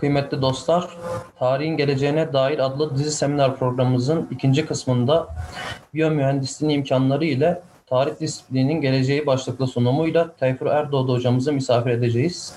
kıymetli 0.00 0.42
dostlar. 0.42 0.88
Tarihin 1.38 1.76
Geleceğine 1.76 2.32
Dair 2.32 2.58
adlı 2.58 2.96
dizi 2.96 3.10
seminer 3.10 3.56
programımızın 3.56 4.28
ikinci 4.30 4.66
kısmında 4.66 5.28
biyomühendisliğin 5.94 6.70
imkanları 6.70 7.24
ile 7.24 7.60
tarih 7.86 8.20
disiplininin 8.20 8.80
geleceği 8.80 9.26
başlıklı 9.26 9.66
sunumuyla 9.66 10.32
Tayfur 10.32 10.66
Erdoğdu 10.66 11.14
hocamızı 11.14 11.52
misafir 11.52 11.90
edeceğiz. 11.90 12.54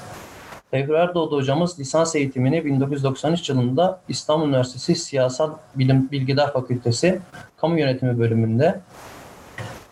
Tayfur 0.71 0.93
Erdoğdu 0.93 1.36
hocamız 1.36 1.79
lisans 1.79 2.16
eğitimini 2.16 2.66
1993 2.66 3.50
yılında 3.50 4.02
İstanbul 4.10 4.48
Üniversitesi 4.48 4.96
Siyasal 4.96 5.52
Bilim 5.75 6.12
Bilgiler 6.12 6.54
Fakültesi 6.54 7.20
Kamu 7.57 7.80
Yönetimi 7.80 8.20
bölümünde 8.20 8.80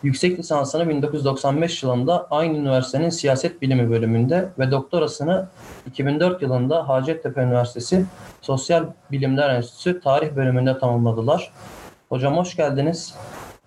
Yüksek 0.03 0.39
lisansını 0.39 0.89
1995 0.89 1.83
yılında 1.83 2.27
aynı 2.31 2.57
üniversitenin 2.57 3.09
siyaset 3.09 3.61
bilimi 3.61 3.91
bölümünde 3.91 4.49
ve 4.59 4.71
doktorasını 4.71 5.47
2004 5.87 6.41
yılında 6.41 6.89
Hacettepe 6.89 7.41
Üniversitesi 7.41 8.05
Sosyal 8.41 8.85
Bilimler 9.11 9.49
Enstitüsü 9.49 10.01
tarih 10.01 10.35
bölümünde 10.35 10.79
tamamladılar. 10.79 11.51
Hocam 12.09 12.37
hoş 12.37 12.55
geldiniz. 12.55 13.15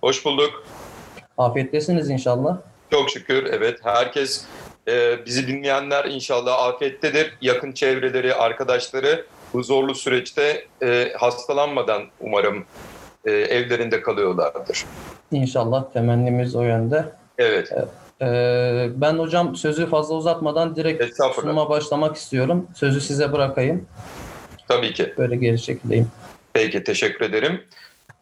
Hoş 0.01 0.25
bulduk. 0.25 0.67
Afiyettesiniz 1.39 2.11
inşallah. 2.11 2.57
Çok 2.91 3.11
şükür 3.11 3.45
evet. 3.45 3.79
Herkes 3.83 4.45
e, 4.89 5.27
bizi 5.27 5.49
dinleyenler 5.49 6.05
inşallah 6.05 6.63
afiyettedir. 6.63 7.33
Yakın 7.41 7.73
çevreleri, 7.73 8.35
arkadaşları 8.35 9.27
bu 9.53 9.63
zorlu 9.63 9.95
süreçte 9.95 10.67
e, 10.83 11.13
hastalanmadan 11.19 12.03
umarım 12.21 12.65
e, 13.25 13.33
evlerinde 13.33 14.03
kalıyorlardır. 14.03 14.85
İnşallah 15.33 15.93
temennimiz 15.93 16.57
o 16.57 16.63
yönde. 16.63 17.05
Evet. 17.39 17.73
Ee, 18.23 18.89
ben 18.95 19.19
hocam 19.19 19.57
sözü 19.57 19.87
fazla 19.87 20.15
uzatmadan 20.15 20.77
direkt 20.77 21.17
sunuma 21.35 21.69
başlamak 21.69 22.17
istiyorum. 22.17 22.69
Sözü 22.75 23.01
size 23.01 23.33
bırakayım. 23.33 23.89
Tabii 24.69 24.93
ki. 24.93 25.15
Böyle 25.19 25.37
geri 25.37 25.63
çekileyim. 25.63 26.11
Peki 26.53 26.85
teşekkür 26.85 27.25
ederim. 27.25 27.65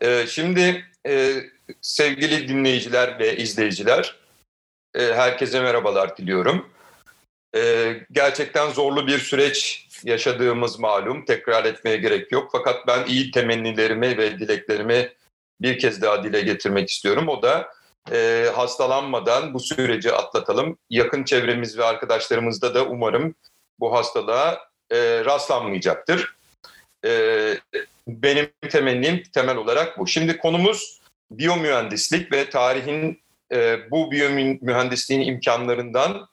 Ee, 0.00 0.26
şimdi 0.26 0.84
e, 1.06 1.32
sevgili 1.80 2.48
dinleyiciler 2.48 3.18
ve 3.18 3.36
izleyiciler 3.36 4.16
e, 4.94 5.00
herkese 5.00 5.60
merhabalar 5.60 6.16
diliyorum. 6.16 6.68
E, 7.56 7.92
gerçekten 8.12 8.70
zorlu 8.70 9.06
bir 9.06 9.18
süreç 9.18 9.86
yaşadığımız 10.04 10.78
malum. 10.78 11.24
Tekrar 11.24 11.64
etmeye 11.64 11.96
gerek 11.96 12.32
yok. 12.32 12.48
Fakat 12.52 12.86
ben 12.86 13.06
iyi 13.06 13.30
temennilerimi 13.30 14.18
ve 14.18 14.38
dileklerimi 14.38 15.12
bir 15.60 15.78
kez 15.78 16.02
daha 16.02 16.24
dile 16.24 16.40
getirmek 16.40 16.90
istiyorum. 16.90 17.28
O 17.28 17.42
da 17.42 17.68
e, 18.12 18.46
hastalanmadan 18.54 19.54
bu 19.54 19.60
süreci 19.60 20.12
atlatalım. 20.12 20.78
Yakın 20.90 21.24
çevremiz 21.24 21.78
ve 21.78 21.84
arkadaşlarımızda 21.84 22.74
da 22.74 22.84
umarım 22.86 23.34
bu 23.80 23.94
hastalığa 23.94 24.58
e, 24.90 25.24
rastlanmayacaktır. 25.24 26.34
E, 27.04 27.10
benim 28.08 28.50
temennim 28.70 29.22
temel 29.34 29.56
olarak 29.56 29.98
bu. 29.98 30.06
Şimdi 30.06 30.38
konumuz 30.38 31.00
biyomühendislik 31.30 32.32
ve 32.32 32.50
tarihin 32.50 33.20
e, 33.52 33.90
bu 33.90 34.10
biyomühendisliğin 34.10 35.20
imkanlarından 35.20 36.28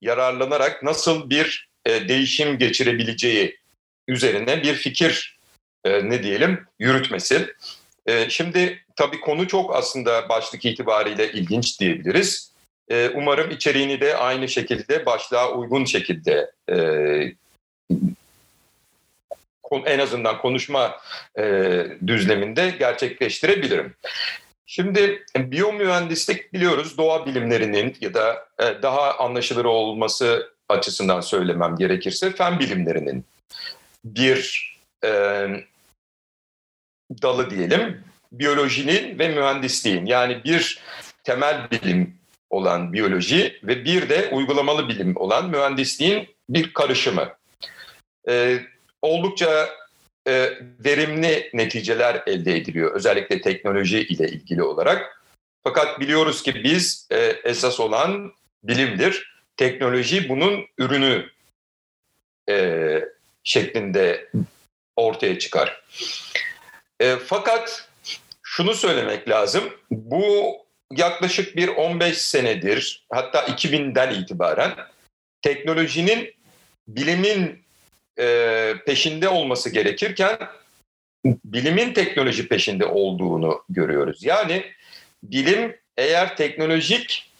yararlanarak 0.00 0.82
nasıl 0.82 1.30
bir 1.30 1.68
e, 1.86 2.08
değişim 2.08 2.58
geçirebileceği 2.58 3.58
üzerine 4.08 4.62
bir 4.62 4.74
fikir 4.74 5.38
e, 5.84 6.10
ne 6.10 6.22
diyelim 6.22 6.66
yürütmesi. 6.78 7.54
E, 8.06 8.30
şimdi 8.30 8.84
tabii 8.96 9.20
konu 9.20 9.48
çok 9.48 9.76
aslında 9.76 10.28
başlık 10.28 10.64
itibariyle 10.64 11.32
ilginç 11.32 11.80
diyebiliriz. 11.80 12.56
Umarım 13.14 13.50
içeriğini 13.50 14.00
de 14.00 14.16
aynı 14.16 14.48
şekilde 14.48 15.06
başlığa 15.06 15.52
uygun 15.52 15.84
şekilde 15.84 16.50
en 19.86 19.98
azından 19.98 20.38
konuşma 20.38 21.00
düzleminde 22.06 22.74
gerçekleştirebilirim. 22.78 23.94
Şimdi 24.66 25.24
biyomühendislik 25.36 26.52
biliyoruz 26.52 26.98
doğa 26.98 27.26
bilimlerinin 27.26 27.96
ya 28.00 28.14
da 28.14 28.48
daha 28.82 29.18
anlaşılır 29.18 29.64
olması 29.64 30.55
açısından 30.68 31.20
söylemem 31.20 31.76
gerekirse 31.76 32.32
fen 32.32 32.58
bilimlerinin 32.58 33.24
bir 34.04 34.72
e, 35.04 35.10
dalı 37.22 37.50
diyelim 37.50 38.04
biyolojinin 38.32 39.18
ve 39.18 39.28
mühendisliğin 39.28 40.06
yani 40.06 40.44
bir 40.44 40.80
temel 41.24 41.70
bilim 41.70 42.18
olan 42.50 42.92
biyoloji 42.92 43.60
ve 43.62 43.84
bir 43.84 44.08
de 44.08 44.28
uygulamalı 44.32 44.88
bilim 44.88 45.16
olan 45.16 45.50
mühendisliğin 45.50 46.28
bir 46.48 46.72
karışımı. 46.72 47.28
Ee, 48.28 48.58
oldukça 49.02 49.68
e, 50.28 50.52
verimli 50.84 51.50
neticeler 51.54 52.22
elde 52.26 52.56
ediliyor 52.56 52.94
özellikle 52.94 53.40
teknoloji 53.40 54.00
ile 54.00 54.28
ilgili 54.28 54.62
olarak. 54.62 55.22
Fakat 55.64 56.00
biliyoruz 56.00 56.42
ki 56.42 56.64
biz 56.64 57.08
e, 57.10 57.16
esas 57.44 57.80
olan 57.80 58.32
bilimdir. 58.62 59.35
Teknoloji 59.56 60.28
bunun 60.28 60.66
ürünü 60.78 61.30
e, 62.48 63.00
şeklinde 63.44 64.30
ortaya 64.96 65.38
çıkar. 65.38 65.82
E, 67.00 67.16
fakat 67.16 67.88
şunu 68.42 68.74
söylemek 68.74 69.28
lazım. 69.28 69.64
Bu 69.90 70.56
yaklaşık 70.92 71.56
bir 71.56 71.68
15 71.68 72.18
senedir 72.18 73.06
hatta 73.10 73.40
2000'den 73.40 74.14
itibaren 74.14 74.72
teknolojinin 75.42 76.34
bilimin 76.88 77.62
e, 78.18 78.74
peşinde 78.86 79.28
olması 79.28 79.70
gerekirken 79.70 80.38
bilimin 81.44 81.92
teknoloji 81.92 82.48
peşinde 82.48 82.86
olduğunu 82.86 83.64
görüyoruz. 83.68 84.24
Yani 84.24 84.64
bilim 85.22 85.76
eğer 85.96 86.36
teknolojik 86.36 87.30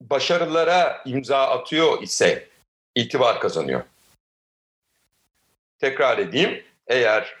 başarılara 0.00 1.02
imza 1.06 1.48
atıyor 1.48 2.02
ise 2.02 2.48
itibar 2.94 3.40
kazanıyor. 3.40 3.82
Tekrar 5.78 6.18
edeyim. 6.18 6.64
Eğer 6.86 7.34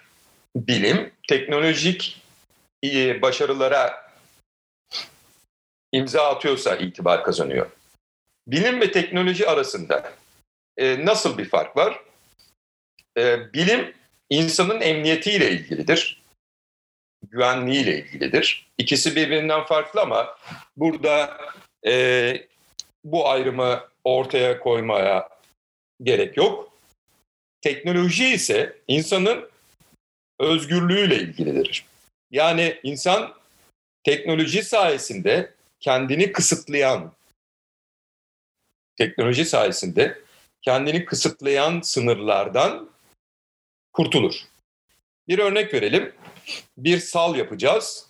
bilim 0.56 1.12
teknolojik 1.28 2.22
e, 2.84 3.22
başarılara 3.22 4.12
imza 5.92 6.30
atıyorsa 6.30 6.76
itibar 6.76 7.24
kazanıyor. 7.24 7.70
Bilim 8.46 8.80
ve 8.80 8.92
teknoloji 8.92 9.48
arasında 9.48 10.12
e, 10.76 11.06
nasıl 11.06 11.38
bir 11.38 11.48
fark 11.48 11.76
var? 11.76 12.00
E, 13.18 13.52
bilim 13.52 13.94
insanın 14.30 14.80
emniyetiyle 14.80 15.50
ilgilidir, 15.50 16.22
güvenliğiyle 17.30 17.98
ilgilidir. 17.98 18.68
İkisi 18.78 19.16
birbirinden 19.16 19.64
farklı 19.64 20.00
ama 20.00 20.38
burada 20.76 21.38
e, 21.86 22.46
bu 23.04 23.28
ayrımı 23.28 23.80
ortaya 24.04 24.60
koymaya 24.60 25.28
gerek 26.02 26.36
yok. 26.36 26.72
Teknoloji 27.60 28.28
ise 28.28 28.78
insanın 28.88 29.50
özgürlüğüyle 30.38 31.16
ilgilidir. 31.16 31.84
Yani 32.30 32.80
insan 32.82 33.34
teknoloji 34.04 34.62
sayesinde 34.62 35.54
kendini 35.80 36.32
kısıtlayan, 36.32 37.12
teknoloji 38.96 39.44
sayesinde 39.44 40.18
kendini 40.62 41.04
kısıtlayan 41.04 41.80
sınırlardan 41.80 42.90
kurtulur. 43.92 44.34
Bir 45.28 45.38
örnek 45.38 45.74
verelim. 45.74 46.12
Bir 46.78 46.98
sal 46.98 47.36
yapacağız. 47.36 48.07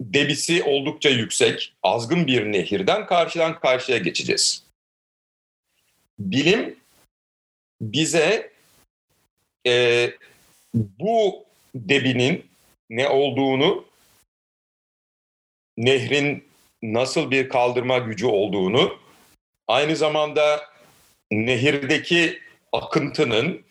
Debisi 0.00 0.62
oldukça 0.62 1.08
yüksek, 1.08 1.74
azgın 1.82 2.26
bir 2.26 2.52
nehirden 2.52 3.06
karşıdan 3.06 3.60
karşıya 3.60 3.98
geçeceğiz. 3.98 4.64
Bilim 6.18 6.76
bize 7.80 8.52
e, 9.66 10.06
bu 10.74 11.44
debinin 11.74 12.46
ne 12.90 13.08
olduğunu, 13.08 13.84
nehrin 15.76 16.44
nasıl 16.82 17.30
bir 17.30 17.48
kaldırma 17.48 17.98
gücü 17.98 18.26
olduğunu, 18.26 18.98
aynı 19.68 19.96
zamanda 19.96 20.60
nehirdeki 21.30 22.40
akıntının 22.72 23.62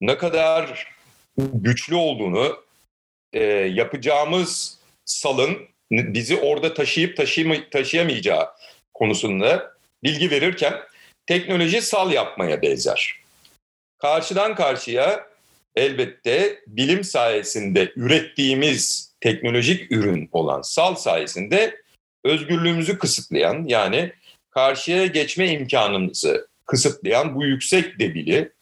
ne 0.00 0.18
kadar 0.18 0.88
güçlü 1.38 1.94
olduğunu, 1.94 2.64
e, 3.32 3.42
yapacağımız 3.52 4.81
salın 5.04 5.58
bizi 5.90 6.36
orada 6.36 6.74
taşıyıp 6.74 7.16
taşıyma, 7.16 7.54
taşıyamayacağı 7.70 8.48
konusunda 8.94 9.72
bilgi 10.02 10.30
verirken 10.30 10.74
teknoloji 11.26 11.82
sal 11.82 12.12
yapmaya 12.12 12.62
benzer. 12.62 13.16
Karşıdan 13.98 14.54
karşıya 14.54 15.26
elbette 15.76 16.62
bilim 16.66 17.04
sayesinde 17.04 17.92
ürettiğimiz 17.96 19.12
teknolojik 19.20 19.92
ürün 19.92 20.28
olan 20.32 20.62
sal 20.62 20.94
sayesinde 20.94 21.82
özgürlüğümüzü 22.24 22.98
kısıtlayan 22.98 23.64
yani 23.66 24.12
karşıya 24.50 25.06
geçme 25.06 25.48
imkanımızı 25.48 26.48
kısıtlayan 26.66 27.34
bu 27.34 27.44
yüksek 27.44 27.98
debili 27.98 28.52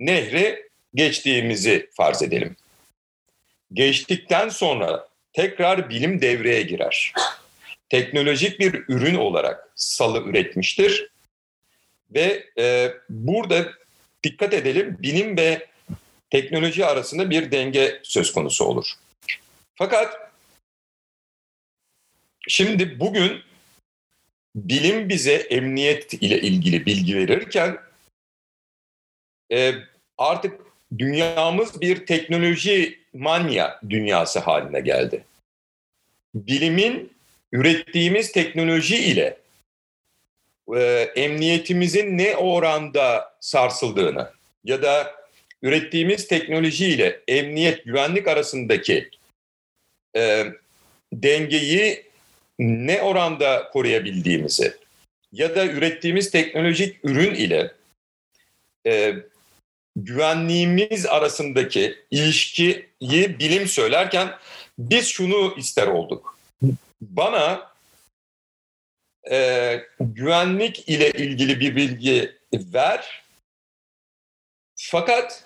nehre 0.00 0.68
geçtiğimizi 0.94 1.90
farz 1.92 2.22
edelim. 2.22 2.56
Geçtikten 3.72 4.48
sonra 4.48 5.07
tekrar 5.38 5.90
bilim 5.90 6.20
devreye 6.20 6.62
girer. 6.62 7.12
Teknolojik 7.88 8.60
bir 8.60 8.84
ürün 8.88 9.14
olarak 9.14 9.68
salı 9.74 10.22
üretmiştir. 10.24 11.10
Ve 12.10 12.46
e, 12.58 12.94
burada 13.08 13.72
dikkat 14.24 14.54
edelim 14.54 14.96
bilim 15.00 15.36
ve 15.36 15.66
teknoloji 16.30 16.86
arasında 16.86 17.30
bir 17.30 17.50
denge 17.50 18.00
söz 18.02 18.32
konusu 18.32 18.64
olur. 18.64 18.92
Fakat 19.74 20.30
şimdi 22.48 23.00
bugün 23.00 23.42
bilim 24.56 25.08
bize 25.08 25.34
emniyet 25.34 26.14
ile 26.14 26.40
ilgili 26.40 26.86
bilgi 26.86 27.16
verirken 27.16 27.78
e, 29.52 29.74
artık 30.18 30.60
dünyamız 30.98 31.80
bir 31.80 32.06
teknoloji 32.06 32.98
manya 33.12 33.80
dünyası 33.90 34.38
haline 34.38 34.80
geldi. 34.80 35.24
Bilimin 36.34 37.12
ürettiğimiz 37.52 38.32
teknoloji 38.32 38.96
ile 38.96 39.38
e, 40.76 40.80
emniyetimizin 41.16 42.18
ne 42.18 42.36
oranda 42.36 43.36
sarsıldığını 43.40 44.30
ya 44.64 44.82
da 44.82 45.14
ürettiğimiz 45.62 46.28
teknoloji 46.28 46.86
ile 46.86 47.20
emniyet, 47.28 47.84
güvenlik 47.84 48.28
arasındaki 48.28 49.10
e, 50.16 50.44
dengeyi 51.12 52.08
ne 52.58 53.02
oranda 53.02 53.70
koruyabildiğimizi 53.72 54.76
ya 55.32 55.54
da 55.56 55.66
ürettiğimiz 55.66 56.30
teknolojik 56.30 57.04
ürün 57.04 57.34
ile 57.34 57.72
e, 58.86 59.14
güvenliğimiz 59.96 61.06
arasındaki 61.06 61.98
ilişkiyi 62.10 62.88
bilim 63.38 63.68
söylerken 63.68 64.28
biz 64.78 65.06
şunu 65.06 65.54
ister 65.56 65.86
olduk. 65.86 66.38
Bana 67.00 67.70
e, 69.30 69.80
güvenlik 70.00 70.88
ile 70.88 71.10
ilgili 71.10 71.60
bir 71.60 71.76
bilgi 71.76 72.38
ver. 72.52 73.22
Fakat 74.76 75.44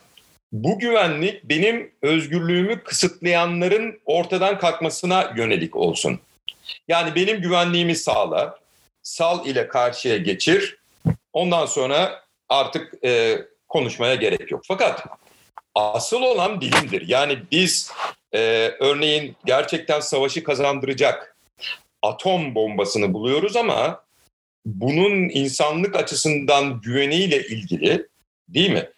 bu 0.53 0.79
güvenlik 0.79 1.45
benim 1.45 1.93
özgürlüğümü 2.03 2.83
kısıtlayanların 2.83 4.01
ortadan 4.05 4.59
kalkmasına 4.59 5.33
yönelik 5.37 5.77
olsun. 5.77 6.21
Yani 6.89 7.15
benim 7.15 7.41
güvenliğimi 7.41 7.97
sağla, 7.97 8.59
sal 9.03 9.47
ile 9.47 9.69
karşıya 9.69 10.17
geçir. 10.17 10.79
Ondan 11.33 11.67
sonra 11.67 12.25
artık 12.49 13.05
e, 13.05 13.43
konuşmaya 13.69 14.15
gerek 14.15 14.51
yok. 14.51 14.63
Fakat 14.69 15.07
asıl 15.75 16.23
olan 16.23 16.61
bilimdir. 16.61 17.09
Yani 17.09 17.39
biz 17.51 17.93
e, 18.35 18.41
örneğin 18.81 19.37
gerçekten 19.45 20.01
savaşı 20.01 20.45
kazandıracak 20.45 21.37
atom 22.03 22.55
bombasını 22.55 23.13
buluyoruz 23.13 23.57
ama 23.57 24.05
bunun 24.67 25.29
insanlık 25.29 25.97
açısından 25.97 26.81
güveniyle 26.81 27.47
ilgili 27.47 28.07
değil 28.49 28.71
mi? 28.71 28.89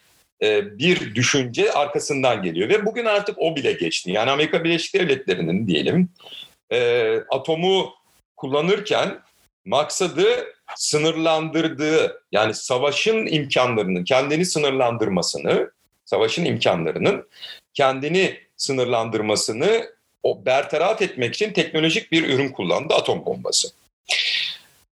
E, 0.42 0.78
bir 0.78 1.14
düşünce 1.14 1.72
arkasından 1.72 2.42
geliyor 2.42 2.68
ve 2.68 2.86
bugün 2.86 3.04
artık 3.04 3.38
o 3.38 3.56
bile 3.56 3.72
geçti. 3.72 4.10
Yani 4.12 4.30
Amerika 4.30 4.64
Birleşik 4.64 4.94
Devletleri'nin 4.94 5.66
diyelim 5.66 6.08
e, 6.72 7.18
atomu 7.30 7.94
kullanırken 8.36 9.20
maksadı 9.64 10.54
sınırlandırdığı 10.76 12.22
yani 12.32 12.54
savaşın 12.54 13.26
imkanlarının 13.26 14.04
kendini 14.04 14.46
sınırlandırmasını, 14.46 15.70
savaşın 16.04 16.44
imkanlarının 16.44 17.28
kendini 17.74 18.43
sınırlandırmasını 18.64 19.94
o 20.22 20.46
bertaraf 20.46 21.02
etmek 21.02 21.34
için 21.34 21.52
teknolojik 21.52 22.12
bir 22.12 22.28
ürün 22.28 22.48
kullandı 22.48 22.94
atom 22.94 23.26
bombası. 23.26 23.68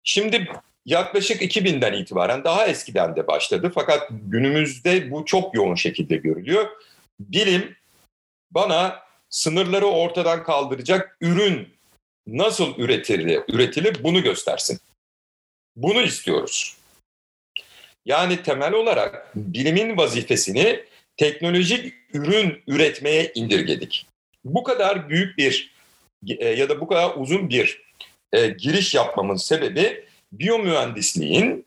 Şimdi 0.04 0.48
yaklaşık 0.86 1.42
2000'den 1.42 1.92
itibaren 1.92 2.44
daha 2.44 2.66
eskiden 2.66 3.16
de 3.16 3.26
başladı 3.26 3.72
fakat 3.74 4.08
günümüzde 4.10 5.10
bu 5.10 5.24
çok 5.24 5.54
yoğun 5.54 5.74
şekilde 5.74 6.16
görülüyor. 6.16 6.68
Bilim 7.20 7.76
bana 8.50 9.02
sınırları 9.30 9.86
ortadan 9.86 10.44
kaldıracak 10.44 11.16
ürün 11.20 11.68
nasıl 12.26 12.78
üretilir, 12.78 13.42
üretilir 13.48 14.04
bunu 14.04 14.22
göstersin. 14.22 14.80
Bunu 15.76 16.02
istiyoruz. 16.02 16.76
Yani 18.04 18.42
temel 18.42 18.72
olarak 18.72 19.32
bilimin 19.34 19.96
vazifesini 19.96 20.84
teknolojik 21.22 21.94
ürün 22.12 22.62
üretmeye 22.66 23.32
indirgedik. 23.34 24.06
Bu 24.44 24.62
kadar 24.62 25.08
büyük 25.08 25.38
bir 25.38 25.74
e, 26.28 26.48
ya 26.48 26.68
da 26.68 26.80
bu 26.80 26.86
kadar 26.86 27.12
uzun 27.16 27.48
bir 27.48 27.82
e, 28.32 28.46
giriş 28.46 28.94
yapmamın 28.94 29.36
sebebi 29.36 30.04
biyomühendisliğin 30.32 31.66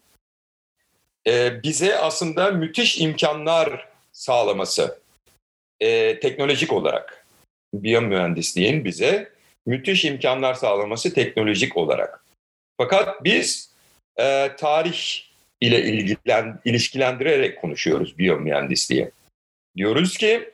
e, 1.28 1.64
bize 1.64 1.98
aslında 1.98 2.52
müthiş 2.52 3.02
imkanlar 3.02 3.88
sağlaması 4.12 5.00
e, 5.80 6.20
teknolojik 6.20 6.74
olarak. 6.74 7.26
Biyomühendisliğin 7.74 8.86
bize 8.86 9.32
müthiş 9.66 10.06
imkanlar 10.06 10.54
sağlaması 10.54 11.14
teknolojik 11.14 11.78
olarak. 11.78 12.26
Fakat 12.78 13.24
biz 13.24 13.72
e, 14.18 14.56
tarih 14.58 15.22
ile 15.62 15.84
ilgilen, 15.84 16.60
ilişkilendirerek 16.66 17.62
konuşuyoruz 17.62 18.18
biyomühendisliği. 18.18 19.12
Diyoruz 19.78 20.18
ki 20.18 20.50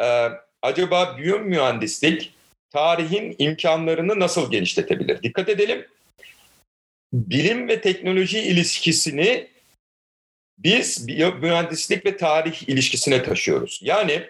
e, 0.00 0.28
acaba 0.62 1.18
biyomühendislik 1.18 2.34
tarihin 2.70 3.36
imkanlarını 3.38 4.20
nasıl 4.20 4.50
genişletebilir? 4.50 5.22
Dikkat 5.22 5.48
edelim. 5.48 5.86
Bilim 7.12 7.68
ve 7.68 7.80
teknoloji 7.80 8.38
ilişkisini 8.38 9.48
biz 10.58 11.06
mühendislik 11.40 12.06
ve 12.06 12.16
tarih 12.16 12.68
ilişkisine 12.68 13.22
taşıyoruz. 13.22 13.80
Yani 13.82 14.26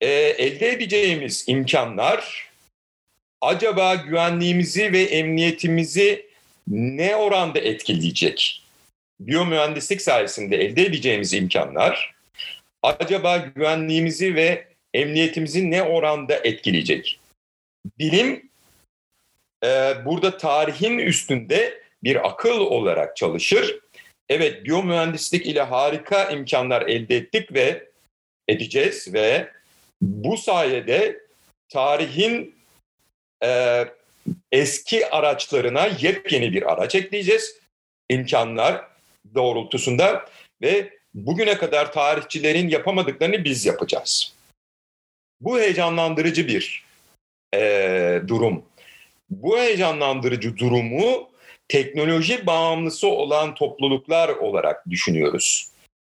e, 0.00 0.08
elde 0.10 0.68
edeceğimiz 0.70 1.44
imkanlar 1.46 2.48
acaba 3.40 3.94
güvenliğimizi 3.94 4.92
ve 4.92 5.02
emniyetimizi 5.02 6.26
ne 6.66 7.16
oranda 7.16 7.58
etkileyecek? 7.58 8.64
Biyomühendislik 9.20 10.02
sayesinde 10.02 10.56
elde 10.56 10.82
edeceğimiz 10.82 11.32
imkanlar 11.32 12.17
acaba 12.82 13.36
güvenliğimizi 13.36 14.34
ve 14.34 14.68
emniyetimizi 14.94 15.70
ne 15.70 15.82
oranda 15.82 16.34
etkileyecek? 16.34 17.20
Bilim 17.98 18.50
e, 19.64 19.94
burada 20.04 20.36
tarihin 20.36 20.98
üstünde 20.98 21.82
bir 22.02 22.28
akıl 22.28 22.60
olarak 22.60 23.16
çalışır. 23.16 23.80
Evet 24.28 24.64
biyomühendislik 24.64 25.46
ile 25.46 25.62
harika 25.62 26.30
imkanlar 26.30 26.82
elde 26.82 27.16
ettik 27.16 27.54
ve 27.54 27.88
edeceğiz 28.48 29.14
ve 29.14 29.48
bu 30.02 30.36
sayede 30.36 31.20
tarihin 31.68 32.54
e, 33.44 33.84
eski 34.52 35.10
araçlarına 35.10 35.86
yepyeni 36.00 36.52
bir 36.52 36.72
araç 36.72 36.94
ekleyeceğiz. 36.94 37.58
imkanlar 38.08 38.84
doğrultusunda 39.34 40.24
ve 40.62 40.97
bugüne 41.26 41.58
kadar 41.58 41.92
tarihçilerin 41.92 42.68
yapamadıklarını 42.68 43.44
biz 43.44 43.66
yapacağız. 43.66 44.34
Bu 45.40 45.58
heyecanlandırıcı 45.58 46.48
bir 46.48 46.84
e, 47.54 48.22
durum. 48.28 48.64
Bu 49.30 49.58
heyecanlandırıcı 49.58 50.56
durumu 50.56 51.28
teknoloji 51.68 52.46
bağımlısı 52.46 53.08
olan 53.08 53.54
topluluklar 53.54 54.28
olarak 54.28 54.90
düşünüyoruz. 54.90 55.70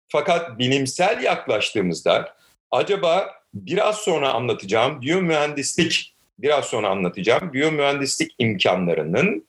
Fakat 0.08 0.58
bilimsel 0.58 1.23
yaklaştığımızda 1.23 2.37
acaba 2.70 3.34
biraz 3.54 3.96
sonra 3.96 4.32
anlatacağım 4.32 5.02
biyomühendislik 5.02 6.14
biraz 6.38 6.64
sonra 6.64 6.88
anlatacağım. 6.88 7.52
Biyomühendislik 7.52 8.34
imkanlarının 8.38 9.46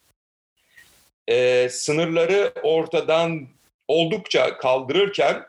e, 1.28 1.68
sınırları 1.68 2.52
ortadan 2.62 3.48
oldukça 3.88 4.58
kaldırırken 4.58 5.42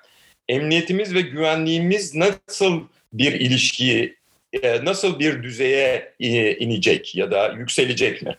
emniyetimiz 0.50 1.14
ve 1.14 1.22
güvenliğimiz 1.22 2.16
nasıl 2.16 2.84
bir 3.14 3.32
ilişkiyi, 3.32 4.16
e, 4.64 4.86
nasıl 4.86 5.20
bir 5.20 5.44
düzeye 5.44 6.14
e, 6.20 6.56
inecek 6.56 7.16
ya 7.16 7.32
da 7.32 7.54
yükselecek 7.58 8.22
mi? 8.22 8.36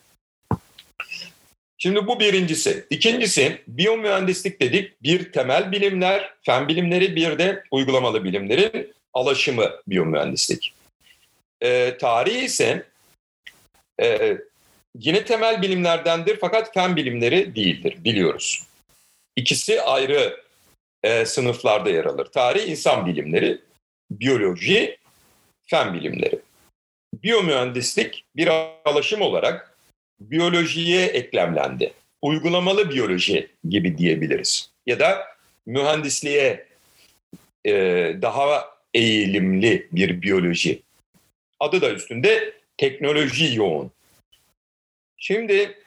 Şimdi 1.79 2.07
bu 2.07 2.21
birincisi. 2.21 2.85
İkincisi 2.91 3.63
biyomühendislik 3.69 4.61
dedik 4.61 5.03
bir 5.03 5.33
temel 5.33 5.73
bilimler, 5.73 6.35
fen 6.43 6.69
bilimleri 6.69 7.17
bir 7.17 7.39
de 7.39 7.65
uygulamalı 7.71 8.25
bilimlerin 8.25 8.93
alaşımı 9.15 9.71
biyomühendislik. 9.87 10.73
E, 11.61 11.99
tarih 11.99 12.43
ise 12.43 12.87
e, 14.03 14.39
yine 14.99 15.25
temel 15.25 15.63
bilimlerdendir 15.63 16.37
fakat 16.41 16.75
fen 16.75 16.97
bilimleri 16.97 17.55
değildir 17.55 17.97
biliyoruz. 18.05 18.68
İkisi 19.39 19.83
ayrı 19.83 20.41
e, 21.03 21.25
sınıflarda 21.25 21.91
yer 21.91 22.05
alır. 22.05 22.27
Tarih 22.27 22.69
insan 22.69 23.07
bilimleri, 23.07 23.61
biyoloji, 24.11 24.99
fen 25.67 25.95
bilimleri. 25.95 26.39
Biyomühendislik 27.23 28.25
bir 28.37 28.49
alaşım 28.85 29.21
olarak 29.23 29.77
biyolojiye 30.21 31.07
eklemlendi. 31.07 31.93
Uygulamalı 32.23 32.91
biyoloji 32.91 33.51
gibi 33.69 33.99
diyebiliriz. 33.99 34.71
Ya 34.87 35.01
da 35.01 35.27
mühendisliğe 35.67 36.67
e, 37.65 37.73
daha 38.23 38.69
eğilimli 38.95 39.89
bir 39.93 40.23
biyoloji. 40.23 40.83
Adı 41.61 41.81
da 41.81 41.91
üstünde 41.91 42.55
teknoloji 42.77 43.57
yoğun. 43.57 43.91
Şimdi 45.17 45.79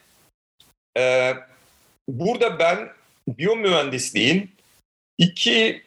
e, 0.97 1.33
burada 2.07 2.59
ben 2.59 3.00
biyomühendisliğin 3.37 4.51
iki 5.17 5.83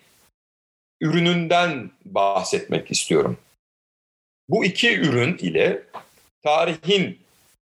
ürününden 1.00 1.90
bahsetmek 2.04 2.90
istiyorum. 2.90 3.38
Bu 4.48 4.64
iki 4.64 5.00
ürün 5.00 5.38
ile 5.38 5.82
tarihin 6.42 7.18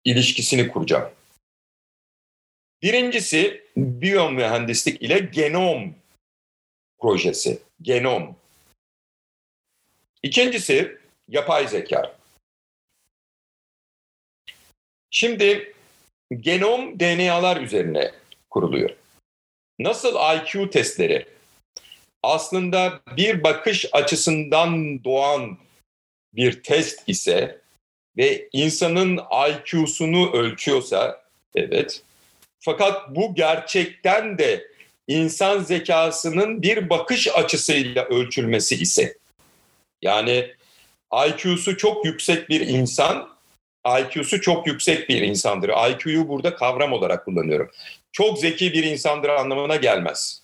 ilişkisini 0.04 0.68
kuracağım. 0.68 1.10
Birincisi 2.82 3.64
biyomühendislik 3.76 5.02
ile 5.02 5.18
genom 5.18 5.94
projesi, 6.98 7.58
genom. 7.82 8.36
İkincisi 10.22 10.98
yapay 11.28 11.68
zeka. 11.68 12.16
Şimdi 15.10 15.74
genom 16.40 17.00
DNA'lar 17.00 17.60
üzerine 17.60 18.12
kuruluyor. 18.50 18.90
Nasıl 19.78 20.14
IQ 20.36 20.70
testleri 20.70 21.26
aslında 22.22 23.00
bir 23.16 23.44
bakış 23.44 23.86
açısından 23.92 25.04
doğan 25.04 25.58
bir 26.34 26.62
test 26.62 27.02
ise 27.06 27.60
ve 28.16 28.48
insanın 28.52 29.20
IQ'sunu 29.48 30.32
ölçüyorsa 30.32 31.22
evet 31.54 32.02
fakat 32.60 33.16
bu 33.16 33.34
gerçekten 33.34 34.38
de 34.38 34.66
insan 35.08 35.58
zekasının 35.58 36.62
bir 36.62 36.90
bakış 36.90 37.28
açısıyla 37.28 38.04
ölçülmesi 38.04 38.74
ise 38.74 39.18
yani 40.02 40.54
IQ'su 41.26 41.76
çok 41.76 42.04
yüksek 42.04 42.48
bir 42.48 42.60
insan 42.60 43.36
IQ'su 43.86 44.40
çok 44.40 44.66
yüksek 44.66 45.08
bir 45.08 45.22
insandır. 45.22 45.70
IQ'yu 45.90 46.28
burada 46.28 46.54
kavram 46.54 46.92
olarak 46.92 47.24
kullanıyorum. 47.24 47.70
Çok 48.16 48.38
zeki 48.38 48.72
bir 48.72 48.84
insandır 48.84 49.28
anlamına 49.28 49.76
gelmez. 49.76 50.42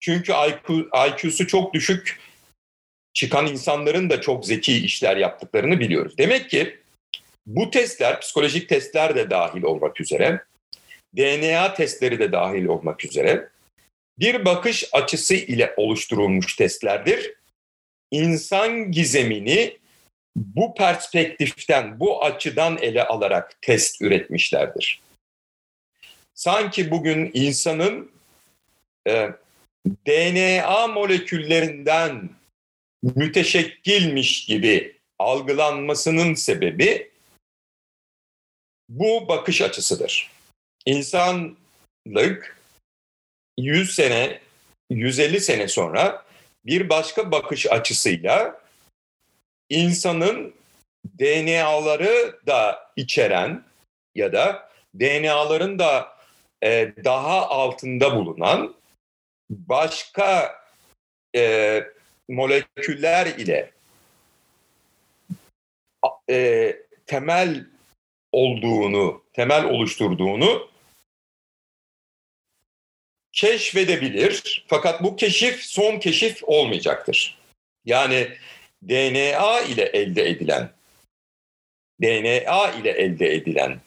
Çünkü 0.00 0.32
IQ, 0.32 0.88
IQ'su 1.08 1.46
çok 1.46 1.74
düşük 1.74 2.20
çıkan 3.12 3.46
insanların 3.46 4.10
da 4.10 4.20
çok 4.20 4.46
zeki 4.46 4.84
işler 4.84 5.16
yaptıklarını 5.16 5.80
biliyoruz. 5.80 6.18
Demek 6.18 6.50
ki 6.50 6.78
bu 7.46 7.70
testler, 7.70 8.20
psikolojik 8.20 8.68
testler 8.68 9.16
de 9.16 9.30
dahil 9.30 9.62
olmak 9.62 10.00
üzere, 10.00 10.44
DNA 11.16 11.74
testleri 11.74 12.18
de 12.18 12.32
dahil 12.32 12.64
olmak 12.64 13.04
üzere 13.04 13.48
bir 14.18 14.44
bakış 14.44 14.84
açısı 14.92 15.34
ile 15.34 15.74
oluşturulmuş 15.76 16.56
testlerdir. 16.56 17.34
İnsan 18.10 18.92
gizemini 18.92 19.78
bu 20.36 20.74
perspektiften, 20.74 22.00
bu 22.00 22.24
açıdan 22.24 22.78
ele 22.80 23.04
alarak 23.04 23.62
test 23.62 24.02
üretmişlerdir. 24.02 25.03
Sanki 26.34 26.90
bugün 26.90 27.30
insanın 27.34 28.10
e, 29.08 29.30
DNA 30.06 30.86
moleküllerinden 30.86 32.30
müteşekkilmiş 33.02 34.46
gibi 34.46 34.98
algılanmasının 35.18 36.34
sebebi 36.34 37.10
bu 38.88 39.28
bakış 39.28 39.62
açısıdır. 39.62 40.30
İnsanlık 40.86 42.58
100 43.58 43.94
sene, 43.94 44.40
150 44.90 45.40
sene 45.40 45.68
sonra 45.68 46.24
bir 46.66 46.88
başka 46.88 47.30
bakış 47.30 47.66
açısıyla 47.66 48.60
insanın 49.68 50.54
DNA'ları 51.18 52.40
da 52.46 52.92
içeren 52.96 53.64
ya 54.14 54.32
da 54.32 54.70
DNA'ların 54.94 55.78
da 55.78 56.13
e, 56.64 56.92
daha 57.04 57.48
altında 57.48 58.16
bulunan 58.16 58.74
başka 59.50 60.58
e, 61.36 61.82
moleküller 62.28 63.26
ile 63.26 63.70
e, 66.30 66.76
temel 67.06 67.66
olduğunu, 68.32 69.24
temel 69.32 69.64
oluşturduğunu 69.64 70.70
keşfedebilir. 73.32 74.64
Fakat 74.68 75.02
bu 75.02 75.16
keşif 75.16 75.62
son 75.62 75.98
keşif 75.98 76.44
olmayacaktır. 76.44 77.38
Yani 77.84 78.28
DNA 78.88 79.60
ile 79.60 79.82
elde 79.82 80.28
edilen 80.28 80.72
DNA 82.02 82.72
ile 82.72 82.90
elde 82.90 83.34
edilen 83.34 83.80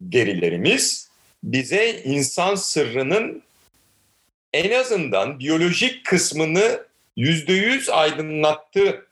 verilerimiz 0.00 1.09
bize 1.42 2.02
insan 2.04 2.54
sırrının 2.54 3.42
en 4.52 4.80
azından 4.80 5.38
biyolojik 5.38 6.04
kısmını 6.04 6.86
yüzde 7.16 7.52
yüz 7.52 7.88
aydınlattı 7.88 9.06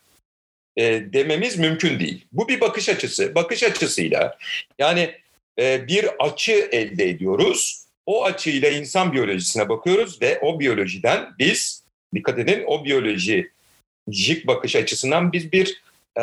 e, 0.76 1.12
dememiz 1.12 1.58
mümkün 1.58 2.00
değil. 2.00 2.26
Bu 2.32 2.48
bir 2.48 2.60
bakış 2.60 2.88
açısı. 2.88 3.34
Bakış 3.34 3.62
açısıyla 3.62 4.38
yani 4.78 5.14
e, 5.58 5.88
bir 5.88 6.08
açı 6.18 6.68
elde 6.72 7.08
ediyoruz. 7.08 7.84
O 8.06 8.24
açıyla 8.24 8.68
insan 8.68 9.12
biyolojisine 9.12 9.68
bakıyoruz 9.68 10.22
ve 10.22 10.38
o 10.40 10.60
biyolojiden 10.60 11.28
biz 11.38 11.84
dikkat 12.14 12.38
edin 12.38 12.64
o 12.66 12.84
biyolojik 12.84 14.46
bakış 14.46 14.76
açısından 14.76 15.32
biz 15.32 15.52
bir 15.52 15.82
e, 16.18 16.22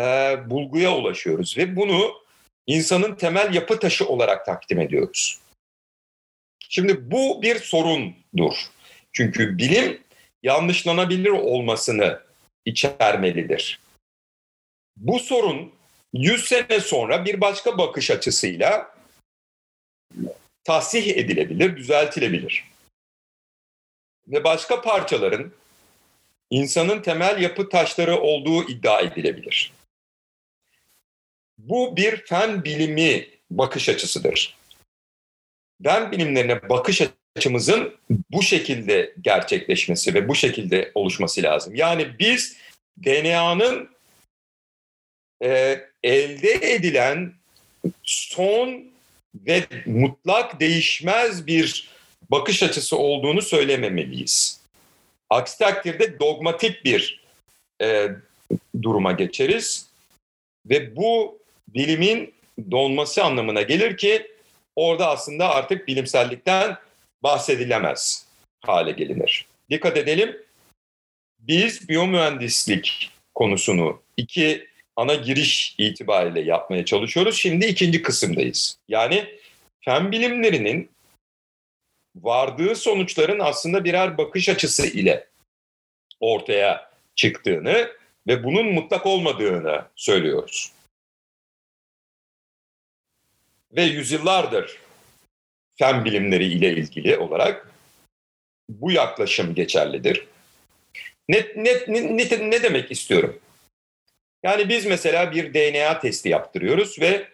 bulguya 0.49 0.95
ulaşıyoruz 0.95 1.57
ve 1.57 1.75
bunu 1.75 2.13
insanın 2.67 3.15
temel 3.15 3.53
yapı 3.53 3.79
taşı 3.79 4.07
olarak 4.07 4.45
takdim 4.45 4.79
ediyoruz. 4.79 5.39
Şimdi 6.69 7.11
bu 7.11 7.41
bir 7.41 7.59
sorundur. 7.59 8.55
Çünkü 9.13 9.57
bilim 9.57 10.01
yanlışlanabilir 10.43 11.29
olmasını 11.29 12.21
içermelidir. 12.65 13.79
Bu 14.97 15.19
sorun 15.19 15.71
100 16.13 16.45
sene 16.45 16.79
sonra 16.79 17.25
bir 17.25 17.41
başka 17.41 17.77
bakış 17.77 18.11
açısıyla 18.11 18.95
tahsih 20.63 21.17
edilebilir, 21.17 21.77
düzeltilebilir. 21.77 22.63
Ve 24.27 24.43
başka 24.43 24.81
parçaların 24.81 25.51
insanın 26.49 27.01
temel 27.01 27.41
yapı 27.41 27.69
taşları 27.69 28.19
olduğu 28.19 28.69
iddia 28.69 29.01
edilebilir. 29.01 29.73
Bu 31.57 31.97
bir 31.97 32.25
fen 32.25 32.63
bilimi 32.63 33.27
bakış 33.51 33.89
açısıdır. 33.89 34.57
Fen 35.83 36.11
bilimlerine 36.11 36.69
bakış 36.69 37.01
açımızın 37.35 37.95
bu 38.31 38.41
şekilde 38.41 39.13
gerçekleşmesi 39.21 40.13
ve 40.13 40.27
bu 40.27 40.35
şekilde 40.35 40.91
oluşması 40.95 41.43
lazım. 41.43 41.75
Yani 41.75 42.07
biz 42.19 42.57
DNA'nın 43.05 43.89
e, 45.43 45.81
elde 46.03 46.73
edilen 46.73 47.33
son 48.03 48.83
ve 49.35 49.63
mutlak 49.85 50.59
değişmez 50.59 51.47
bir 51.47 51.89
bakış 52.31 52.63
açısı 52.63 52.97
olduğunu 52.97 53.41
söylememeliyiz. 53.41 54.61
Aksi 55.29 55.59
takdirde 55.59 56.19
dogmatik 56.19 56.85
bir 56.85 57.23
e, 57.81 58.09
duruma 58.81 59.11
geçeriz 59.11 59.89
ve 60.65 60.95
bu 60.95 61.39
bilimin 61.67 62.33
donması 62.71 63.23
anlamına 63.23 63.61
gelir 63.61 63.97
ki 63.97 64.34
orada 64.75 65.09
aslında 65.09 65.49
artık 65.49 65.87
bilimsellikten 65.87 66.77
bahsedilemez 67.23 68.25
hale 68.61 68.91
gelinir. 68.91 69.45
Dikkat 69.69 69.97
edelim, 69.97 70.37
biz 71.39 71.89
biyomühendislik 71.89 73.11
konusunu 73.33 74.01
iki 74.17 74.67
ana 74.95 75.15
giriş 75.15 75.75
itibariyle 75.77 76.41
yapmaya 76.41 76.85
çalışıyoruz. 76.85 77.37
Şimdi 77.37 77.65
ikinci 77.65 78.01
kısımdayız. 78.01 78.77
Yani 78.87 79.25
fen 79.85 80.11
bilimlerinin 80.11 80.89
vardığı 82.15 82.75
sonuçların 82.75 83.39
aslında 83.39 83.83
birer 83.83 84.17
bakış 84.17 84.49
açısı 84.49 84.87
ile 84.87 85.27
ortaya 86.19 86.91
çıktığını 87.15 87.91
ve 88.27 88.43
bunun 88.43 88.65
mutlak 88.65 89.05
olmadığını 89.05 89.85
söylüyoruz. 89.95 90.71
Ve 93.75 93.83
yüzyıllardır 93.83 94.77
fen 95.79 96.05
bilimleri 96.05 96.45
ile 96.45 96.71
ilgili 96.71 97.17
olarak 97.17 97.69
bu 98.69 98.91
yaklaşım 98.91 99.55
geçerlidir. 99.55 100.27
Ne, 101.29 101.45
ne, 101.55 101.73
ne, 101.87 102.49
ne 102.49 102.63
demek 102.63 102.91
istiyorum? 102.91 103.39
Yani 104.43 104.69
biz 104.69 104.85
mesela 104.85 105.31
bir 105.31 105.53
DNA 105.53 105.99
testi 105.99 106.29
yaptırıyoruz 106.29 106.99
ve 107.01 107.27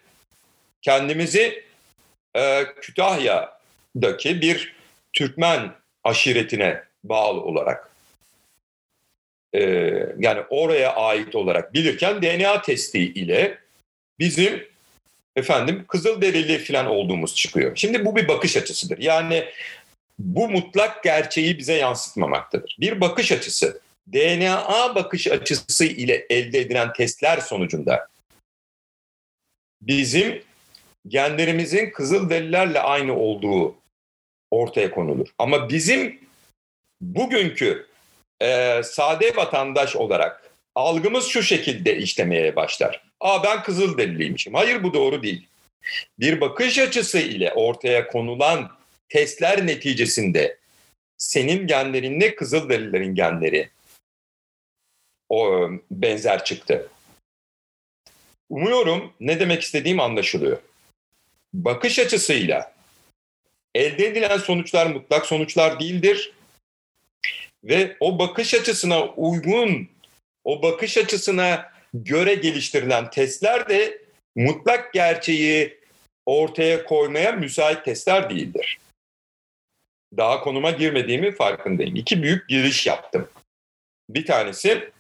kendimizi 0.82 1.64
e, 2.36 2.66
Kütahya'daki 2.82 4.42
bir 4.42 4.76
Türkmen 5.14 5.72
aşiretine 6.04 6.84
bağlı 7.04 7.42
olarak 7.42 7.92
e, 9.54 9.62
yani 10.20 10.42
oraya 10.50 10.96
ait 10.96 11.36
olarak 11.36 11.74
bilirken 11.74 12.22
DNA 12.22 12.62
testi 12.62 13.00
ile 13.00 13.58
bizim 14.20 14.71
efendim 15.36 15.86
Kızılderili 15.88 16.60
falan 16.60 16.86
olduğumuz 16.86 17.36
çıkıyor. 17.36 17.72
Şimdi 17.76 18.06
bu 18.06 18.16
bir 18.16 18.28
bakış 18.28 18.58
açısıdır. 18.58 18.98
Yani 18.98 19.46
bu 20.20 20.50
mutlak 20.50 21.04
gerçeği 21.04 21.58
bize 21.58 21.74
yansıtmamaktadır. 21.74 22.78
Bir 22.80 23.02
bakış 23.02 23.32
açısı 23.32 23.82
DNA 24.14 24.96
bakış 24.96 25.28
açısı 25.28 25.86
ile 25.86 26.26
elde 26.30 26.60
edilen 26.60 26.94
testler 26.94 27.38
sonucunda 27.38 28.08
bizim 29.82 30.44
genlerimizin 31.08 31.90
Kızılderililerle 31.90 32.80
aynı 32.80 33.16
olduğu 33.16 33.76
ortaya 34.52 34.92
konulur. 34.92 35.28
Ama 35.38 35.70
bizim 35.70 36.20
bugünkü 37.02 37.88
e, 38.42 38.82
sade 38.84 39.36
vatandaş 39.36 39.96
olarak 39.96 40.51
algımız 40.76 41.28
şu 41.28 41.44
şekilde 41.44 41.98
işlemeye 41.98 42.56
başlar. 42.56 43.04
Aa 43.20 43.44
ben 43.44 43.64
Kızılderiliymişim. 43.64 44.54
Hayır 44.54 44.84
bu 44.84 44.94
doğru 44.94 45.24
değil. 45.24 45.48
Bir 46.20 46.42
bakış 46.42 46.80
açısı 46.80 47.20
ile 47.20 47.54
ortaya 47.54 48.08
konulan 48.08 48.72
testler 49.10 49.68
neticesinde 49.68 50.58
senin 51.18 51.68
genlerinle 51.68 52.36
Kızılderililerin 52.36 53.16
genleri 53.16 53.70
o 55.30 55.70
benzer 55.92 56.46
çıktı. 56.46 56.90
Umuyorum 58.50 59.14
ne 59.20 59.40
demek 59.40 59.62
istediğim 59.62 60.00
anlaşılıyor. 60.00 60.58
Bakış 61.54 62.00
açısıyla 62.00 62.74
elde 63.76 64.08
edilen 64.08 64.38
sonuçlar 64.38 64.86
mutlak 64.86 65.26
sonuçlar 65.26 65.80
değildir. 65.80 66.34
Ve 67.64 67.98
o 68.00 68.20
bakış 68.20 68.54
açısına 68.54 69.06
uygun, 69.06 69.90
o 70.44 70.64
bakış 70.64 70.98
açısına 70.98 71.72
göre 71.94 72.36
geliştirilen 72.36 73.10
testler 73.10 73.70
de 73.70 74.02
mutlak 74.36 74.94
gerçeği 74.94 75.80
ortaya 76.26 76.84
koymaya 76.84 77.32
müsait 77.32 77.86
testler 77.86 78.30
değildir. 78.30 78.78
Daha 80.18 80.42
konuma 80.42 80.72
girmediğimi 80.72 81.32
farkındayım. 81.32 81.96
İki 81.96 82.24
büyük 82.24 82.50
giriş 82.50 82.88
yaptım. 82.88 83.30
Bir 84.10 84.26
tanesi 84.26 84.92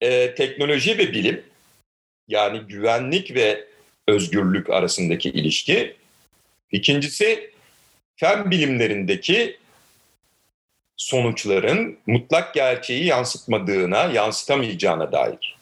e, 0.00 0.34
teknoloji 0.34 0.98
ve 0.98 1.12
bilim 1.12 1.42
yani 2.28 2.60
güvenlik 2.60 3.34
ve 3.34 3.64
özgürlük 4.08 4.70
arasındaki 4.70 5.28
ilişki. 5.28 5.96
İkincisi 6.72 7.50
fen 8.16 8.50
bilimlerindeki 8.50 9.58
sonuçların 10.96 11.98
mutlak 12.06 12.54
gerçeği 12.54 13.04
yansıtmadığına, 13.04 14.04
yansıtamayacağına 14.04 15.12
dair. 15.12 15.56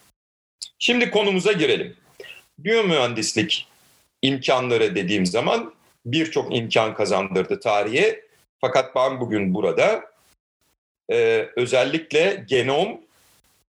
Şimdi 0.79 1.11
konumuza 1.11 1.53
girelim. 1.53 1.97
Biyomühendislik 2.59 3.69
imkanları 4.23 4.95
dediğim 4.95 5.27
zaman 5.27 5.75
birçok 6.07 6.57
imkan 6.57 6.95
kazandırdı 6.95 7.61
tarihe. 7.61 8.25
Fakat 8.61 8.95
ben 8.95 9.21
bugün 9.21 9.55
burada 9.55 10.05
e, 11.11 11.49
özellikle 11.57 12.45
genom 12.49 13.01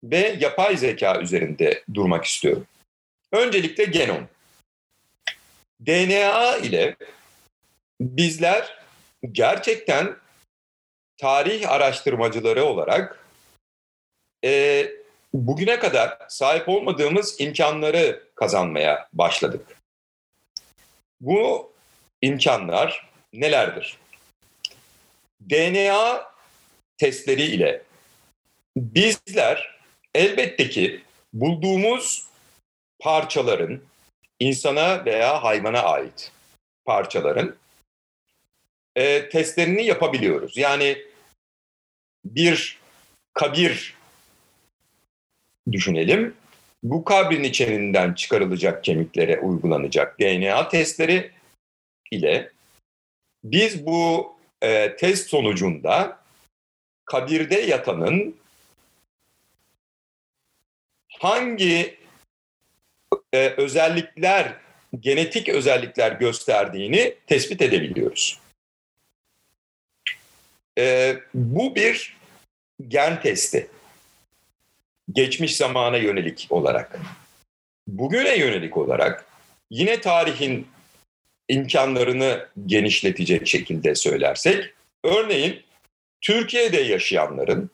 ve 0.03 0.37
yapay 0.39 0.77
zeka 0.77 1.21
üzerinde 1.21 1.83
durmak 1.93 2.25
istiyorum. 2.25 2.65
Öncelikle 3.31 3.85
genom. 3.85 4.27
DNA 5.85 6.57
ile 6.57 6.95
bizler 8.01 8.77
gerçekten 9.31 10.15
tarih 11.17 11.71
araştırmacıları 11.71 12.65
olarak 12.65 13.25
e, 14.43 14.85
bugüne 15.33 15.79
kadar 15.79 16.17
sahip 16.29 16.69
olmadığımız 16.69 17.41
imkanları 17.41 18.23
kazanmaya 18.35 19.07
başladık. 19.13 19.77
Bu 21.21 21.71
imkanlar 22.21 23.09
nelerdir? 23.33 23.97
DNA 25.49 26.31
testleri 26.97 27.43
ile 27.43 27.81
bizler 28.77 29.79
elbette 30.15 30.69
ki 30.69 31.03
bulduğumuz 31.33 32.27
parçaların 32.99 33.81
insana 34.39 35.05
veya 35.05 35.43
hayvana 35.43 35.81
ait 35.81 36.31
parçaların 36.85 37.55
e, 38.95 39.29
testlerini 39.29 39.85
yapabiliyoruz. 39.85 40.57
Yani 40.57 40.97
bir 42.25 42.79
kabir 43.33 43.95
düşünelim. 45.71 46.35
Bu 46.83 47.03
kabrin 47.03 47.43
içeriğinden 47.43 48.13
çıkarılacak 48.13 48.83
kemiklere 48.83 49.39
uygulanacak 49.39 50.19
DNA 50.19 50.69
testleri 50.69 51.31
ile 52.11 52.51
biz 53.43 53.85
bu 53.85 54.35
e, 54.61 54.95
test 54.95 55.29
sonucunda 55.29 56.19
kabirde 57.05 57.55
yatanın 57.55 58.35
hangi 61.19 61.97
e, 63.33 63.49
özellikler, 63.49 64.53
genetik 64.99 65.49
özellikler 65.49 66.11
gösterdiğini 66.11 67.15
tespit 67.27 67.61
edebiliyoruz. 67.61 68.44
E, 70.77 71.15
bu 71.33 71.75
bir 71.75 72.17
gen 72.87 73.21
testi. 73.21 73.67
Geçmiş 75.11 75.57
zamana 75.57 75.97
yönelik 75.97 76.47
olarak. 76.49 76.99
Bugüne 77.87 78.37
yönelik 78.37 78.77
olarak 78.77 79.25
yine 79.69 80.01
tarihin 80.01 80.67
imkanlarını 81.47 82.47
genişletecek 82.65 83.47
şekilde 83.47 83.95
söylersek, 83.95 84.73
örneğin 85.03 85.63
Türkiye'de 86.21 86.81
yaşayanların 86.81 87.69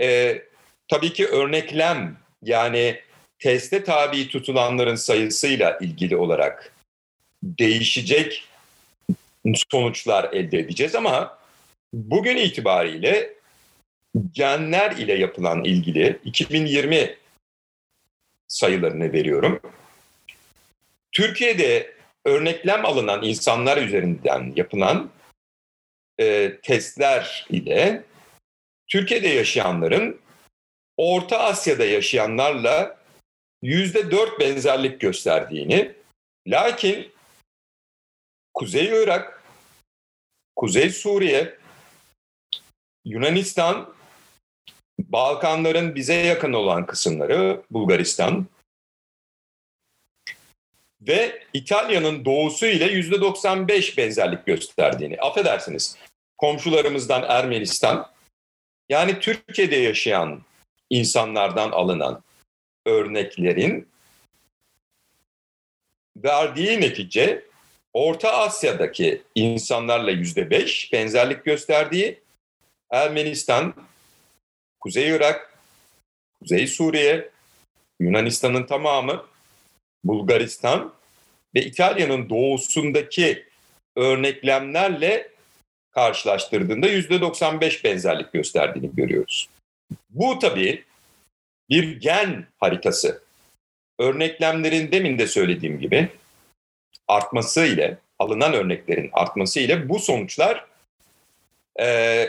e, 0.00 0.42
tabii 0.88 1.12
ki 1.12 1.26
örneklem 1.26 2.16
yani 2.42 3.00
teste 3.38 3.84
tabi 3.84 4.28
tutulanların 4.28 4.94
sayısıyla 4.94 5.78
ilgili 5.80 6.16
olarak 6.16 6.72
değişecek 7.42 8.48
sonuçlar 9.54 10.32
elde 10.32 10.58
edeceğiz 10.58 10.94
ama 10.94 11.38
bugün 11.92 12.36
itibariyle 12.36 13.34
genler 14.32 14.96
ile 14.96 15.14
yapılan 15.14 15.64
ilgili 15.64 16.20
2020 16.24 17.16
sayılarını 18.48 19.12
veriyorum. 19.12 19.60
Türkiye'de 21.12 21.96
örneklem 22.24 22.86
alınan 22.86 23.22
insanlar 23.22 23.76
üzerinden 23.76 24.52
yapılan 24.56 25.10
e, 26.18 26.56
testler 26.62 27.46
ile 27.50 28.02
Türkiye'de 28.88 29.28
yaşayanların 29.28 30.20
Orta 30.96 31.38
Asya'da 31.38 31.84
yaşayanlarla 31.84 32.98
yüzde 33.62 34.10
dört 34.10 34.40
benzerlik 34.40 35.00
gösterdiğini, 35.00 35.92
lakin 36.46 37.12
Kuzey 38.54 38.86
Irak, 38.86 39.35
Kuzey 40.56 40.90
Suriye, 40.90 41.58
Yunanistan, 43.04 43.94
Balkanların 44.98 45.94
bize 45.94 46.14
yakın 46.14 46.52
olan 46.52 46.86
kısımları, 46.86 47.62
Bulgaristan 47.70 48.46
ve 51.00 51.42
İtalya'nın 51.52 52.24
doğusu 52.24 52.66
ile 52.66 52.84
yüzde 52.84 53.20
95 53.20 53.98
benzerlik 53.98 54.46
gösterdiğini. 54.46 55.18
Affedersiniz, 55.18 55.96
komşularımızdan 56.38 57.22
Ermenistan, 57.22 58.10
yani 58.88 59.20
Türkiye'de 59.20 59.76
yaşayan 59.76 60.42
insanlardan 60.90 61.70
alınan 61.70 62.22
örneklerin 62.86 63.88
verdiği 66.16 66.80
netice 66.80 67.44
Orta 67.96 68.32
Asya'daki 68.32 69.22
insanlarla 69.34 70.10
yüzde 70.10 70.50
beş 70.50 70.92
benzerlik 70.92 71.44
gösterdiği 71.44 72.20
Ermenistan, 72.90 73.74
Kuzey 74.80 75.08
Irak, 75.08 75.58
Kuzey 76.40 76.66
Suriye, 76.66 77.30
Yunanistan'ın 78.00 78.62
tamamı, 78.62 79.24
Bulgaristan 80.04 80.92
ve 81.54 81.64
İtalya'nın 81.64 82.30
doğusundaki 82.30 83.44
örneklemlerle 83.96 85.28
karşılaştırdığında 85.90 86.88
%95 86.88 87.84
benzerlik 87.84 88.32
gösterdiğini 88.32 88.90
görüyoruz. 88.96 89.48
Bu 90.10 90.38
tabii 90.38 90.84
bir 91.70 92.00
gen 92.00 92.46
haritası. 92.56 93.22
Örneklemlerin 93.98 94.92
demin 94.92 95.18
de 95.18 95.26
söylediğim 95.26 95.80
gibi 95.80 96.08
artması 97.08 97.66
ile 97.66 97.98
alınan 98.18 98.54
örneklerin 98.54 99.10
artması 99.12 99.60
ile 99.60 99.88
bu 99.88 99.98
sonuçlar 99.98 100.66
e, 101.80 102.28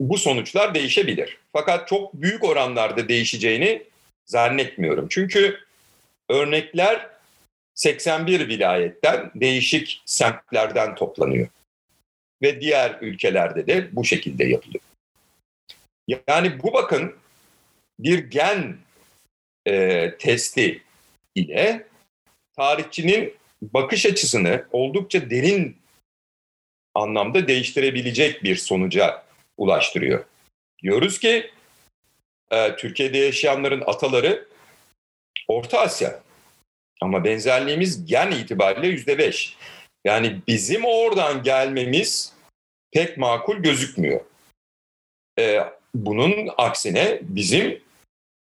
bu 0.00 0.18
sonuçlar 0.18 0.74
değişebilir. 0.74 1.38
Fakat 1.52 1.88
çok 1.88 2.14
büyük 2.14 2.44
oranlarda 2.44 3.08
değişeceğini 3.08 3.82
zannetmiyorum. 4.26 5.06
Çünkü 5.10 5.60
örnekler 6.28 7.08
81 7.74 8.48
vilayetten 8.48 9.30
değişik 9.34 10.02
semtlerden 10.06 10.94
toplanıyor. 10.94 11.48
Ve 12.42 12.60
diğer 12.60 12.98
ülkelerde 13.00 13.66
de 13.66 13.96
bu 13.96 14.04
şekilde 14.04 14.44
yapılıyor. 14.44 14.84
Yani 16.28 16.62
bu 16.62 16.72
bakın 16.72 17.14
bir 17.98 18.18
gen 18.18 18.76
e, 19.66 20.10
testi 20.18 20.82
ile 21.34 21.86
tarihçinin 22.56 23.34
bakış 23.72 24.06
açısını 24.06 24.64
oldukça 24.72 25.30
derin 25.30 25.76
anlamda 26.94 27.48
değiştirebilecek 27.48 28.44
bir 28.44 28.56
sonuca 28.56 29.24
ulaştırıyor. 29.56 30.24
Diyoruz 30.82 31.18
ki 31.18 31.50
e, 32.50 32.76
Türkiye'de 32.76 33.18
yaşayanların 33.18 33.82
ataları 33.86 34.48
Orta 35.48 35.80
Asya. 35.80 36.20
Ama 37.02 37.24
benzerliğimiz 37.24 38.06
gen 38.06 38.30
itibariyle 38.30 38.86
yüzde 38.86 39.18
beş. 39.18 39.56
Yani 40.04 40.40
bizim 40.48 40.84
oradan 40.84 41.42
gelmemiz 41.42 42.32
pek 42.92 43.18
makul 43.18 43.56
gözükmüyor. 43.56 44.20
E, 45.38 45.60
bunun 45.94 46.50
aksine 46.56 47.18
bizim 47.22 47.80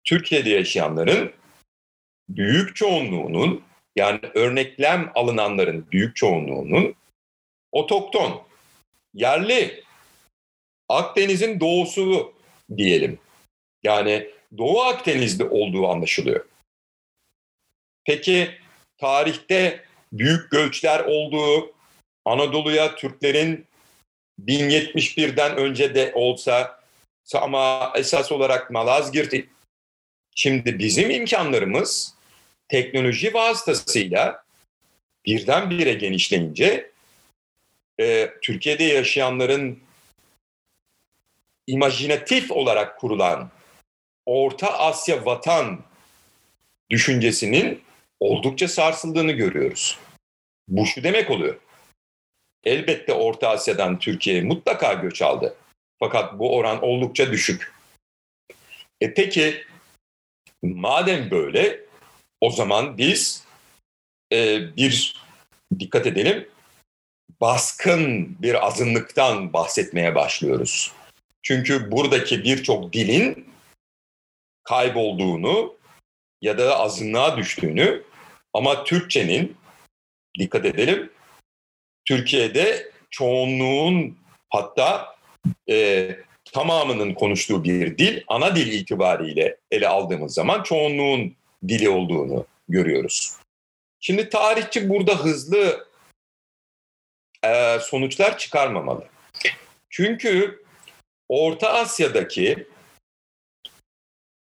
Türkiye'de 0.05 0.51
yaşayanların 0.51 1.33
büyük 2.29 2.77
çoğunluğunun 2.77 3.66
yani 3.97 4.21
örneklem 4.35 5.13
alınanların 5.15 5.87
büyük 5.93 6.17
çoğunluğunun 6.17 6.95
otokton, 7.73 8.43
yerli, 9.15 9.85
Akdeniz'in 10.89 11.61
doğusu 11.61 12.35
diyelim. 12.77 13.19
Yani 13.83 14.31
Doğu 14.59 14.81
Akdeniz'de 14.81 15.45
olduğu 15.45 15.89
anlaşılıyor. 15.89 16.45
Peki 18.05 18.51
tarihte 18.99 19.85
büyük 20.13 20.51
göçler 20.51 21.01
olduğu, 21.01 21.75
Anadolu'ya 22.25 22.95
Türklerin 22.95 23.67
1071'den 24.45 25.57
önce 25.57 25.95
de 25.95 26.13
olsa 26.15 26.81
ama 27.35 27.93
esas 27.97 28.33
olarak 28.33 28.71
Malazgirt 28.71 29.35
şimdi 30.35 30.79
bizim 30.79 31.11
imkanlarımız 31.11 32.16
teknoloji 32.69 33.35
vasıtasıyla 33.35 34.45
birdenbire 35.27 35.93
genişleyince 35.93 36.91
e, 38.01 38.31
Türkiye'de 38.43 38.85
yaşayanların 38.85 39.81
imajinatif 41.67 42.51
olarak 42.51 43.01
kurulan 43.01 43.51
Orta 44.27 44.79
Asya 44.79 45.25
vatan 45.25 45.85
düşüncesinin 46.91 47.83
oldukça 48.21 48.69
sarsıldığını 48.69 49.33
görüyoruz. 49.33 49.99
Bu 50.69 50.87
şu 50.87 51.03
demek 51.03 51.31
oluyor. 51.31 51.57
Elbette 52.65 53.13
Orta 53.13 53.49
Asya'dan 53.49 53.99
Türkiye'ye 53.99 54.43
mutlaka 54.43 54.93
göç 54.93 55.23
aldı. 55.23 55.57
Fakat 55.99 56.39
bu 56.39 56.57
oran 56.57 56.83
oldukça 56.83 57.33
düşük. 57.33 57.73
E 59.01 59.15
peki 59.15 59.65
madem 60.63 61.31
böyle 61.31 61.86
o 62.41 62.51
zaman 62.51 62.99
biz 62.99 63.45
e, 64.33 64.61
bir 64.77 65.23
dikkat 65.79 66.07
edelim 66.07 66.49
baskın 67.41 68.37
bir 68.43 68.67
azınlıktan 68.67 69.53
bahsetmeye 69.53 70.15
başlıyoruz. 70.15 70.93
Çünkü 71.43 71.91
buradaki 71.91 72.45
birçok 72.45 72.93
dilin 72.93 73.49
kaybolduğunu 74.65 75.77
ya 76.43 76.59
da 76.59 76.79
azınlığa 76.79 77.37
düştüğünü 77.37 78.03
ama 78.53 78.85
Türkçenin 78.85 79.57
dikkat 80.39 80.65
edelim 80.65 81.13
Türkiye'de 82.05 82.91
çoğunluğun 83.11 84.19
hatta 84.51 85.17
e, 85.71 86.11
tamamının 86.53 87.15
konuştuğu 87.15 87.65
bir 87.65 87.99
dil 87.99 88.23
ana 88.29 88.57
dil 88.57 88.73
itibariyle 88.73 89.57
ele 89.71 89.89
aldığımız 89.89 90.35
zaman 90.35 90.63
çoğunluğun 90.63 91.37
dili 91.69 91.89
olduğunu 91.89 92.47
görüyoruz. 92.69 93.37
Şimdi 94.01 94.29
tarihçi 94.29 94.89
burada 94.89 95.25
hızlı 95.25 95.89
e, 97.45 97.79
sonuçlar 97.81 98.39
çıkarmamalı. 98.39 99.09
Çünkü 99.91 100.65
Orta 101.29 101.73
Asya'daki 101.73 102.67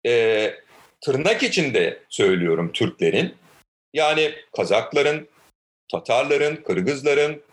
e, 0.06 0.54
tırnak 1.02 1.43
içinde 1.43 2.04
söylüyorum 2.10 2.71
Türklerin 2.71 3.36
yani 3.93 4.36
Kazakların, 4.56 5.30
Tatarların, 5.91 6.56
Kırgızların 6.56 7.43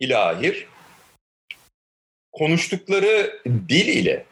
ilahir 0.00 0.66
konuştukları 2.32 3.42
dil 3.46 3.86
ile 3.86 4.26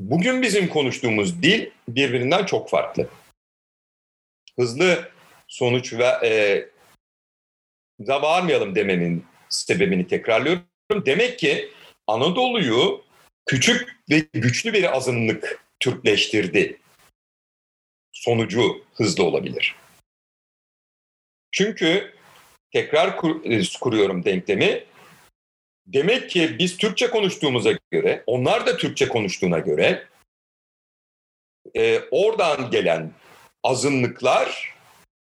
bugün 0.00 0.42
bizim 0.42 0.68
konuştuğumuz 0.68 1.42
dil 1.42 1.70
birbirinden 1.88 2.44
çok 2.44 2.70
farklı. 2.70 3.08
Hızlı 4.56 5.10
sonuç 5.48 5.92
ve 5.92 6.04
e, 6.04 6.66
da 8.06 8.22
varmayalım 8.22 8.74
dememin 8.74 9.26
sebebini 9.48 10.06
tekrarlıyorum. 10.06 10.64
Demek 11.06 11.38
ki 11.38 11.72
Anadolu'yu 12.06 13.04
küçük 13.46 13.96
ve 14.10 14.26
güçlü 14.32 14.72
bir 14.72 14.96
azınlık 14.96 15.64
Türkleştirdi. 15.80 16.78
Sonucu 18.12 18.84
hızlı 18.94 19.24
olabilir. 19.24 19.74
Çünkü 21.52 22.14
tekrar 22.72 23.16
kur, 23.16 23.44
e, 23.44 23.62
kuruyorum 23.80 24.24
denklemi. 24.24 24.84
Demek 25.86 26.30
ki 26.30 26.56
biz 26.58 26.76
Türkçe 26.76 27.10
konuştuğumuza 27.10 27.72
göre, 27.90 28.22
onlar 28.26 28.66
da 28.66 28.76
Türkçe 28.76 29.08
konuştuğuna 29.08 29.58
göre 29.58 30.06
e, 31.74 32.00
oradan 32.10 32.70
gelen 32.70 33.12
azınlıklar, 33.62 34.74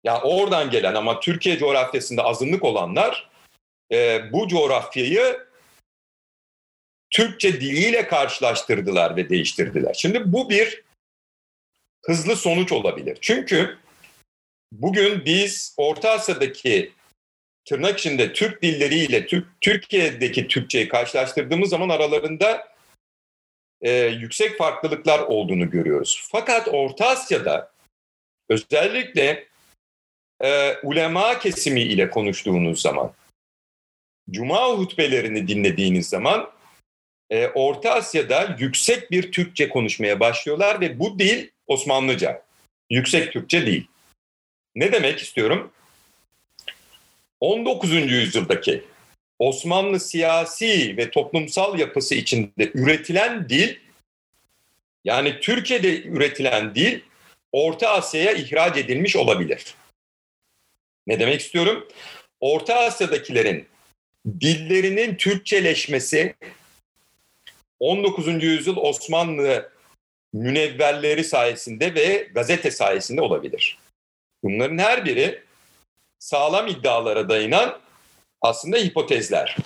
ya 0.04 0.14
yani 0.14 0.24
oradan 0.24 0.70
gelen 0.70 0.96
ama 0.96 1.20
Türkiye 1.20 1.58
coğrafyasında 1.58 2.24
azınlık 2.24 2.64
olanlar 2.64 3.30
e, 3.92 4.32
bu 4.32 4.48
coğrafyayı 4.48 5.48
Türkçe 7.10 7.62
diliyle 7.62 8.08
karşılaştırdılar 8.08 9.16
ve 9.16 9.30
değiştirdiler. 9.30 9.94
Şimdi 9.94 10.34
bu 10.34 10.50
bir 10.50 10.84
hızlı 12.06 12.36
sonuç 12.36 12.72
olabilir. 12.72 13.18
Çünkü 13.22 13.78
bugün 14.72 15.26
biz 15.26 15.76
Orta 15.78 16.12
Asya'daki 16.12 16.92
tırnak 17.66 18.00
içinde 18.00 18.34
Türk 18.34 18.62
dilleriyle 18.62 19.26
Türk, 19.26 19.48
Türkiye'deki 19.62 20.48
Türkçeyi 20.48 20.88
karşılaştırdığımız 20.88 21.70
zaman 21.70 21.90
aralarında 21.90 22.68
e, 23.82 23.92
yüksek 23.92 24.58
farklılıklar 24.58 25.20
olduğunu 25.20 25.70
görüyoruz. 25.70 26.28
Fakat 26.32 26.68
Orta 26.68 27.08
Asya'da 27.08 27.72
özellikle 28.50 29.48
e, 30.44 30.78
ulema 30.84 31.40
kesimi 31.40 31.82
ile 31.82 32.10
konuştuğunuz 32.10 32.82
zaman, 32.82 33.14
Cuma 34.32 34.70
hutbelerini 34.70 35.48
dinlediğiniz 35.48 36.10
zaman 36.10 36.52
e, 37.30 37.48
Orta 37.48 37.92
Asya'da 37.92 38.56
yüksek 38.60 39.12
bir 39.12 39.32
Türkçe 39.32 39.70
konuşmaya 39.70 40.20
başlıyorlar 40.20 40.82
ve 40.82 41.00
bu 41.00 41.20
dil 41.20 41.50
Osmanlıca. 41.68 42.44
Yüksek 42.90 43.34
Türkçe 43.34 43.66
değil. 43.66 43.88
Ne 44.76 44.92
demek 44.92 45.20
istiyorum? 45.20 45.72
19. 47.42 47.92
yüzyıldaki 47.92 48.84
Osmanlı 49.40 50.00
siyasi 50.00 50.98
ve 50.98 51.12
toplumsal 51.12 51.80
yapısı 51.80 52.16
içinde 52.16 52.72
üretilen 52.74 53.50
dil 53.50 53.76
yani 55.04 55.40
Türkiye'de 55.40 56.04
üretilen 56.04 56.76
dil 56.76 57.02
Orta 57.52 57.90
Asya'ya 57.90 58.32
ihraç 58.32 58.78
edilmiş 58.78 59.16
olabilir. 59.16 59.76
Ne 61.08 61.20
demek 61.20 61.42
istiyorum? 61.42 61.88
Orta 62.40 62.76
Asya'dakilerin 62.76 63.68
dillerinin 64.42 65.16
Türkçeleşmesi 65.16 66.36
19. 67.80 68.44
yüzyıl 68.44 68.78
Osmanlı 68.78 69.72
münevverleri 70.34 71.24
sayesinde 71.24 71.96
ve 71.96 72.30
gazete 72.34 72.72
sayesinde 72.72 73.22
olabilir. 73.22 73.78
Bunların 74.44 74.78
her 74.78 75.06
biri 75.06 75.44
sağlam 76.22 76.68
iddialara 76.68 77.30
dayanan 77.30 77.80
aslında 78.42 78.78
hipotezler. 78.78 79.58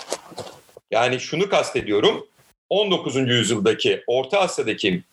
Yani 0.91 1.19
şunu 1.19 1.49
kastediyorum. 1.49 2.27
19. 2.69 3.15
yüzyıldaki 3.15 4.03
Orta 4.07 4.39
Asya'daki 4.39 5.03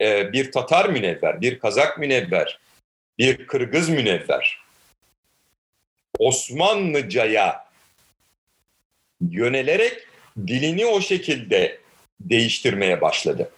e, 0.00 0.32
bir 0.32 0.52
Tatar 0.52 0.88
münevver, 0.88 1.40
bir 1.40 1.58
Kazak 1.58 1.98
münevver, 1.98 2.58
bir 3.18 3.46
Kırgız 3.46 3.88
münevver 3.88 4.58
Osmanlıcaya 6.18 7.66
yönelerek 9.20 10.06
dilini 10.46 10.86
o 10.86 11.00
şekilde 11.00 11.80
değiştirmeye 12.20 13.00
başladı. 13.00 13.50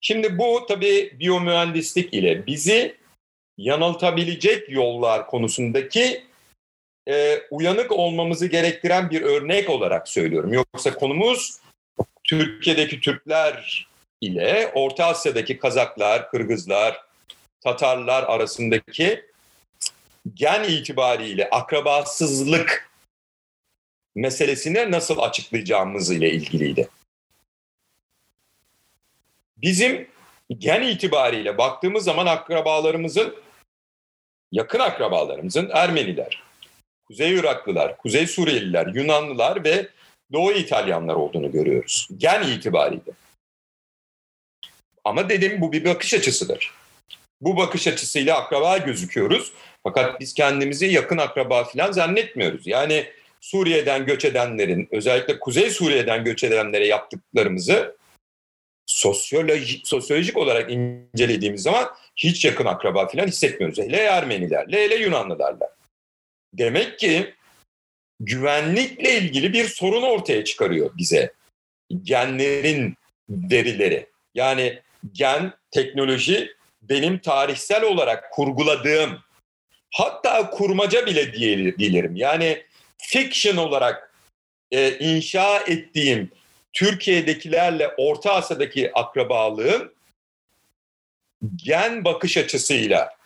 Şimdi 0.00 0.38
bu 0.38 0.66
tabii 0.68 1.16
biyomühendislik 1.20 2.14
ile 2.14 2.46
bizi 2.46 3.01
yanıltabilecek 3.58 4.68
yollar 4.68 5.26
konusundaki 5.26 6.24
e, 7.08 7.42
uyanık 7.50 7.92
olmamızı 7.92 8.46
gerektiren 8.46 9.10
bir 9.10 9.22
örnek 9.22 9.70
olarak 9.70 10.08
söylüyorum. 10.08 10.52
Yoksa 10.52 10.94
konumuz 10.94 11.58
Türkiye'deki 12.24 13.00
Türkler 13.00 13.86
ile 14.20 14.72
Orta 14.74 15.06
Asya'daki 15.06 15.58
Kazaklar, 15.58 16.30
Kırgızlar, 16.30 17.04
Tatarlar 17.60 18.22
arasındaki 18.22 19.24
gen 20.34 20.64
itibariyle 20.64 21.50
akrabasızlık 21.50 22.90
meselesini 24.14 24.90
nasıl 24.90 25.18
açıklayacağımız 25.18 26.10
ile 26.10 26.30
ilgiliydi. 26.30 26.88
Bizim 29.56 30.11
gen 30.58 30.82
itibariyle 30.82 31.58
baktığımız 31.58 32.04
zaman 32.04 32.26
akrabalarımızın, 32.26 33.34
yakın 34.52 34.78
akrabalarımızın 34.78 35.70
Ermeniler, 35.72 36.42
Kuzey 37.06 37.34
Iraklılar, 37.34 37.96
Kuzey 37.96 38.26
Suriyeliler, 38.26 38.86
Yunanlılar 38.86 39.64
ve 39.64 39.88
Doğu 40.32 40.52
İtalyanlar 40.52 41.14
olduğunu 41.14 41.52
görüyoruz. 41.52 42.08
Gen 42.16 42.42
itibariyle. 42.42 43.12
Ama 45.04 45.28
dedim 45.28 45.60
bu 45.60 45.72
bir 45.72 45.84
bakış 45.84 46.14
açısıdır. 46.14 46.72
Bu 47.40 47.56
bakış 47.56 47.86
açısıyla 47.86 48.38
akraba 48.38 48.78
gözüküyoruz. 48.78 49.52
Fakat 49.82 50.20
biz 50.20 50.34
kendimizi 50.34 50.86
yakın 50.86 51.18
akraba 51.18 51.64
falan 51.64 51.92
zannetmiyoruz. 51.92 52.66
Yani 52.66 53.06
Suriye'den 53.40 54.06
göç 54.06 54.24
edenlerin, 54.24 54.88
özellikle 54.90 55.38
Kuzey 55.38 55.70
Suriye'den 55.70 56.24
göç 56.24 56.44
edenlere 56.44 56.86
yaptıklarımızı 56.86 57.96
sosyolojik, 58.86 59.88
sosyolojik 59.88 60.36
olarak 60.36 60.70
incelediğimiz 60.70 61.62
zaman 61.62 61.88
hiç 62.16 62.44
yakın 62.44 62.66
akraba 62.66 63.08
falan 63.08 63.26
hissetmiyoruz. 63.26 63.78
Hele 63.78 63.96
Ermenilerle, 63.96 64.84
hele 64.84 64.96
Yunanlılarla. 64.96 65.76
Demek 66.54 66.98
ki 66.98 67.34
güvenlikle 68.20 69.18
ilgili 69.18 69.52
bir 69.52 69.64
sorun 69.64 70.02
ortaya 70.02 70.44
çıkarıyor 70.44 70.90
bize. 70.96 71.32
Genlerin 72.02 72.94
verileri. 73.28 74.06
Yani 74.34 74.80
gen, 75.12 75.52
teknoloji 75.70 76.52
benim 76.82 77.18
tarihsel 77.18 77.84
olarak 77.84 78.32
kurguladığım, 78.32 79.18
hatta 79.90 80.50
kurmaca 80.50 81.06
bile 81.06 81.32
diyebilirim. 81.32 82.16
Yani 82.16 82.62
fiction 82.98 83.56
olarak 83.56 84.14
e, 84.70 84.98
inşa 84.98 85.58
ettiğim 85.58 86.30
Türkiye'dekilerle 86.72 87.88
Orta 87.96 88.32
Asya'daki 88.32 88.92
akrabalığın 88.94 89.94
gen 91.56 92.04
bakış 92.04 92.36
açısıyla 92.36 93.16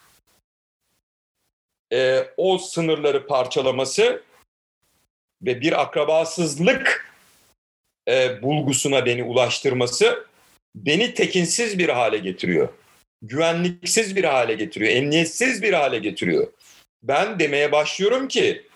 e, 1.92 2.26
o 2.36 2.58
sınırları 2.58 3.26
parçalaması 3.26 4.22
ve 5.42 5.60
bir 5.60 5.80
akrabasızlık 5.80 7.12
e, 8.08 8.42
bulgusuna 8.42 9.06
beni 9.06 9.24
ulaştırması 9.24 10.26
beni 10.74 11.14
tekinsiz 11.14 11.78
bir 11.78 11.88
hale 11.88 12.18
getiriyor. 12.18 12.68
Güvenliksiz 13.22 14.16
bir 14.16 14.24
hale 14.24 14.54
getiriyor, 14.54 14.92
emniyetsiz 14.92 15.62
bir 15.62 15.72
hale 15.72 15.98
getiriyor. 15.98 16.52
Ben 17.02 17.38
demeye 17.38 17.72
başlıyorum 17.72 18.28
ki 18.28 18.66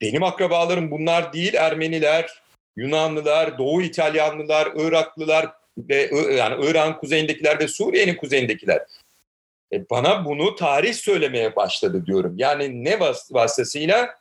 benim 0.00 0.22
akrabalarım 0.22 0.90
bunlar 0.90 1.32
değil 1.32 1.54
Ermeniler, 1.54 2.42
Yunanlılar, 2.76 3.58
Doğu 3.58 3.82
İtalyanlılar, 3.82 4.72
Iraklılar 4.76 5.52
ve 5.78 6.10
yani 6.34 6.66
İran 6.66 6.98
kuzeyindekiler 6.98 7.60
ve 7.60 7.68
Suriye'nin 7.68 8.14
kuzeyindekiler. 8.14 8.82
E 9.72 9.90
bana 9.90 10.24
bunu 10.24 10.54
tarih 10.54 10.94
söylemeye 10.94 11.56
başladı 11.56 12.06
diyorum. 12.06 12.34
Yani 12.36 12.84
ne 12.84 13.00
vas 13.00 13.32
vasıtasıyla 13.32 14.14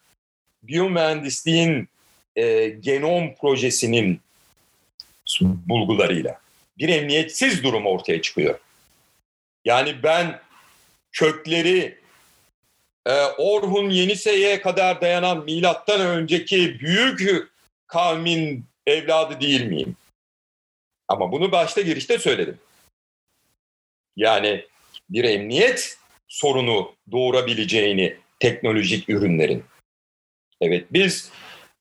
biyomühendisliğin 0.64 1.90
e, 2.36 2.68
genom 2.68 3.36
projesinin 3.36 4.22
bulgularıyla 5.42 6.40
bir 6.78 6.90
emniyetsiz 6.90 7.64
durum 7.64 7.86
ortaya 7.86 8.22
çıkıyor. 8.22 8.60
Yani 9.66 10.04
ben 10.04 10.40
kökleri 11.12 11.98
e, 13.06 13.14
Orhun 13.38 13.90
Yenise'ye 13.90 14.62
kadar 14.62 15.02
dayanan 15.02 15.44
milattan 15.44 16.02
önceki 16.02 16.80
büyük 16.80 17.53
kavmin 17.94 18.66
evladı 18.88 19.42
değil 19.42 19.66
miyim? 19.66 19.96
Ama 21.08 21.32
bunu 21.32 21.52
başta 21.52 21.82
girişte 21.82 22.20
söyledim. 22.20 22.58
Yani 24.16 24.66
bir 25.10 25.24
emniyet 25.24 25.98
sorunu 26.28 26.96
doğurabileceğini 27.12 28.18
teknolojik 28.40 29.10
ürünlerin. 29.10 29.64
Evet 30.62 30.86
biz 30.92 31.32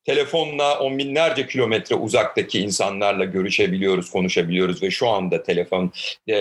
telefonla 0.04 0.78
on 0.78 0.98
binlerce 0.98 1.46
kilometre 1.46 1.94
uzaktaki 1.94 2.60
insanlarla 2.60 3.24
görüşebiliyoruz, 3.24 4.10
konuşabiliyoruz 4.10 4.82
ve 4.82 4.90
şu 4.90 5.08
anda 5.08 5.42
telefon, 5.42 5.92
e, 6.26 6.36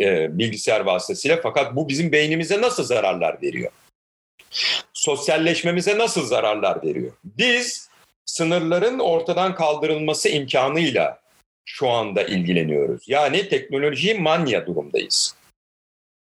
e, 0.00 0.38
bilgisayar 0.38 0.80
vasıtasıyla 0.80 1.40
fakat 1.42 1.76
bu 1.76 1.88
bizim 1.88 2.12
beynimize 2.12 2.60
nasıl 2.60 2.84
zararlar 2.84 3.42
veriyor? 3.42 3.72
Sosyalleşmemize 4.92 5.98
nasıl 5.98 6.26
zararlar 6.26 6.82
veriyor? 6.82 7.12
Biz 7.24 7.87
sınırların 8.28 8.98
ortadan 8.98 9.54
kaldırılması 9.54 10.28
imkanıyla 10.28 11.20
şu 11.64 11.88
anda 11.88 12.22
ilgileniyoruz. 12.22 13.08
Yani 13.08 13.48
teknoloji 13.48 14.14
manya 14.14 14.66
durumdayız. 14.66 15.36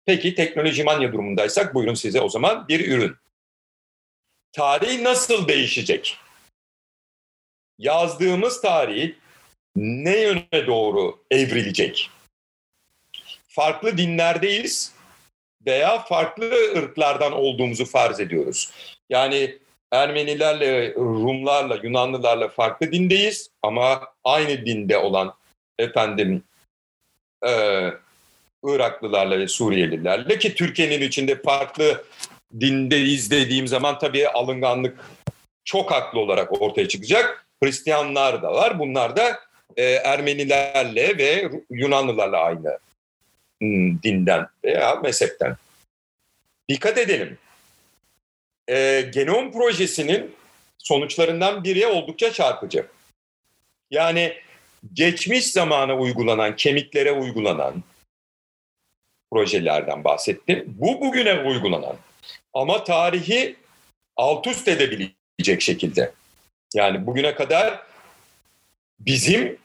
Peki 0.06 0.34
teknoloji 0.34 0.84
manya 0.84 1.12
durumundaysak 1.12 1.74
buyurun 1.74 1.94
size 1.94 2.20
o 2.20 2.28
zaman 2.28 2.68
bir 2.68 2.88
ürün. 2.88 3.16
Tarih 4.52 5.00
nasıl 5.00 5.48
değişecek? 5.48 6.16
Yazdığımız 7.78 8.60
tarih 8.60 9.14
ne 9.76 10.18
yöne 10.18 10.66
doğru 10.66 11.24
evrilecek? 11.30 12.10
Farklı 13.48 13.98
dinlerdeyiz 13.98 14.92
veya 15.66 15.98
farklı 15.98 16.50
ırklardan 16.76 17.32
olduğumuzu 17.32 17.84
farz 17.84 18.20
ediyoruz. 18.20 18.70
Yani 19.08 19.58
Ermenilerle, 19.92 20.94
Rumlarla, 20.94 21.78
Yunanlılarla 21.82 22.48
farklı 22.48 22.92
dindeyiz 22.92 23.50
ama 23.62 24.08
aynı 24.24 24.66
dinde 24.66 24.98
olan 24.98 25.34
efendim 25.78 26.42
e, 27.46 27.52
Iraklılarla 28.64 29.38
ve 29.38 29.48
Suriyelilerle 29.48 30.38
ki 30.38 30.54
Türkiye'nin 30.54 31.00
içinde 31.00 31.42
farklı 31.42 32.04
dindeyiz 32.60 33.30
dediğim 33.30 33.68
zaman 33.68 33.98
tabii 33.98 34.28
alınganlık 34.28 34.98
çok 35.64 35.90
haklı 35.90 36.20
olarak 36.20 36.62
ortaya 36.62 36.88
çıkacak. 36.88 37.46
Hristiyanlar 37.62 38.42
da 38.42 38.52
var. 38.54 38.78
Bunlar 38.78 39.16
da 39.16 39.40
e, 39.76 39.84
Ermenilerle 39.84 41.18
ve 41.18 41.50
Yunanlılarla 41.70 42.38
aynı 42.38 42.78
hmm, 43.60 44.02
dinden 44.02 44.46
veya 44.64 44.94
mezhepten. 44.94 45.56
Dikkat 46.68 46.98
edelim 46.98 47.38
e, 48.70 49.00
genom 49.14 49.52
projesinin 49.52 50.34
sonuçlarından 50.78 51.64
biri 51.64 51.86
oldukça 51.86 52.32
çarpıcı. 52.32 52.86
Yani 53.90 54.34
geçmiş 54.94 55.46
zamana 55.46 55.96
uygulanan, 55.96 56.56
kemiklere 56.56 57.12
uygulanan 57.12 57.82
projelerden 59.32 60.04
bahsettim. 60.04 60.64
Bu 60.66 61.00
bugüne 61.00 61.34
uygulanan 61.34 61.96
ama 62.54 62.84
tarihi 62.84 63.56
alt 64.16 64.46
üst 64.46 64.68
edebilecek 64.68 65.62
şekilde. 65.62 66.12
Yani 66.74 67.06
bugüne 67.06 67.34
kadar 67.34 67.82
bizim 69.00 69.58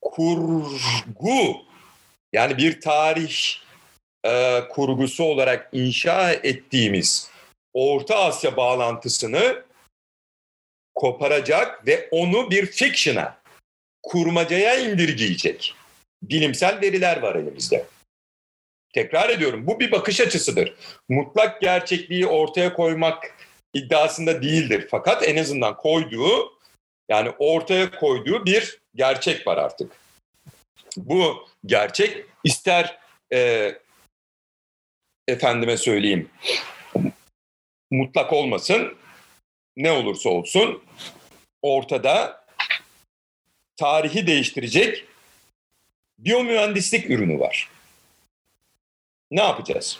kurgu 0.00 1.56
yani 2.32 2.56
bir 2.56 2.80
tarih 2.80 3.36
e, 4.24 4.60
kurgusu 4.70 5.24
olarak 5.24 5.68
inşa 5.72 6.32
ettiğimiz 6.32 7.31
Orta 7.74 8.16
Asya 8.16 8.56
bağlantısını 8.56 9.64
koparacak 10.94 11.86
ve 11.86 12.08
onu 12.10 12.50
bir 12.50 12.66
fiction'a, 12.66 13.42
kurmacaya 14.02 14.78
indirgeyecek 14.78 15.74
bilimsel 16.22 16.80
veriler 16.80 17.22
var 17.22 17.34
elimizde. 17.34 17.86
Tekrar 18.94 19.28
ediyorum 19.28 19.66
bu 19.66 19.80
bir 19.80 19.92
bakış 19.92 20.20
açısıdır. 20.20 20.74
Mutlak 21.08 21.60
gerçekliği 21.60 22.26
ortaya 22.26 22.74
koymak 22.74 23.34
iddiasında 23.74 24.42
değildir. 24.42 24.86
Fakat 24.90 25.28
en 25.28 25.36
azından 25.36 25.76
koyduğu 25.76 26.58
yani 27.08 27.30
ortaya 27.38 27.90
koyduğu 27.90 28.44
bir 28.46 28.80
gerçek 28.94 29.46
var 29.46 29.58
artık. 29.58 29.92
Bu 30.96 31.48
gerçek 31.66 32.26
ister 32.44 32.98
e, 33.32 33.72
efendime 35.28 35.76
söyleyeyim 35.76 36.30
mutlak 37.92 38.32
olmasın 38.32 38.96
ne 39.76 39.90
olursa 39.90 40.28
olsun 40.30 40.84
ortada 41.62 42.44
tarihi 43.76 44.26
değiştirecek 44.26 45.04
biyomühendislik 46.18 47.10
ürünü 47.10 47.40
var. 47.40 47.68
Ne 49.30 49.42
yapacağız? 49.42 49.98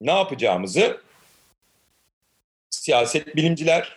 Ne 0.00 0.10
yapacağımızı 0.10 1.02
siyaset 2.70 3.36
bilimciler, 3.36 3.96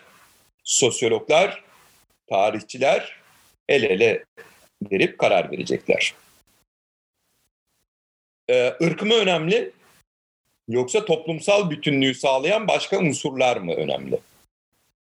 sosyologlar, 0.63 1.63
tarihçiler 2.29 3.19
el 3.69 3.83
ele 3.83 4.25
verip 4.91 5.19
karar 5.19 5.51
verecekler. 5.51 6.13
Ee, 8.49 8.75
ırk 8.81 9.01
mı 9.01 9.13
önemli 9.13 9.71
yoksa 10.71 11.05
toplumsal 11.05 11.69
bütünlüğü 11.69 12.13
sağlayan 12.13 12.67
başka 12.67 12.99
unsurlar 12.99 13.57
mı 13.57 13.73
önemli? 13.73 14.19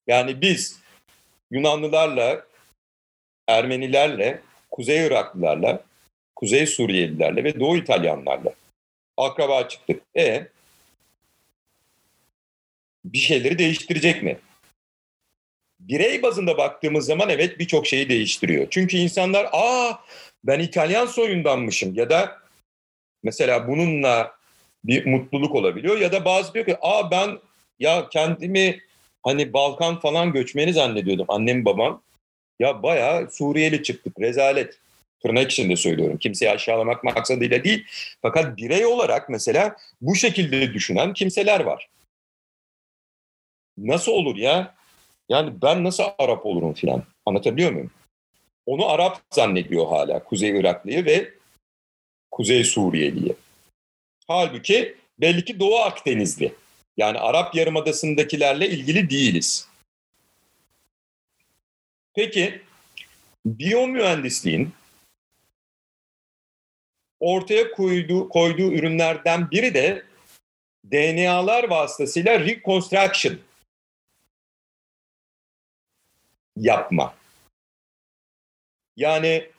Yani 0.07 0.41
biz 0.41 0.81
Yunanlılarla, 1.51 2.47
Ermenilerle, 3.49 4.43
Kuzey 4.71 5.07
Iraklılarla, 5.07 5.85
Kuzey 6.37 6.67
Suriyelilerle 6.67 7.45
ve 7.45 7.61
Doğu 7.61 7.77
İtalyanlarla 7.77 8.55
akraba 9.17 9.69
çıktık. 9.69 10.03
E 10.17 10.49
bir 13.05 13.19
şeyleri 13.19 13.59
değiştirecek 13.59 14.23
mi? 14.23 14.39
Birey 15.81 16.23
bazında 16.23 16.59
baktığımız 16.59 17.07
zaman 17.07 17.29
evet 17.29 17.59
birçok 17.59 17.87
şeyi 17.87 18.09
değiştiriyor. 18.09 18.67
Çünkü 18.71 18.97
insanlar 18.97 19.49
aa 19.53 19.99
ben 20.45 20.61
İtalyan 20.61 21.07
soyundanmışım 21.07 21.95
ya 21.95 22.11
da 22.11 22.39
mesela 23.23 23.69
bununla 23.69 24.37
bir 24.85 25.07
mutluluk 25.07 25.55
olabiliyor 25.55 25.99
ya 25.99 26.13
da 26.13 26.25
bazı 26.25 26.55
diyor 26.55 26.67
ki 26.67 26.77
aa 26.81 27.11
ben 27.11 27.39
ya 27.79 28.09
kendimi 28.09 28.81
hani 29.23 29.53
Balkan 29.53 30.01
falan 30.01 30.33
göçmeni 30.33 30.73
zannediyordum 30.73 31.27
annem 31.29 31.65
babam. 31.65 32.03
Ya 32.61 32.83
bayağı 32.83 33.31
Suriyeli 33.31 33.83
çıktık 33.83 34.21
rezalet. 34.21 34.79
Tırnak 35.23 35.51
içinde 35.51 35.77
söylüyorum. 35.77 36.19
Kimseyi 36.19 36.51
aşağılamak 36.51 37.05
maksadıyla 37.05 37.65
değil. 37.65 37.85
Fakat 38.23 38.57
birey 38.57 38.87
olarak 38.87 39.29
mesela 39.29 39.77
bu 40.01 40.15
şekilde 40.15 40.75
düşünen 40.75 41.13
kimseler 41.13 41.61
var. 41.61 41.89
Nasıl 43.79 44.13
olur 44.13 44.37
ya? 44.37 44.75
Yani 45.29 45.53
ben 45.63 45.85
nasıl 45.85 46.05
Arap 46.19 46.47
olurum 46.47 46.75
filan. 46.75 47.03
Anlatabiliyor 47.27 47.73
muyum? 47.73 47.91
Onu 48.67 48.89
Arap 48.89 49.21
zannediyor 49.31 49.87
hala 49.87 50.25
Kuzey 50.25 50.51
Iraklıyı 50.61 51.05
ve 51.05 51.31
Kuzey 52.31 52.65
Suriyeliyi. 52.65 53.35
Halbuki 54.27 54.97
belli 55.21 55.45
ki 55.45 55.61
Doğu 55.61 55.79
Akdenizli. 55.79 56.55
Yani 56.97 57.19
Arap 57.19 57.55
Yarımadası'ndakilerle 57.55 58.69
ilgili 58.69 59.11
değiliz. 59.11 59.69
Peki 62.15 62.63
biyomühendisliğin 63.47 64.75
ortaya 67.21 67.71
koyduğu, 67.71 68.29
koyduğu 68.29 68.73
ürünlerden 68.73 69.51
biri 69.51 69.75
de 69.75 70.05
DNA'lar 70.91 71.65
vasıtasıyla 71.65 72.41
reconstruction 72.41 73.39
yapma. 76.57 77.15
Yani 78.97 79.51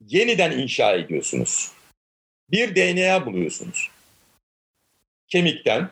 yeniden 0.00 0.58
inşa 0.58 0.92
ediyorsunuz. 0.92 1.72
Bir 2.50 2.76
DNA 2.76 3.26
buluyorsunuz. 3.26 3.90
Kemikten, 5.28 5.90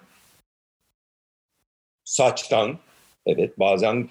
saçtan, 2.05 2.79
evet 3.27 3.59
bazen 3.59 4.11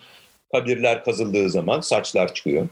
kabirler 0.51 1.03
kazıldığı 1.03 1.49
zaman 1.49 1.81
saçlar 1.81 2.33
çıkıyor. 2.33 2.69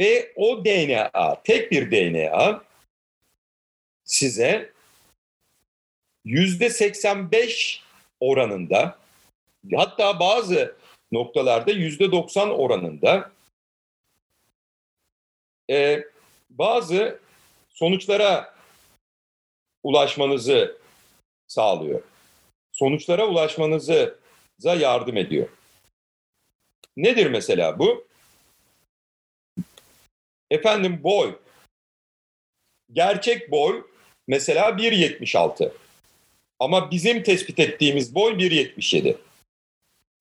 Ve 0.00 0.32
o 0.36 0.64
DNA, 0.64 1.42
tek 1.44 1.72
bir 1.72 1.90
DNA 1.90 2.64
size 4.04 4.72
yüzde 6.24 6.70
85 6.70 7.82
oranında 8.20 8.98
hatta 9.74 10.20
bazı 10.20 10.76
noktalarda 11.12 11.70
yüzde 11.70 12.12
90 12.12 12.50
oranında 12.50 13.32
e, 15.70 16.04
bazı 16.50 17.20
sonuçlara 17.78 18.54
ulaşmanızı 19.82 20.78
sağlıyor. 21.46 22.02
Sonuçlara 22.72 23.26
ulaşmanıza 23.26 24.14
yardım 24.64 25.16
ediyor. 25.16 25.48
Nedir 26.96 27.26
mesela 27.26 27.78
bu? 27.78 28.06
Efendim 30.50 31.02
boy. 31.02 31.38
Gerçek 32.92 33.50
boy 33.50 33.86
mesela 34.26 34.68
1.76. 34.68 35.72
Ama 36.58 36.90
bizim 36.90 37.22
tespit 37.22 37.58
ettiğimiz 37.58 38.14
boy 38.14 38.32
1.77. 38.32 39.16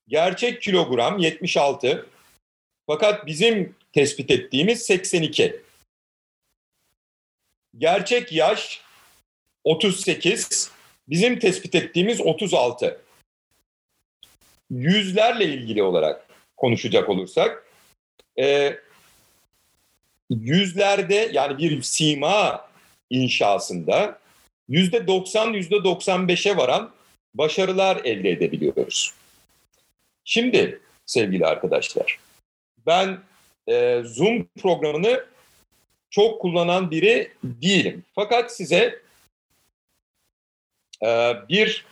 Gerçek 0.07 0.61
kilogram 0.61 1.17
76. 1.17 2.07
Fakat 2.87 3.25
bizim 3.25 3.75
tespit 3.93 4.31
ettiğimiz 4.31 4.81
82. 4.81 5.66
Gerçek 7.77 8.31
yaş 8.31 8.81
38. 9.63 10.71
Bizim 11.09 11.39
tespit 11.39 11.75
ettiğimiz 11.75 12.21
36. 12.21 13.01
Yüzlerle 14.69 15.45
ilgili 15.45 15.83
olarak 15.83 16.27
konuşacak 16.57 17.09
olursak 17.09 17.65
e, 18.39 18.77
yüzlerde 20.29 21.29
yani 21.33 21.57
bir 21.57 21.81
sima 21.81 22.69
inşasında 23.09 24.19
yüzde 24.69 25.07
90 25.07 25.53
yüzde 25.53 25.75
95'e 25.75 26.57
varan 26.57 26.91
başarılar 27.33 28.01
elde 28.03 28.31
edebiliyoruz. 28.31 29.13
Şimdi 30.23 30.81
sevgili 31.05 31.45
arkadaşlar 31.45 32.19
ben 32.85 33.19
e, 33.67 34.01
Zoom 34.05 34.47
programını 34.61 35.25
çok 36.09 36.41
kullanan 36.41 36.91
biri 36.91 37.31
değilim. 37.43 38.03
Fakat 38.15 38.55
size 38.55 39.01
e, 41.03 41.33
bir 41.49 41.85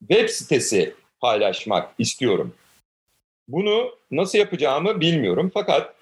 web 0.00 0.28
sitesi 0.28 0.94
paylaşmak 1.20 1.94
istiyorum. 1.98 2.54
Bunu 3.48 3.98
nasıl 4.10 4.38
yapacağımı 4.38 5.00
bilmiyorum. 5.00 5.50
Fakat 5.54 5.94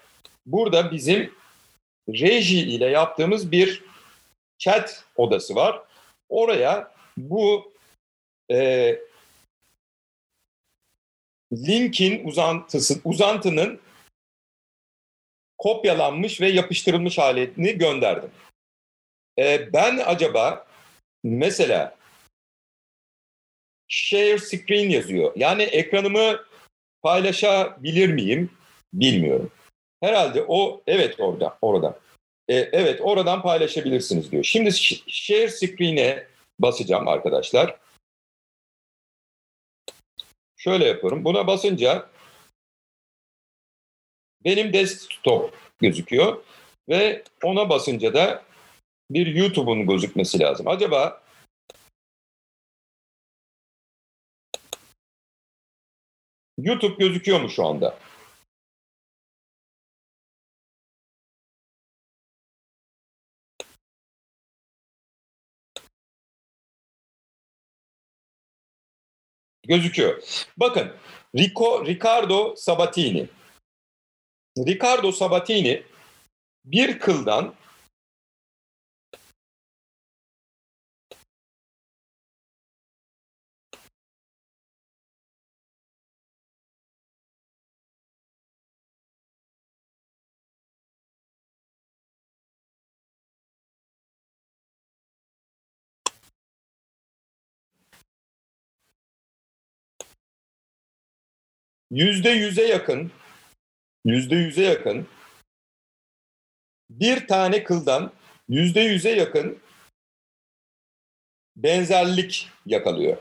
burada 0.45 0.91
bizim 0.91 1.33
reji 2.09 2.59
ile 2.59 2.85
yaptığımız 2.85 3.51
bir 3.51 3.83
chat 4.57 5.05
odası 5.15 5.55
var. 5.55 5.81
Oraya 6.29 6.91
bu 7.17 7.71
e, 8.51 8.99
linkin 11.53 12.27
uzantısı, 12.27 12.99
uzantının 13.03 13.79
kopyalanmış 15.59 16.41
ve 16.41 16.49
yapıştırılmış 16.49 17.17
halini 17.17 17.77
gönderdim. 17.77 18.31
E, 19.39 19.73
ben 19.73 20.01
acaba 20.05 20.67
mesela 21.23 21.97
share 23.87 24.37
screen 24.37 24.89
yazıyor. 24.89 25.31
Yani 25.35 25.63
ekranımı 25.63 26.45
paylaşabilir 27.01 28.09
miyim 28.09 28.51
bilmiyorum. 28.93 29.51
Herhalde 30.01 30.45
o 30.47 30.81
evet 30.87 31.19
orada 31.19 31.57
orada. 31.61 31.99
E, 32.47 32.55
evet 32.55 33.01
oradan 33.01 33.41
paylaşabilirsiniz 33.41 34.31
diyor. 34.31 34.43
Şimdi 34.43 34.73
share 35.07 35.49
screen'e 35.49 36.27
basacağım 36.59 37.07
arkadaşlar. 37.07 37.79
Şöyle 40.57 40.85
yapıyorum. 40.85 41.25
Buna 41.25 41.47
basınca 41.47 42.09
benim 44.45 44.73
desktop 44.73 45.53
gözüküyor 45.79 46.43
ve 46.89 47.23
ona 47.43 47.69
basınca 47.69 48.13
da 48.13 48.43
bir 49.11 49.27
YouTube'un 49.27 49.87
gözükmesi 49.87 50.39
lazım. 50.39 50.67
Acaba 50.67 51.23
YouTube 56.57 56.95
gözüküyor 57.05 57.41
mu 57.41 57.49
şu 57.49 57.65
anda? 57.65 57.97
Gözüküyor. 69.67 70.23
Bakın 70.57 70.91
Rico, 71.35 71.85
Ricardo 71.85 72.55
Sabatini 72.55 73.27
Ricardo 74.65 75.11
Sabatini 75.11 75.83
bir 76.65 76.99
kıldan 76.99 77.53
yüzde 101.91 102.29
yüze 102.29 102.67
yakın 102.67 103.11
yüzde 104.05 104.35
yüze 104.35 104.63
yakın 104.63 105.07
bir 106.89 107.27
tane 107.27 107.63
kıldan 107.63 108.13
yüzde 108.49 108.81
yüze 108.81 109.09
yakın 109.09 109.59
benzerlik 111.55 112.49
yakalıyor. 112.65 113.17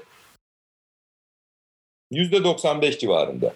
Yüzde 2.11 2.45
95 2.45 2.99
civarında. 2.99 3.55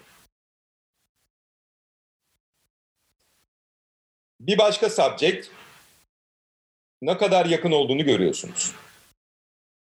Bir 4.40 4.58
başka 4.58 4.90
subject 4.90 5.48
ne 7.02 7.18
kadar 7.18 7.46
yakın 7.46 7.72
olduğunu 7.72 8.04
görüyorsunuz. 8.04 8.74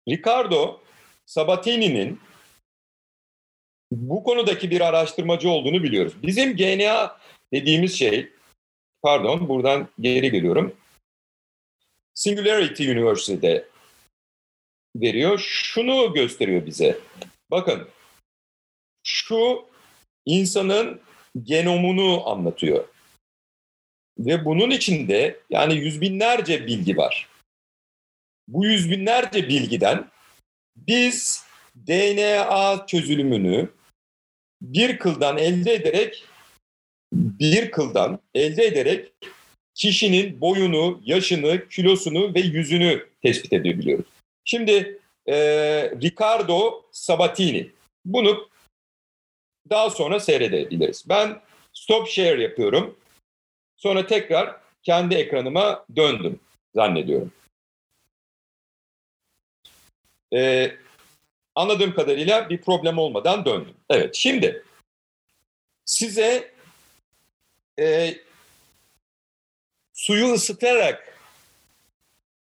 Ricardo 0.10 0.82
Sabatini'nin 1.26 2.22
bu 3.92 4.24
konudaki 4.24 4.72
bir 4.72 4.82
araştırmacı 4.82 5.50
olduğunu 5.50 5.84
biliyoruz. 5.84 6.14
Bizim 6.24 6.56
GNA 6.58 7.18
dediğimiz 7.54 8.00
şey, 8.00 8.30
pardon 9.02 9.50
buradan 9.50 9.88
geri 10.00 10.32
geliyorum. 10.32 10.76
Singularity 12.14 12.92
University'de 12.92 13.68
veriyor. 14.96 15.40
Şunu 15.40 16.14
gösteriyor 16.14 16.66
bize. 16.66 17.00
Bakın 17.52 17.88
şu 19.04 19.66
insanın 20.26 21.02
genomunu 21.44 22.30
anlatıyor. 22.30 22.88
Ve 24.20 24.46
bunun 24.46 24.70
içinde 24.70 25.40
yani 25.50 25.76
yüz 25.76 26.02
binlerce 26.02 26.68
bilgi 26.68 26.98
var. 26.98 27.28
Bu 28.48 28.66
yüz 28.66 28.92
binlerce 28.92 29.50
bilgiden 29.50 30.12
biz 30.76 31.46
DNA 31.88 32.86
çözülümünü 32.88 33.70
bir 34.62 35.00
kıldan 35.00 35.38
elde 35.38 35.74
ederek 35.74 36.26
bir 37.14 37.72
kıldan 37.72 38.20
elde 38.34 38.66
ederek 38.66 39.12
kişinin 39.76 40.42
boyunu, 40.42 41.02
yaşını, 41.06 41.70
kilosunu 41.70 42.34
ve 42.36 42.40
yüzünü 42.40 43.10
tespit 43.22 43.54
edebiliyoruz. 43.54 44.06
Şimdi 44.46 45.00
e, 45.26 45.36
Ricardo 46.02 46.86
Sabatini 46.92 47.70
bunu 48.06 48.50
daha 49.70 49.90
sonra 49.90 50.20
seyredebiliriz. 50.20 51.10
Ben 51.10 51.42
stop 51.74 52.08
share 52.08 52.42
yapıyorum. 52.42 52.96
Sonra 53.78 54.08
tekrar 54.08 54.56
kendi 54.84 55.16
ekranıma 55.16 55.86
döndüm 55.96 56.40
zannediyorum. 56.76 57.32
Ee, 60.34 60.72
anladığım 61.60 61.94
kadarıyla 61.94 62.50
bir 62.50 62.62
problem 62.62 62.98
olmadan 62.98 63.46
döndüm. 63.46 63.76
Evet 63.90 64.16
şimdi 64.16 64.64
size 65.86 66.52
e, 67.80 68.16
suyu 69.94 70.34
ısıtarak 70.34 71.20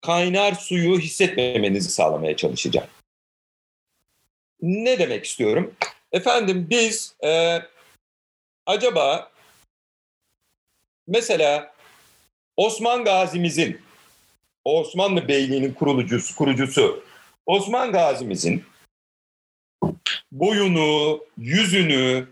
kaynar 0.00 0.52
suyu 0.52 0.98
hissetmemenizi 0.98 1.90
sağlamaya 1.90 2.36
çalışacağım. 2.36 2.88
Ne 4.62 4.98
demek 4.98 5.24
istiyorum? 5.24 5.74
Efendim 6.12 6.66
biz 6.70 7.14
e, 7.24 7.58
acaba 8.66 9.32
mesela 11.06 11.74
Osman 12.56 13.04
Gazi'mizin 13.04 13.80
Osmanlı 14.64 15.28
Beyliği'nin 15.28 15.74
kurulucusu, 15.74 16.36
kurucusu 16.36 17.04
Osman 17.46 17.92
Gazi'mizin 17.92 18.69
boyunu, 20.32 21.20
yüzünü, 21.38 22.28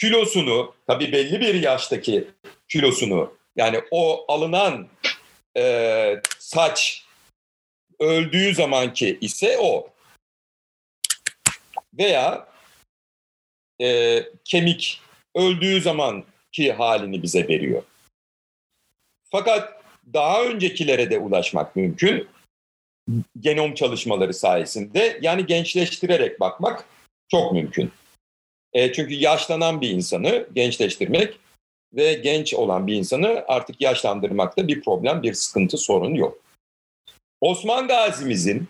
kilosunu, 0.00 0.74
tabii 0.86 1.12
belli 1.12 1.40
bir 1.40 1.54
yaştaki 1.54 2.30
kilosunu, 2.68 3.34
yani 3.56 3.80
o 3.90 4.24
alınan 4.32 4.88
e, 5.56 6.22
saç 6.38 7.06
öldüğü 7.98 8.54
zamanki 8.54 9.18
ise 9.20 9.58
o. 9.60 9.88
Veya 11.98 12.48
e, 13.80 14.18
kemik 14.44 15.00
öldüğü 15.34 15.80
zamanki 15.80 16.72
halini 16.72 17.22
bize 17.22 17.48
veriyor. 17.48 17.82
Fakat 19.30 19.82
daha 20.14 20.42
öncekilere 20.44 21.10
de 21.10 21.18
ulaşmak 21.18 21.76
mümkün. 21.76 22.28
Genom 23.40 23.74
çalışmaları 23.74 24.34
sayesinde 24.34 25.18
yani 25.22 25.46
gençleştirerek 25.46 26.40
bakmak 26.40 26.84
çok 27.28 27.52
mümkün. 27.52 27.92
E, 28.72 28.92
çünkü 28.92 29.14
yaşlanan 29.14 29.80
bir 29.80 29.90
insanı 29.90 30.48
gençleştirmek 30.54 31.38
ve 31.94 32.14
genç 32.14 32.54
olan 32.54 32.86
bir 32.86 32.94
insanı 32.94 33.44
artık 33.48 33.80
yaşlandırmakta 33.80 34.68
bir 34.68 34.80
problem, 34.80 35.22
bir 35.22 35.34
sıkıntı, 35.34 35.78
sorun 35.78 36.14
yok. 36.14 36.38
Osman 37.40 37.88
Gazi'mizin, 37.88 38.68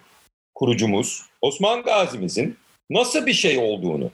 kurucumuz, 0.54 1.22
Osman 1.40 1.82
Gazi'mizin 1.82 2.58
nasıl 2.90 3.26
bir 3.26 3.32
şey 3.32 3.58
olduğunu, 3.58 4.10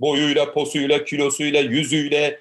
boyuyla, 0.00 0.52
posuyla, 0.52 1.04
kilosuyla, 1.04 1.60
yüzüyle, 1.60 2.40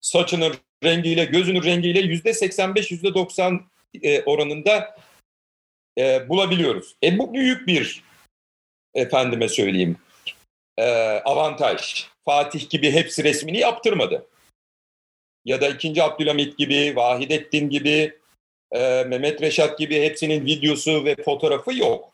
saçının 0.00 0.54
rengiyle, 0.84 1.24
gözünün 1.24 1.62
rengiyle 1.62 2.00
yüzde 2.00 2.34
85, 2.34 2.90
yüzde 2.90 3.14
90 3.14 3.60
e, 4.02 4.22
oranında 4.22 4.96
e, 5.98 6.28
bulabiliyoruz. 6.28 6.96
E 7.04 7.18
bu 7.18 7.34
büyük 7.34 7.66
bir, 7.66 8.02
efendime 8.94 9.48
söyleyeyim, 9.48 9.96
e, 10.78 10.84
avantaj. 11.24 12.06
Fatih 12.24 12.70
gibi 12.70 12.90
hepsi 12.90 13.24
resmini 13.24 13.58
yaptırmadı 13.58 14.26
ya 15.44 15.60
da 15.60 15.68
2. 15.68 16.02
Abdülhamit 16.02 16.58
gibi, 16.58 16.96
Vahidettin 16.96 17.70
gibi, 17.70 18.18
e, 18.72 19.04
Mehmet 19.04 19.42
Reşat 19.42 19.78
gibi 19.78 20.02
hepsinin 20.02 20.46
videosu 20.46 21.04
ve 21.04 21.16
fotoğrafı 21.24 21.74
yok. 21.74 22.12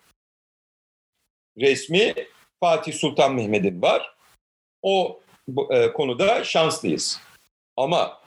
Resmi 1.59 2.14
Fatih 2.61 2.95
Sultan 2.95 3.35
Mehmet'in 3.35 3.82
var. 3.82 4.14
O 4.82 5.20
e, 5.70 5.93
konuda 5.93 6.45
şanslıyız. 6.45 7.20
Ama 7.76 8.20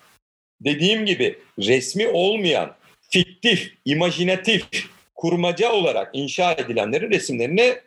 dediğim 0.61 1.05
gibi 1.05 1.39
resmi 1.59 2.07
olmayan, 2.07 2.75
fiktif, 3.09 3.77
imajinatif, 3.85 4.89
kurmaca 5.17 5.71
olarak 5.71 6.09
inşa 6.13 6.51
edilenlerin 6.51 7.11
resimlerini 7.11 7.81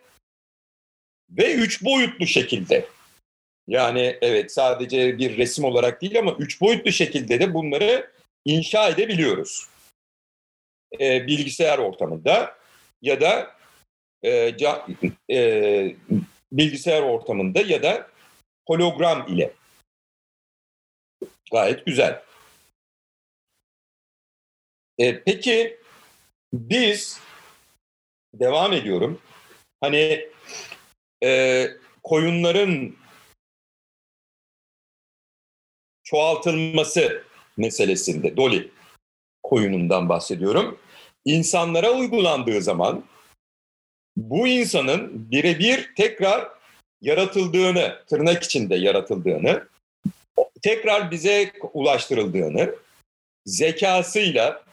ve 1.31 1.55
üç 1.55 1.85
boyutlu 1.85 2.27
şekilde 2.27 2.87
yani 3.69 4.19
evet 4.21 4.53
sadece 4.53 5.19
bir 5.19 5.37
resim 5.39 5.65
olarak 5.65 6.03
değil 6.03 6.19
ama 6.19 6.37
üç 6.39 6.61
boyutlu 6.61 6.93
şekilde 6.93 7.41
de 7.41 7.55
bunları 7.55 8.11
inşa 8.45 8.89
edebiliyoruz. 8.89 9.67
E, 11.01 11.27
bilgisayar 11.27 11.79
ortamında 11.79 12.57
ya 13.03 13.21
da 13.21 13.57
e, 14.23 14.57
ca, 14.57 14.87
e, 15.31 15.97
bilgisayar 16.53 17.03
ortamında 17.03 17.61
ya 17.61 17.83
da 17.83 18.11
hologram 18.67 19.27
ile. 19.29 19.53
Gayet 21.53 21.87
güzel. 21.87 22.23
E, 24.99 25.23
peki 25.23 25.80
biz 26.53 27.21
devam 28.35 28.73
ediyorum. 28.73 29.21
Hani 29.81 30.29
e, 31.23 31.67
koyunların 32.03 32.97
çoğaltılması 36.05 37.25
meselesinde 37.57 38.37
Dolly 38.37 38.71
koyunundan 39.43 40.09
bahsediyorum. 40.09 40.79
İnsanlara 41.25 41.91
uygulandığı 41.91 42.63
zaman 42.63 43.05
bu 44.17 44.49
insanın 44.49 45.31
birebir 45.31 45.95
tekrar 45.97 46.49
yaratıldığını, 47.01 48.03
tırnak 48.07 48.43
içinde 48.43 48.77
yaratıldığını, 48.77 49.69
tekrar 50.63 51.11
bize 51.11 51.53
ulaştırıldığını, 51.73 52.75
zekasıyla 53.47 54.70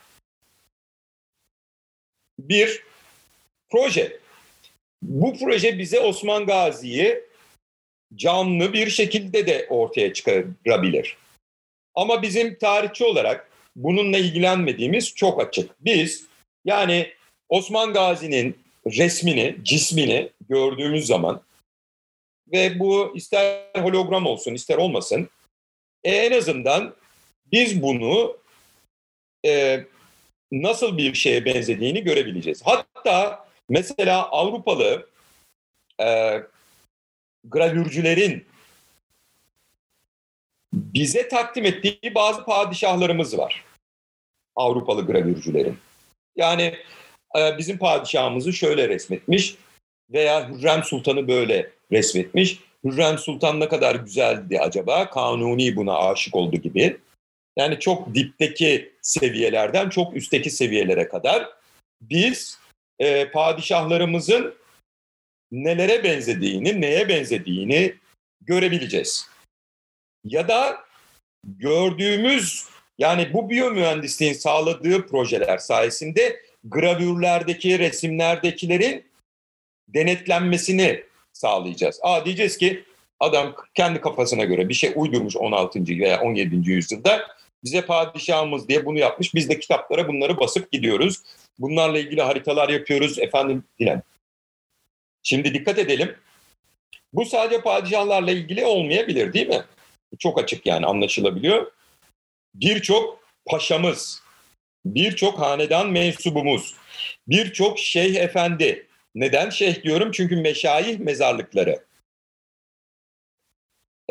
bir 2.40 2.84
proje. 3.70 4.20
bu 5.02 5.38
proje 5.38 5.80
bize 5.80 6.00
Osman 6.00 6.46
Gazi'yi 6.46 7.24
canlı 8.16 8.74
bir 8.74 8.90
şekilde 8.90 9.48
de 9.48 9.68
ortaya 9.70 10.14
çıkarabilir. 10.14 11.18
Ama 11.96 12.22
bizim 12.22 12.58
tarihçi 12.58 13.06
olarak 13.06 13.50
bununla 13.76 14.18
ilgilenmediğimiz 14.18 15.16
çok 15.16 15.42
açık. 15.42 15.86
Biz 15.86 16.26
yani 16.66 17.14
Osman 17.50 17.94
Gazi'nin 17.94 18.58
resmini, 18.86 19.58
cismini 19.64 20.30
gördüğümüz 20.50 21.08
zaman 21.08 21.42
ve 22.52 22.80
bu 22.80 23.14
ister 23.16 23.70
hologram 23.76 24.26
olsun 24.26 24.54
ister 24.54 24.78
olmasın 24.78 25.30
e, 26.04 26.12
en 26.12 26.38
azından 26.38 26.96
biz 27.52 27.82
bunu 27.82 28.38
e, 29.46 29.84
nasıl 30.52 30.98
bir 30.98 31.14
şeye 31.14 31.46
benzediğini 31.46 32.04
görebileceğiz. 32.04 32.62
Hatta 32.66 33.48
mesela 33.70 34.30
Avrupalı 34.30 35.10
e, 36.02 36.38
gravürcülerin 37.44 38.46
bize 40.74 41.28
takdim 41.28 41.66
ettiği 41.66 42.16
bazı 42.16 42.46
padişahlarımız 42.46 43.38
var. 43.38 43.64
Avrupalı 44.56 45.06
gravürcülerin. 45.06 45.78
Yani 46.36 46.76
e, 47.40 47.58
bizim 47.58 47.78
padişahımızı 47.78 48.54
şöyle 48.54 48.90
resmetmiş 48.90 49.56
veya 50.10 50.50
Hürrem 50.50 50.84
Sultan'ı 50.84 51.28
böyle 51.28 51.72
resmetmiş. 51.92 52.60
Hürrem 52.84 53.18
Sultan 53.18 53.60
ne 53.60 53.68
kadar 53.68 53.96
güzeldi 53.96 54.60
acaba? 54.60 55.10
Kanuni 55.10 55.76
buna 55.76 55.98
aşık 55.98 56.36
oldu 56.36 56.56
gibi. 56.58 56.98
Yani 57.58 57.80
çok 57.80 58.16
dipteki 58.16 58.94
seviyelerden 59.02 59.90
çok 59.90 60.16
üstteki 60.16 60.50
seviyelere 60.50 61.08
kadar 61.08 61.50
biz 62.02 62.60
e, 63.00 63.32
padişahlarımızın 63.32 64.56
nelere 65.52 66.04
benzediğini, 66.04 66.82
neye 66.82 67.10
benzediğini 67.10 67.96
görebileceğiz. 68.42 69.30
Ya 70.26 70.48
da 70.48 70.78
gördüğümüz 71.44 72.66
yani 72.98 73.34
bu 73.34 73.50
biyomühendisliğin 73.50 74.34
sağladığı 74.34 75.08
projeler 75.08 75.58
sayesinde 75.58 76.42
gravürlerdeki, 76.64 77.80
resimlerdekilerin 77.80 79.06
denetlenmesini 79.88 81.04
sağlayacağız. 81.34 82.00
Aa 82.02 82.26
diyeceğiz 82.26 82.58
ki 82.58 82.84
adam 83.20 83.56
kendi 83.74 84.02
kafasına 84.02 84.44
göre 84.44 84.70
bir 84.70 84.74
şey 84.74 84.92
uydurmuş 84.96 85.36
16. 85.36 85.80
veya 85.88 86.22
17. 86.22 86.70
yüzyılda 86.72 87.37
bize 87.64 87.82
padişahımız 87.82 88.68
diye 88.68 88.86
bunu 88.86 89.00
yapmış. 89.00 89.36
Biz 89.36 89.50
de 89.50 89.60
kitaplara 89.60 90.08
bunları 90.08 90.40
basıp 90.40 90.72
gidiyoruz. 90.72 91.18
Bunlarla 91.60 92.00
ilgili 92.00 92.22
haritalar 92.22 92.70
yapıyoruz 92.70 93.20
efendim 93.20 93.64
filan. 93.78 94.02
Şimdi 95.24 95.54
dikkat 95.54 95.80
edelim. 95.80 96.16
Bu 97.14 97.26
sadece 97.26 97.62
padişahlarla 97.62 98.32
ilgili 98.32 98.66
olmayabilir 98.66 99.34
değil 99.34 99.48
mi? 99.48 99.64
Çok 100.20 100.40
açık 100.40 100.66
yani 100.66 100.86
anlaşılabiliyor. 100.86 101.72
Birçok 102.56 103.24
paşamız, 103.46 104.24
birçok 104.86 105.40
hanedan 105.40 105.90
mensubumuz, 105.90 106.76
birçok 107.28 107.80
şeyh 107.80 108.16
efendi. 108.16 108.88
Neden 109.16 109.50
şeyh 109.50 109.84
diyorum? 109.84 110.12
Çünkü 110.12 110.36
meşayih 110.36 111.00
mezarlıkları. 111.00 111.86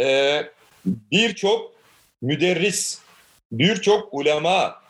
Ee, 0.00 0.42
birçok 0.84 1.74
müderris, 2.22 3.00
birçok 3.52 4.14
ulema, 4.14 4.86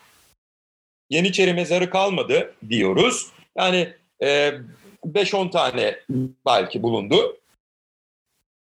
Yeniçeri 1.09 1.53
mezarı 1.53 1.89
kalmadı 1.89 2.55
diyoruz. 2.69 3.27
Yani 3.57 3.93
e, 4.21 4.53
5-10 5.05 5.51
tane 5.51 5.99
belki 6.45 6.83
bulundu. 6.83 7.37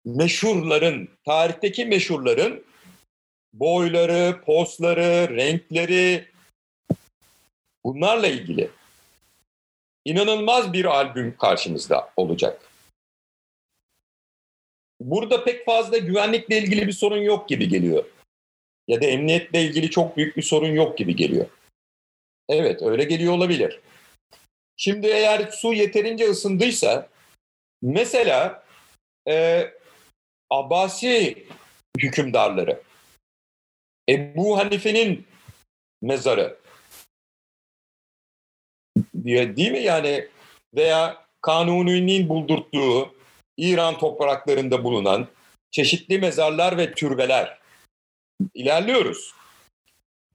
Meşhurların, 0.04 1.08
tarihteki 1.24 1.84
meşhurların 1.84 2.64
boyları, 3.52 4.40
postları, 4.46 5.36
renkleri 5.36 6.28
bunlarla 7.84 8.26
ilgili 8.26 8.70
inanılmaz 10.04 10.72
bir 10.72 10.84
albüm 10.84 11.36
karşımızda 11.36 12.10
olacak. 12.16 12.62
Burada 15.00 15.44
pek 15.44 15.64
fazla 15.64 15.98
güvenlikle 15.98 16.58
ilgili 16.58 16.86
bir 16.86 16.92
sorun 16.92 17.22
yok 17.22 17.48
gibi 17.48 17.68
geliyor. 17.68 18.04
Ya 18.88 19.02
da 19.02 19.06
emniyetle 19.06 19.62
ilgili 19.62 19.90
çok 19.90 20.16
büyük 20.16 20.36
bir 20.36 20.42
sorun 20.42 20.72
yok 20.72 20.98
gibi 20.98 21.16
geliyor. 21.16 21.46
Evet 22.48 22.82
öyle 22.82 23.04
geliyor 23.04 23.32
olabilir. 23.32 23.80
Şimdi 24.76 25.06
eğer 25.06 25.50
su 25.50 25.72
yeterince 25.72 26.24
ısındıysa 26.24 27.08
mesela 27.82 28.64
e, 29.28 29.66
Abbasi 30.50 31.46
hükümdarları 31.98 32.82
Ebu 34.08 34.58
Hanife'nin 34.58 35.26
mezarı 36.02 36.58
değil 39.14 39.72
mi 39.72 39.78
yani 39.78 40.28
veya 40.74 41.26
Kanuni'nin 41.40 42.28
buldurttuğu 42.28 43.14
İran 43.56 43.98
topraklarında 43.98 44.84
bulunan 44.84 45.28
çeşitli 45.70 46.18
mezarlar 46.18 46.78
ve 46.78 46.92
türbeler 46.92 47.57
ilerliyoruz. 48.54 49.34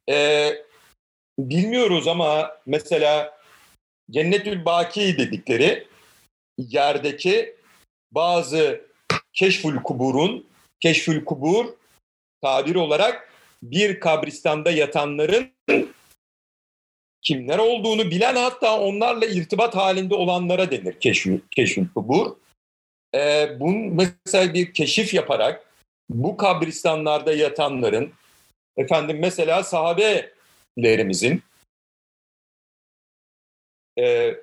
Ee, 0.10 0.64
bilmiyoruz 1.40 2.08
ama 2.08 2.58
mesela 2.66 3.40
Cennetül 4.12 4.66
Baki 4.66 5.18
dedikleri 5.18 5.88
yerdeki 6.58 7.56
bazı 8.12 8.82
keşfül 9.34 9.76
kuburun, 9.76 10.48
keşfül 10.80 11.26
kubur 11.26 11.66
tabir 12.42 12.76
olarak 12.76 13.34
bir 13.64 14.00
kabristanda 14.00 14.72
yatanların 14.72 15.52
kimler 17.22 17.58
olduğunu 17.58 18.12
bilen 18.12 18.36
hatta 18.36 18.80
onlarla 18.80 19.26
irtibat 19.26 19.76
halinde 19.76 20.16
olanlara 20.16 20.72
denir 20.72 21.00
keşfül, 21.00 21.40
keşfül 21.52 21.88
kubur. 21.96 22.36
Ee, 23.16 23.58
bunun 23.60 23.94
mesela 23.94 24.54
bir 24.54 24.74
keşif 24.74 25.14
yaparak 25.14 25.73
bu 26.10 26.38
kabristanlarda 26.38 27.34
yatanların 27.34 28.14
efendim 28.78 29.20
mesela 29.20 29.64
sahabelerimizin 29.64 31.44
e, 34.00 34.36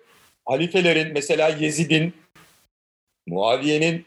halifelerin 0.45 1.13
mesela 1.13 1.49
Yezid'in, 1.49 2.15
Muaviye'nin, 3.27 4.07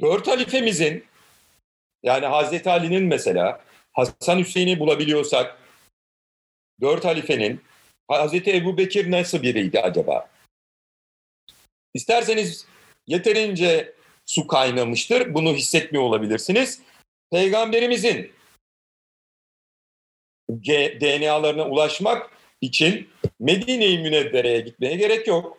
dört 0.00 0.28
halifemizin 0.28 1.04
yani 2.02 2.26
Hazreti 2.26 2.70
Ali'nin 2.70 3.04
mesela 3.04 3.64
Hasan 3.92 4.38
Hüseyin'i 4.38 4.78
bulabiliyorsak 4.78 5.58
dört 6.80 7.04
halifenin 7.04 7.62
Hazreti 8.08 8.56
Ebu 8.56 8.78
Bekir 8.78 9.10
nasıl 9.10 9.42
biriydi 9.42 9.80
acaba? 9.80 10.28
İsterseniz 11.94 12.66
yeterince 13.06 13.94
su 14.26 14.46
kaynamıştır. 14.46 15.34
Bunu 15.34 15.54
hissetmiyor 15.54 16.04
olabilirsiniz. 16.04 16.80
Peygamberimizin 17.30 18.32
DNA'larına 21.00 21.68
ulaşmak 21.68 22.30
için 22.60 23.10
Medine-i 23.40 23.98
Münevvere'ye 23.98 24.60
gitmeye 24.60 24.96
gerek 24.96 25.26
yok. 25.26 25.58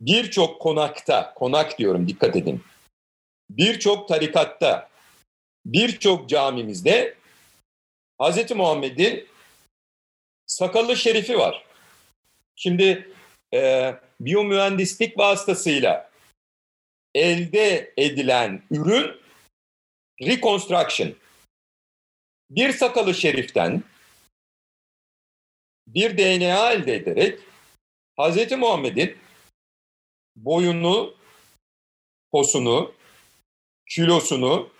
Birçok 0.00 0.60
konakta, 0.60 1.34
konak 1.34 1.78
diyorum 1.78 2.08
dikkat 2.08 2.36
edin. 2.36 2.62
Birçok 3.50 4.08
tarikatta, 4.08 4.90
birçok 5.66 6.28
camimizde 6.28 7.14
Hz. 8.22 8.50
Muhammed'in 8.50 9.28
sakallı 10.46 10.96
şerifi 10.96 11.38
var. 11.38 11.64
Şimdi 12.56 13.12
e, 13.54 13.94
biyomühendislik 14.20 15.18
vasıtasıyla 15.18 16.09
elde 17.14 17.92
edilen 17.96 18.62
ürün 18.70 19.20
reconstruction. 20.22 21.14
Bir 22.50 22.72
sakalı 22.72 23.14
şeriften 23.14 23.82
bir 25.86 26.18
DNA 26.18 26.72
elde 26.72 26.94
ederek 26.94 27.38
Hz. 28.20 28.52
Muhammed'in 28.52 29.16
boyunu, 30.36 31.14
posunu, 32.32 32.94
kilosunu, 33.88 34.70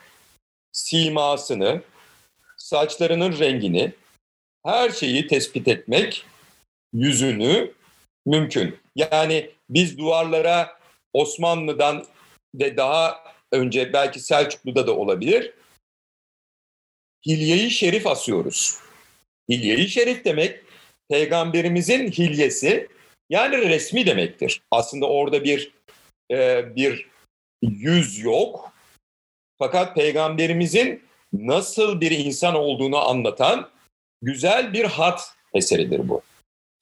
simasını, 0.72 1.82
saçlarının 2.56 3.38
rengini, 3.38 3.92
her 4.66 4.90
şeyi 4.90 5.26
tespit 5.26 5.68
etmek, 5.68 6.24
yüzünü 6.92 7.74
mümkün. 8.26 8.78
Yani 8.96 9.50
biz 9.70 9.98
duvarlara 9.98 10.80
Osmanlı'dan 11.12 12.06
ve 12.54 12.76
daha 12.76 13.24
önce 13.52 13.92
belki 13.92 14.20
Selçuklu'da 14.20 14.86
da 14.86 14.96
olabilir. 14.96 15.54
Hilye-i 17.26 17.70
Şerif 17.70 18.06
asıyoruz. 18.06 18.78
Hilye-i 19.48 19.88
Şerif 19.88 20.24
demek 20.24 20.60
peygamberimizin 21.08 22.10
hilyesi 22.10 22.88
Yani 23.30 23.56
resmi 23.56 24.06
demektir. 24.06 24.62
Aslında 24.70 25.06
orada 25.06 25.44
bir 25.44 25.72
e, 26.30 26.76
bir 26.76 27.10
yüz 27.62 28.18
yok. 28.18 28.72
Fakat 29.58 29.94
peygamberimizin 29.94 31.02
nasıl 31.32 32.00
bir 32.00 32.10
insan 32.10 32.54
olduğunu 32.54 32.98
anlatan 32.98 33.70
güzel 34.22 34.72
bir 34.72 34.84
hat 34.84 35.34
eseridir 35.54 36.08
bu. 36.08 36.22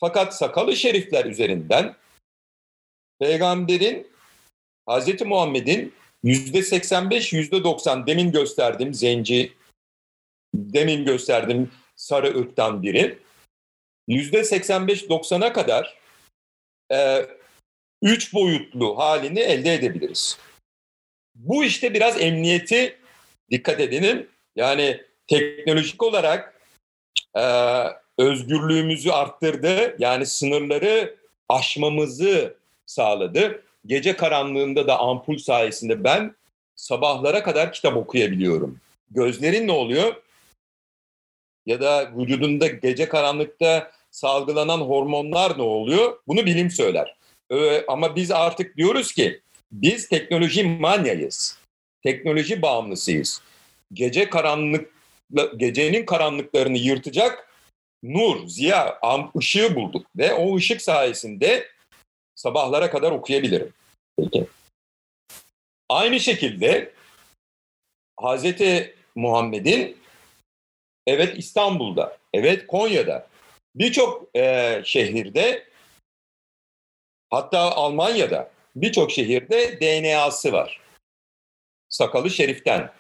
Fakat 0.01 0.37
sakalı 0.37 0.77
şerifler 0.77 1.25
üzerinden 1.25 1.97
peygamberin 3.21 4.07
Hz. 4.89 5.23
Muhammed'in 5.23 5.95
yüzde 6.23 6.63
85, 6.63 7.33
yüzde 7.33 7.65
90 7.65 8.07
demin 8.07 8.33
gösterdiğim 8.33 8.95
zenci, 8.95 9.53
demin 10.55 11.05
gösterdiğim 11.05 11.71
sarı 11.97 12.39
ırktan 12.39 12.83
biri. 12.83 13.19
Yüzde 14.09 14.41
85-90'a 14.41 15.53
kadar 15.53 15.99
e, 16.93 17.27
üç 18.03 18.35
boyutlu 18.35 18.99
halini 18.99 19.41
elde 19.41 19.75
edebiliriz. 19.75 20.39
Bu 21.35 21.65
işte 21.65 21.95
biraz 21.95 22.21
emniyeti 22.21 22.99
dikkat 23.51 23.81
edenin. 23.81 24.29
Yani 24.57 25.01
teknolojik 25.27 26.03
olarak 26.03 26.61
e, 27.37 27.45
özgürlüğümüzü 28.19 29.11
arttırdı. 29.11 29.97
Yani 29.99 30.27
sınırları 30.27 31.17
aşmamızı 31.49 32.57
sağladı. 32.87 33.63
Gece 33.87 34.17
karanlığında 34.17 34.87
da 34.87 34.99
ampul 34.99 35.39
sayesinde 35.39 36.05
ben 36.05 36.35
sabahlara 36.77 37.43
kadar 37.43 37.73
kitap 37.73 37.97
okuyabiliyorum. 37.97 38.81
Gözlerin 39.11 39.67
ne 39.67 39.73
oluyor? 39.73 40.23
Ya 41.67 41.81
da 41.81 42.17
vücudunda 42.17 42.67
gece 42.67 43.09
karanlıkta 43.09 43.93
salgılanan 44.11 44.81
hormonlar 44.81 45.59
ne 45.59 45.63
oluyor? 45.63 46.19
Bunu 46.29 46.47
bilim 46.47 46.71
söyler. 46.71 47.17
Ee, 47.51 47.85
ama 47.89 48.17
biz 48.17 48.31
artık 48.31 48.77
diyoruz 48.77 49.13
ki 49.13 49.41
biz 49.73 50.09
teknoloji 50.09 50.65
manyayız. 50.65 51.59
Teknoloji 52.03 52.63
bağımlısıyız. 52.63 53.43
Gece 53.93 54.31
karanlık 54.31 54.93
gecenin 55.57 56.07
karanlıklarını 56.07 56.79
yırtacak 56.79 57.49
nur, 58.03 58.47
ziya, 58.47 58.99
ışığı 59.39 59.75
bulduk 59.75 60.07
ve 60.17 60.33
o 60.33 60.57
ışık 60.57 60.83
sayesinde 60.83 61.67
sabahlara 62.39 62.91
kadar 62.91 63.13
okuyabilirim. 63.13 63.73
Peki. 64.17 64.47
Aynı 65.89 66.21
şekilde 66.21 66.93
Hazreti 68.17 68.97
Muhammed'in 69.15 69.97
evet 71.07 71.39
İstanbul'da, 71.39 72.19
evet 72.33 72.67
Konya'da, 72.67 73.29
birçok 73.75 74.37
e, 74.37 74.83
şehirde 74.85 75.69
hatta 77.31 77.59
Almanya'da 77.59 78.51
birçok 78.77 79.11
şehirde 79.11 79.81
DNA'sı 79.81 80.53
var. 80.53 80.81
Sakalı 81.89 82.31
Şerif'ten. 82.31 82.93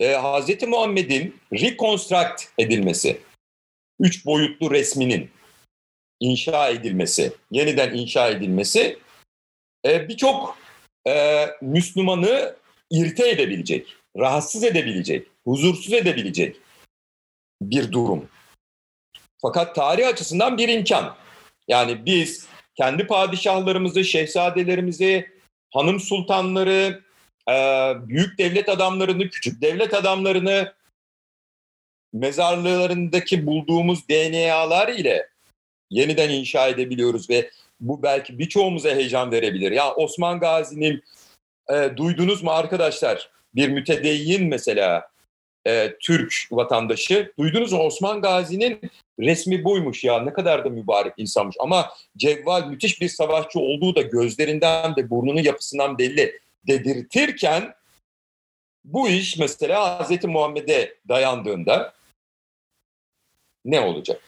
E, 0.00 0.16
Hz. 0.16 0.62
Muhammed'in 0.62 1.40
reconstruct 1.52 2.44
edilmesi, 2.58 3.20
üç 4.00 4.26
boyutlu 4.26 4.70
resminin 4.70 5.30
inşa 6.20 6.68
edilmesi, 6.68 7.32
yeniden 7.50 7.94
inşa 7.94 8.28
edilmesi 8.28 8.98
e, 9.86 10.08
birçok 10.08 10.58
e, 11.08 11.46
Müslümanı 11.60 12.56
irite 12.90 13.28
edebilecek, 13.28 13.96
rahatsız 14.16 14.64
edebilecek, 14.64 15.26
huzursuz 15.44 15.92
edebilecek 15.92 16.56
bir 17.62 17.92
durum. 17.92 18.28
Fakat 19.42 19.74
tarih 19.74 20.08
açısından 20.08 20.58
bir 20.58 20.68
imkan. 20.68 21.16
Yani 21.68 22.06
biz 22.06 22.46
kendi 22.74 23.06
padişahlarımızı, 23.06 24.04
şehzadelerimizi, 24.04 25.28
hanım 25.70 26.00
sultanları, 26.00 27.02
e, 27.50 27.52
büyük 28.08 28.38
devlet 28.38 28.68
adamlarını, 28.68 29.30
küçük 29.30 29.62
devlet 29.62 29.94
adamlarını 29.94 30.74
mezarlarındaki 32.12 33.46
bulduğumuz 33.46 34.08
DNA'lar 34.08 34.88
ile 34.88 35.28
yeniden 35.90 36.30
inşa 36.30 36.68
edebiliyoruz 36.68 37.30
ve 37.30 37.50
bu 37.80 38.02
belki 38.02 38.38
birçoğumuza 38.38 38.90
heyecan 38.90 39.32
verebilir. 39.32 39.72
Ya 39.72 39.94
Osman 39.94 40.40
Gazi'nin 40.40 41.04
e, 41.70 41.90
duydunuz 41.96 42.42
mu 42.42 42.50
arkadaşlar? 42.50 43.30
Bir 43.54 43.68
mütedeyyin 43.68 44.48
mesela 44.48 45.08
e, 45.66 45.96
Türk 46.00 46.34
vatandaşı. 46.50 47.32
Duydunuz 47.38 47.72
mu 47.72 47.78
Osman 47.78 48.20
Gazi'nin 48.20 48.80
resmi 49.20 49.64
buymuş 49.64 50.04
ya 50.04 50.20
ne 50.20 50.32
kadar 50.32 50.64
da 50.64 50.68
mübarek 50.68 51.14
insanmış. 51.16 51.56
Ama 51.60 51.90
Cevval 52.16 52.66
müthiş 52.66 53.00
bir 53.00 53.08
savaşçı 53.08 53.58
olduğu 53.58 53.94
da 53.94 54.02
gözlerinden 54.02 54.96
de 54.96 55.10
burnunun 55.10 55.42
yapısından 55.42 55.98
belli 55.98 56.40
dedirtirken 56.66 57.74
bu 58.84 59.08
iş 59.08 59.38
mesela 59.38 60.04
Hz. 60.04 60.24
Muhammed'e 60.24 60.94
dayandığında 61.08 61.94
ne 63.64 63.80
olacak? 63.80 64.22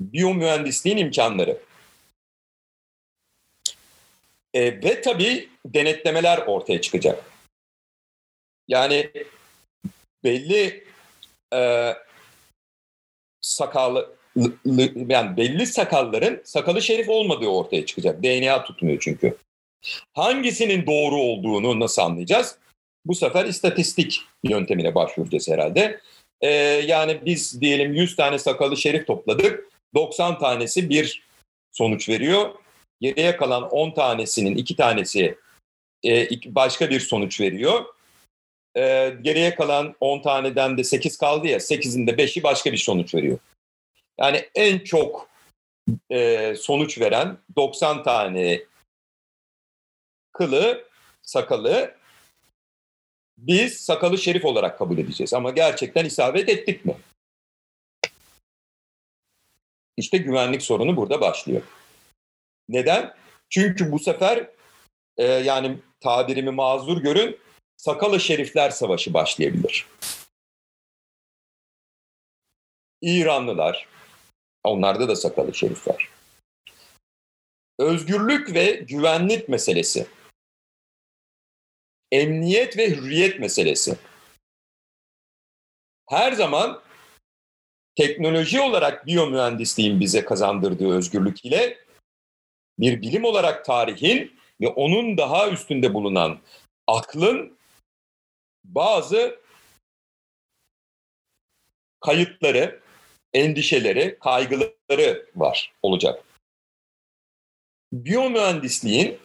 Biyomühendisliğin 0.00 0.96
imkanları. 0.96 1.58
E, 4.54 4.82
ve 4.82 5.00
tabii 5.00 5.48
denetlemeler 5.66 6.38
ortaya 6.38 6.80
çıkacak. 6.80 7.24
Yani 8.68 9.10
belli 10.24 10.84
e, 11.54 11.94
sakallı 13.40 14.18
yani 14.96 15.36
belli 15.36 15.66
sakalların 15.66 16.40
sakalı 16.44 16.82
şerif 16.82 17.08
olmadığı 17.08 17.46
ortaya 17.46 17.86
çıkacak. 17.86 18.22
DNA 18.22 18.64
tutmuyor 18.64 18.98
çünkü. 19.00 19.36
Hangisinin 20.14 20.86
doğru 20.86 21.16
olduğunu 21.16 21.80
nasıl 21.80 22.02
anlayacağız? 22.02 22.58
Bu 23.04 23.14
sefer 23.14 23.44
istatistik 23.44 24.20
yöntemine 24.44 24.94
başvuracağız 24.94 25.48
herhalde. 25.48 26.00
Ee, 26.40 26.50
yani 26.86 27.20
biz 27.24 27.60
diyelim 27.60 27.94
100 27.94 28.16
tane 28.16 28.38
sakalı 28.38 28.76
şerif 28.76 29.06
topladık. 29.06 29.68
90 29.94 30.38
tanesi 30.38 30.90
bir 30.90 31.22
sonuç 31.72 32.08
veriyor. 32.08 32.54
Geriye 33.00 33.36
kalan 33.36 33.62
10 33.70 33.90
tanesinin 33.90 34.56
2 34.56 34.76
tanesi 34.76 35.38
e, 36.04 36.28
başka 36.46 36.90
bir 36.90 37.00
sonuç 37.00 37.40
veriyor. 37.40 37.84
E, 38.76 39.14
geriye 39.22 39.54
kalan 39.54 39.94
10 40.00 40.22
taneden 40.22 40.78
de 40.78 40.84
8 40.84 41.18
kaldı 41.18 41.46
ya 41.46 41.58
8'in 41.58 42.06
de 42.06 42.10
5'i 42.10 42.42
başka 42.42 42.72
bir 42.72 42.78
sonuç 42.78 43.14
veriyor. 43.14 43.38
Yani 44.20 44.48
en 44.54 44.78
çok 44.78 45.28
e, 46.10 46.54
sonuç 46.58 47.00
veren 47.00 47.38
90 47.56 48.02
tane 48.02 48.60
kılı, 50.32 50.84
sakalı 51.22 51.98
biz 53.38 53.80
sakalı 53.80 54.18
şerif 54.18 54.44
olarak 54.44 54.78
kabul 54.78 54.98
edeceğiz. 54.98 55.34
Ama 55.34 55.50
gerçekten 55.50 56.04
isabet 56.04 56.48
ettik 56.48 56.84
mi? 56.84 56.96
İşte 59.98 60.18
güvenlik 60.18 60.62
sorunu 60.62 60.96
burada 60.96 61.20
başlıyor. 61.20 61.62
Neden? 62.68 63.14
Çünkü 63.48 63.92
bu 63.92 63.98
sefer 63.98 64.50
e, 65.16 65.24
yani 65.24 65.78
tabirimi 66.00 66.50
mazur 66.50 67.02
görün 67.02 67.38
sakalı 67.76 68.20
şerifler 68.20 68.70
savaşı 68.70 69.14
başlayabilir. 69.14 69.86
İranlılar, 73.02 73.88
onlarda 74.64 75.08
da 75.08 75.16
sakalı 75.16 75.54
şerif 75.54 75.88
var. 75.88 76.08
Özgürlük 77.78 78.54
ve 78.54 78.70
güvenlik 78.72 79.48
meselesi. 79.48 80.06
Emniyet 82.12 82.76
ve 82.76 82.90
hürriyet 82.90 83.40
meselesi. 83.40 83.96
Her 86.08 86.32
zaman 86.32 86.87
teknoloji 87.98 88.60
olarak 88.60 89.06
biyomühendisliğin 89.06 90.00
bize 90.00 90.24
kazandırdığı 90.24 90.96
özgürlük 90.96 91.44
ile 91.44 91.78
bir 92.78 93.02
bilim 93.02 93.24
olarak 93.24 93.64
tarihin 93.64 94.40
ve 94.60 94.68
onun 94.68 95.18
daha 95.18 95.50
üstünde 95.50 95.94
bulunan 95.94 96.38
aklın 96.86 97.58
bazı 98.64 99.40
kayıtları, 102.00 102.80
endişeleri, 103.32 104.18
kaygıları 104.18 105.26
var 105.36 105.72
olacak. 105.82 106.24
Biyomühendisliğin 107.92 109.18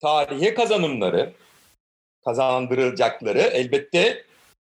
tarihe 0.00 0.54
kazanımları, 0.54 1.32
kazandırılacakları 2.24 3.40
elbette 3.40 4.24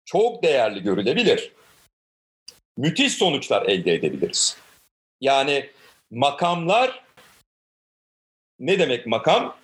çok 0.05 0.43
değerli 0.43 0.83
görülebilir 0.83 1.57
müthiş 2.77 3.13
sonuçlar 3.13 3.67
elde 3.67 3.95
edebiliriz. 3.95 4.57
Yani 5.21 5.71
makamlar 6.11 7.05
ne 8.59 8.79
demek 8.79 9.07
makam? 9.07 9.57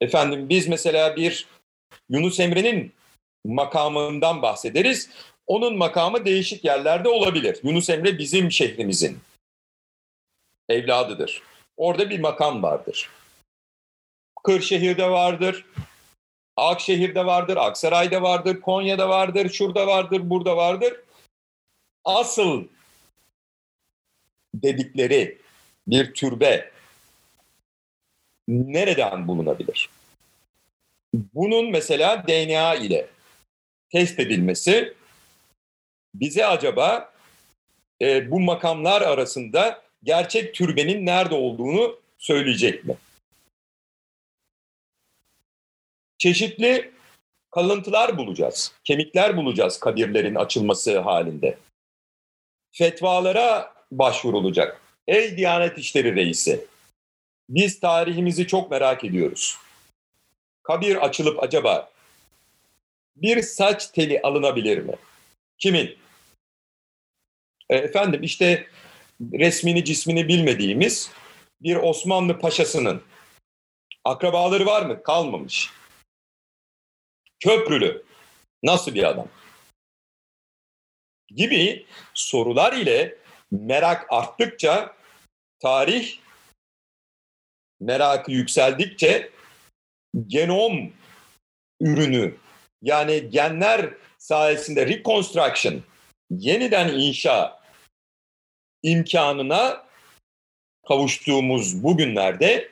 Efendim 0.00 0.48
biz 0.48 0.68
mesela 0.68 1.16
bir 1.16 1.46
Yunus 2.08 2.40
Emre'nin 2.40 2.92
makamından 3.44 4.42
bahsederiz. 4.42 5.10
onun 5.46 5.76
makamı 5.76 6.24
değişik 6.24 6.64
yerlerde 6.64 7.08
olabilir. 7.08 7.60
Yunus 7.62 7.90
Emre 7.90 8.18
bizim 8.18 8.52
şehrimizin 8.52 9.18
evladıdır. 10.68 11.42
Orada 11.76 12.10
bir 12.10 12.20
makam 12.20 12.62
vardır. 12.62 13.10
Kırşehir'de 14.44 15.10
vardır, 15.10 15.64
Akşehir'de 16.56 17.26
vardır, 17.26 17.56
Aksaray'da 17.56 18.22
vardır, 18.22 18.60
Konya'da 18.60 19.08
vardır, 19.08 19.48
şurada 19.48 19.86
vardır, 19.86 20.30
burada 20.30 20.56
vardır. 20.56 21.00
Asıl 22.06 22.64
dedikleri 24.54 25.38
bir 25.86 26.14
türbe 26.14 26.70
nereden 28.48 29.28
bulunabilir? 29.28 29.90
Bunun 31.14 31.70
mesela 31.70 32.24
DNA 32.28 32.74
ile 32.74 33.06
test 33.92 34.20
edilmesi 34.20 34.94
bize 36.14 36.46
acaba 36.46 37.12
e, 38.02 38.30
bu 38.30 38.40
makamlar 38.40 39.02
arasında 39.02 39.82
gerçek 40.02 40.54
türbenin 40.54 41.06
nerede 41.06 41.34
olduğunu 41.34 42.00
söyleyecek 42.18 42.84
mi? 42.84 42.96
Çeşitli 46.18 46.92
kalıntılar 47.50 48.18
bulacağız, 48.18 48.72
kemikler 48.84 49.36
bulacağız 49.36 49.80
kabirlerin 49.80 50.34
açılması 50.34 50.98
halinde. 50.98 51.58
Fetvalara 52.76 53.74
başvurulacak. 53.92 54.80
Ey 55.06 55.36
Diyanet 55.36 55.78
İşleri 55.78 56.14
Reisi, 56.14 56.66
biz 57.48 57.80
tarihimizi 57.80 58.46
çok 58.46 58.70
merak 58.70 59.04
ediyoruz. 59.04 59.58
Kabir 60.62 61.04
açılıp 61.04 61.42
acaba 61.42 61.90
bir 63.16 63.42
saç 63.42 63.86
teli 63.86 64.20
alınabilir 64.22 64.78
mi? 64.78 64.94
Kimin? 65.58 65.98
E, 67.70 67.76
efendim 67.76 68.22
işte 68.22 68.66
resmini 69.32 69.84
cismini 69.84 70.28
bilmediğimiz 70.28 71.10
bir 71.60 71.76
Osmanlı 71.76 72.38
paşasının 72.38 73.02
akrabaları 74.04 74.66
var 74.66 74.86
mı? 74.86 75.02
Kalmamış. 75.02 75.70
Köprülü. 77.40 78.04
Nasıl 78.62 78.94
bir 78.94 79.04
adam? 79.04 79.28
Gibi 81.34 81.86
sorular 82.14 82.72
ile 82.72 83.14
merak 83.50 84.06
arttıkça 84.12 84.96
tarih 85.60 86.18
merakı 87.80 88.32
yükseldikçe 88.32 89.30
genom 90.26 90.92
ürünü 91.80 92.36
yani 92.82 93.30
genler 93.30 93.94
sayesinde 94.18 94.86
reconstruction 94.86 95.82
yeniden 96.30 96.88
inşa 96.88 97.60
imkanına 98.82 99.86
kavuştuğumuz 100.88 101.82
bugünlerde 101.82 102.68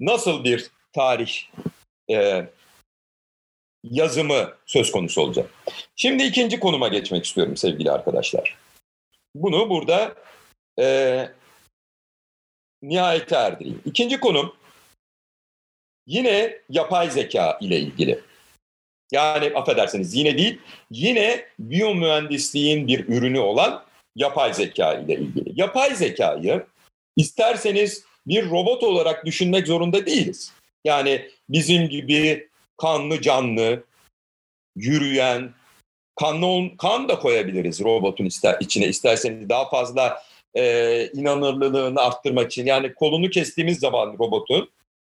nasıl 0.00 0.44
bir 0.44 0.70
tarih 0.92 1.42
e, 2.10 2.46
yazımı 3.90 4.54
söz 4.66 4.90
konusu 4.92 5.20
olacak. 5.20 5.50
Şimdi 5.96 6.22
ikinci 6.22 6.60
konuma 6.60 6.88
geçmek 6.88 7.24
istiyorum 7.24 7.56
sevgili 7.56 7.90
arkadaşlar. 7.90 8.56
Bunu 9.34 9.70
burada 9.70 10.14
e, 10.80 11.28
nihayete 12.82 13.36
erdireyim. 13.36 13.82
İkinci 13.84 14.20
konum 14.20 14.52
yine 16.06 16.58
yapay 16.70 17.10
zeka 17.10 17.58
ile 17.60 17.78
ilgili. 17.78 18.20
Yani 19.12 19.52
affedersiniz 19.54 20.14
yine 20.14 20.38
değil, 20.38 20.58
yine 20.90 21.44
biyomühendisliğin 21.58 22.88
bir 22.88 23.08
ürünü 23.08 23.38
olan 23.38 23.84
yapay 24.16 24.54
zeka 24.54 24.94
ile 24.94 25.14
ilgili. 25.14 25.60
Yapay 25.60 25.94
zekayı 25.94 26.66
isterseniz 27.16 28.04
bir 28.26 28.50
robot 28.50 28.82
olarak 28.82 29.26
düşünmek 29.26 29.66
zorunda 29.66 30.06
değiliz. 30.06 30.52
Yani 30.84 31.30
bizim 31.48 31.88
gibi 31.88 32.48
kanlı 32.76 33.20
canlı, 33.20 33.84
yürüyen, 34.76 35.52
kanlı 36.16 36.76
kan 36.76 37.08
da 37.08 37.18
koyabiliriz 37.18 37.80
robotun 37.80 38.24
ister, 38.24 38.56
içine 38.60 38.86
isterseniz 38.86 39.48
daha 39.48 39.68
fazla 39.68 40.22
e, 40.54 41.06
inanırlılığını 41.12 42.00
arttırmak 42.00 42.52
için. 42.52 42.66
Yani 42.66 42.94
kolunu 42.94 43.30
kestiğimiz 43.30 43.78
zaman 43.78 44.16
robotun 44.18 44.70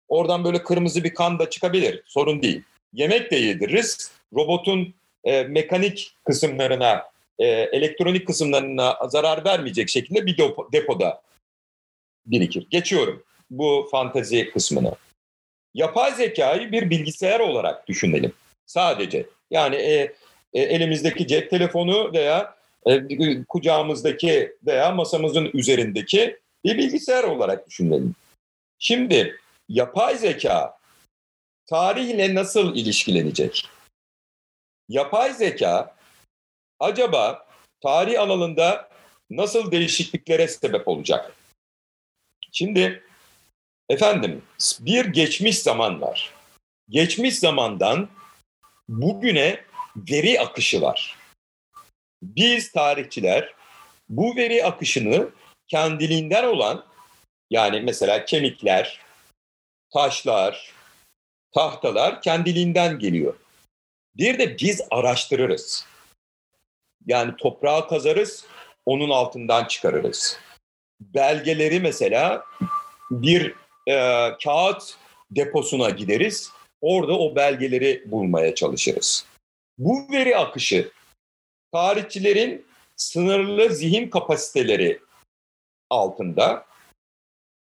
oradan 0.07 0.43
böyle 0.43 0.63
kırmızı 0.63 1.03
bir 1.03 1.13
kan 1.13 1.39
da 1.39 1.49
çıkabilir. 1.49 2.03
Sorun 2.05 2.41
değil. 2.41 2.61
Yemek 2.93 3.31
de 3.31 3.35
yediririz. 3.35 4.11
Robotun 4.33 4.93
e, 5.23 5.43
mekanik 5.43 6.13
kısımlarına, 6.25 7.03
e, 7.39 7.45
elektronik 7.47 8.27
kısımlarına 8.27 8.97
zarar 9.09 9.45
vermeyecek 9.45 9.89
şekilde 9.89 10.25
bir 10.25 10.37
depo, 10.37 10.71
depoda 10.71 11.21
birikir. 12.25 12.67
Geçiyorum 12.69 13.23
bu 13.49 13.87
fantazi 13.91 14.51
kısmını. 14.51 14.95
Yapay 15.73 16.15
zekayı 16.15 16.71
bir 16.71 16.89
bilgisayar 16.89 17.39
olarak 17.39 17.87
düşünelim. 17.87 18.33
Sadece. 18.65 19.25
Yani 19.51 19.75
e, 19.75 20.15
e, 20.53 20.61
elimizdeki 20.61 21.27
cep 21.27 21.49
telefonu 21.49 22.13
veya 22.13 22.55
e, 22.85 23.43
kucağımızdaki 23.43 24.55
veya 24.65 24.91
masamızın 24.91 25.49
üzerindeki 25.53 26.39
bir 26.63 26.77
bilgisayar 26.77 27.23
olarak 27.23 27.67
düşünelim. 27.67 28.15
Şimdi 28.79 29.39
yapay 29.69 30.17
zeka 30.17 30.77
tarihle 31.65 32.35
nasıl 32.35 32.75
ilişkilenecek? 32.75 33.69
Yapay 34.89 35.33
zeka 35.33 35.95
acaba 36.79 37.47
tarih 37.81 38.21
alanında 38.21 38.89
nasıl 39.29 39.71
değişikliklere 39.71 40.47
sebep 40.47 40.87
olacak? 40.87 41.33
Şimdi 42.51 43.03
efendim 43.91 44.41
bir 44.79 45.05
geçmiş 45.05 45.59
zaman 45.59 46.01
var. 46.01 46.33
Geçmiş 46.89 47.39
zamandan 47.39 48.09
bugüne 48.89 49.61
veri 49.95 50.39
akışı 50.41 50.81
var. 50.81 51.17
Biz 52.21 52.71
tarihçiler 52.71 53.53
bu 54.09 54.35
veri 54.35 54.65
akışını 54.65 55.29
kendiliğinden 55.67 56.43
olan 56.43 56.85
yani 57.49 57.81
mesela 57.81 58.25
kemikler, 58.25 58.99
taşlar, 59.93 60.71
tahtalar 61.51 62.21
kendiliğinden 62.21 62.99
geliyor. 62.99 63.33
Bir 64.15 64.39
de 64.39 64.57
biz 64.57 64.81
araştırırız. 64.91 65.85
Yani 67.05 67.35
toprağı 67.37 67.87
kazarız, 67.87 68.45
onun 68.85 69.09
altından 69.09 69.65
çıkarırız. 69.65 70.37
Belgeleri 71.01 71.79
mesela 71.79 72.45
bir 73.11 73.60
e, 73.87 73.93
kağıt 74.43 74.97
deposuna 75.31 75.89
gideriz. 75.89 76.51
Orada 76.81 77.19
o 77.19 77.35
belgeleri 77.35 78.03
bulmaya 78.05 78.55
çalışırız. 78.55 79.25
Bu 79.77 80.11
veri 80.11 80.37
akışı 80.37 80.91
tarihçilerin 81.71 82.65
sınırlı 82.95 83.69
zihin 83.69 84.09
kapasiteleri 84.09 84.99
altında 85.89 86.65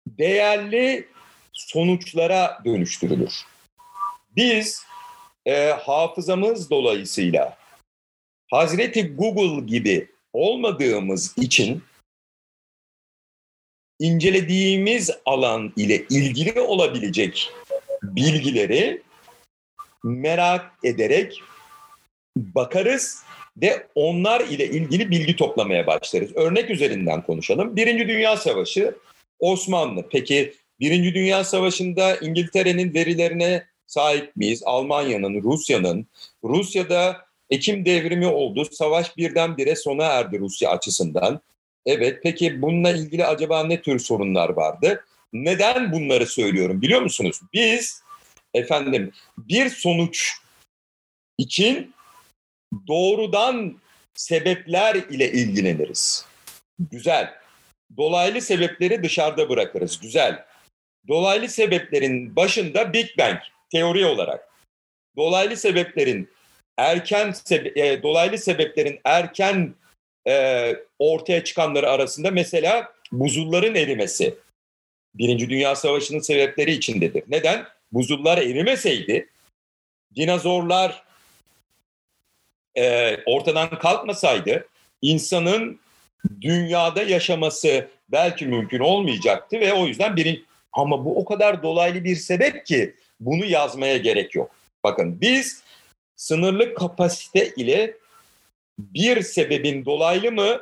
değerli 0.06 1.08
sonuçlara 1.52 2.62
dönüştürülür. 2.64 3.46
Biz 4.36 4.82
e, 5.46 5.70
hafızamız 5.70 6.70
dolayısıyla 6.70 7.58
Hazreti 8.50 9.14
Google 9.14 9.66
gibi 9.66 10.10
olmadığımız 10.32 11.38
için 11.38 11.82
incelediğimiz 13.98 15.10
alan 15.26 15.72
ile 15.76 16.04
ilgili 16.10 16.60
olabilecek 16.60 17.50
bilgileri 18.02 19.02
merak 20.04 20.72
ederek 20.84 21.42
bakarız 22.36 23.22
ve 23.56 23.86
onlar 23.94 24.40
ile 24.40 24.66
ilgili 24.66 25.10
bilgi 25.10 25.36
toplamaya 25.36 25.86
başlarız. 25.86 26.36
Örnek 26.36 26.70
üzerinden 26.70 27.22
konuşalım. 27.22 27.76
Birinci 27.76 28.08
Dünya 28.08 28.36
Savaşı 28.36 28.94
Osmanlı. 29.38 30.08
Peki 30.10 30.54
Birinci 30.80 31.14
Dünya 31.14 31.44
Savaşı'nda 31.44 32.16
İngiltere'nin 32.16 32.94
verilerine 32.94 33.64
sahip 33.86 34.36
miyiz? 34.36 34.62
Almanya'nın, 34.64 35.42
Rusya'nın. 35.42 36.06
Rusya'da 36.44 37.28
Ekim 37.50 37.84
devrimi 37.84 38.26
oldu. 38.26 38.64
Savaş 38.72 39.16
birdenbire 39.16 39.76
sona 39.76 40.04
erdi 40.04 40.38
Rusya 40.38 40.70
açısından. 40.70 41.40
Evet 41.86 42.20
peki 42.22 42.62
bununla 42.62 42.90
ilgili 42.90 43.24
acaba 43.26 43.64
ne 43.64 43.82
tür 43.82 43.98
sorunlar 43.98 44.48
vardı? 44.48 45.04
Neden 45.32 45.92
bunları 45.92 46.26
söylüyorum 46.26 46.82
biliyor 46.82 47.02
musunuz? 47.02 47.40
Biz 47.52 48.02
efendim 48.54 49.12
bir 49.38 49.70
sonuç 49.70 50.34
için 51.38 51.94
doğrudan 52.86 53.78
sebepler 54.14 54.94
ile 54.94 55.32
ilgileniriz. 55.32 56.26
Güzel. 56.78 57.34
Dolaylı 57.96 58.40
sebepleri 58.40 59.02
dışarıda 59.02 59.48
bırakırız. 59.48 60.00
Güzel. 60.00 60.44
Dolaylı 61.08 61.48
sebeplerin 61.48 62.36
başında 62.36 62.92
Big 62.92 63.18
Bang 63.18 63.38
teori 63.72 64.06
olarak. 64.06 64.48
Dolaylı 65.16 65.56
sebeplerin 65.56 66.30
erken 66.76 67.28
sebe- 67.28 67.80
e, 67.80 68.02
dolaylı 68.02 68.38
sebeplerin 68.38 69.00
erken 69.04 69.74
e, 70.28 70.76
ortaya 70.98 71.44
çıkanları 71.44 71.90
arasında 71.90 72.30
mesela 72.30 72.92
buzulların 73.12 73.74
erimesi. 73.74 74.34
Birinci 75.14 75.50
Dünya 75.50 75.76
Savaşı'nın 75.76 76.20
sebepleri 76.20 76.72
içindedir. 76.72 77.22
Neden? 77.28 77.66
Buzullar 77.92 78.38
erimeseydi 78.38 79.28
dinozorlar 80.16 81.02
e, 82.76 83.16
ortadan 83.26 83.78
kalkmasaydı 83.78 84.68
insanın 85.02 85.80
dünyada 86.40 87.02
yaşaması 87.02 87.88
belki 88.08 88.46
mümkün 88.46 88.80
olmayacaktı 88.80 89.60
ve 89.60 89.72
o 89.72 89.86
yüzden 89.86 90.16
birin 90.16 90.46
ama 90.72 91.04
bu 91.04 91.18
o 91.18 91.24
kadar 91.24 91.62
dolaylı 91.62 92.04
bir 92.04 92.16
sebep 92.16 92.66
ki 92.66 92.94
bunu 93.20 93.44
yazmaya 93.44 93.96
gerek 93.96 94.34
yok. 94.34 94.50
Bakın 94.84 95.20
biz 95.20 95.62
sınırlı 96.16 96.74
kapasite 96.74 97.48
ile 97.56 97.96
bir 98.78 99.22
sebebin 99.22 99.84
dolaylı 99.84 100.32
mı 100.32 100.60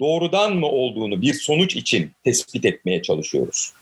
doğrudan 0.00 0.56
mı 0.56 0.66
olduğunu 0.66 1.22
bir 1.22 1.34
sonuç 1.34 1.76
için 1.76 2.10
tespit 2.24 2.64
etmeye 2.64 3.02
çalışıyoruz. 3.02 3.72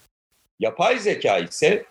Yapay 0.61 0.99
zeka 0.99 1.39
ise 1.39 1.85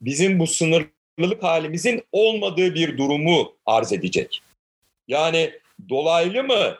bizim 0.00 0.38
bu 0.38 0.46
sınırlılık 0.46 1.42
halimizin 1.42 2.02
olmadığı 2.12 2.74
bir 2.74 2.98
durumu 2.98 3.52
arz 3.66 3.92
edecek. 3.92 4.42
Yani 5.08 5.52
dolaylı 5.88 6.44
mı 6.44 6.78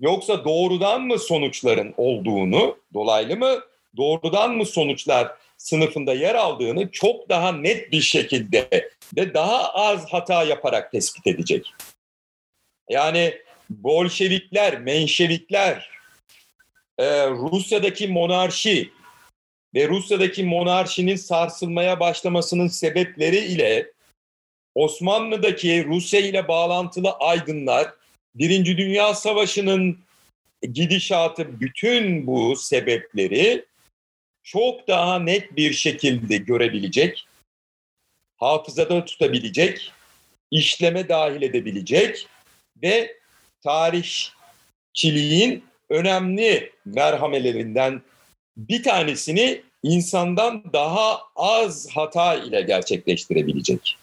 yoksa 0.00 0.44
doğrudan 0.44 1.02
mı 1.02 1.18
sonuçların 1.18 1.94
olduğunu, 1.96 2.78
dolaylı 2.94 3.36
mı 3.36 3.60
doğrudan 3.96 4.56
mı 4.56 4.66
sonuçlar 4.66 5.32
sınıfında 5.56 6.14
yer 6.14 6.34
aldığını 6.34 6.90
çok 6.90 7.28
daha 7.28 7.52
net 7.52 7.92
bir 7.92 8.00
şekilde 8.00 8.90
ve 9.16 9.34
daha 9.34 9.72
az 9.72 10.12
hata 10.12 10.44
yaparak 10.44 10.92
tespit 10.92 11.26
edecek. 11.26 11.74
Yani 12.88 13.38
Bolşevikler, 13.70 14.80
Menşevikler, 14.80 15.90
e, 16.98 17.26
Rusya'daki 17.30 18.08
monarşi 18.08 18.90
ve 19.74 19.88
Rusya'daki 19.88 20.44
monarşinin 20.44 21.16
sarsılmaya 21.16 22.00
başlamasının 22.00 22.68
sebepleri 22.68 23.36
ile 23.36 23.92
Osmanlı'daki 24.74 25.84
Rusya 25.84 26.20
ile 26.20 26.48
bağlantılı 26.48 27.10
aydınlar, 27.10 27.94
Birinci 28.34 28.76
Dünya 28.76 29.14
Savaşı'nın 29.14 29.98
gidişatı 30.62 31.60
bütün 31.60 32.26
bu 32.26 32.56
sebepleri 32.56 33.64
çok 34.42 34.88
daha 34.88 35.18
net 35.18 35.56
bir 35.56 35.72
şekilde 35.72 36.36
görebilecek, 36.36 37.28
hafızada 38.36 39.04
tutabilecek, 39.04 39.92
işleme 40.50 41.08
dahil 41.08 41.42
edebilecek 41.42 42.26
ve 42.82 43.16
tarihçiliğin 43.62 45.64
önemli 45.90 46.72
merhamelerinden 46.84 48.02
bir 48.56 48.82
tanesini 48.82 49.62
insandan 49.82 50.72
daha 50.72 51.20
az 51.36 51.88
hata 51.94 52.34
ile 52.34 52.62
gerçekleştirebilecek. 52.62 53.98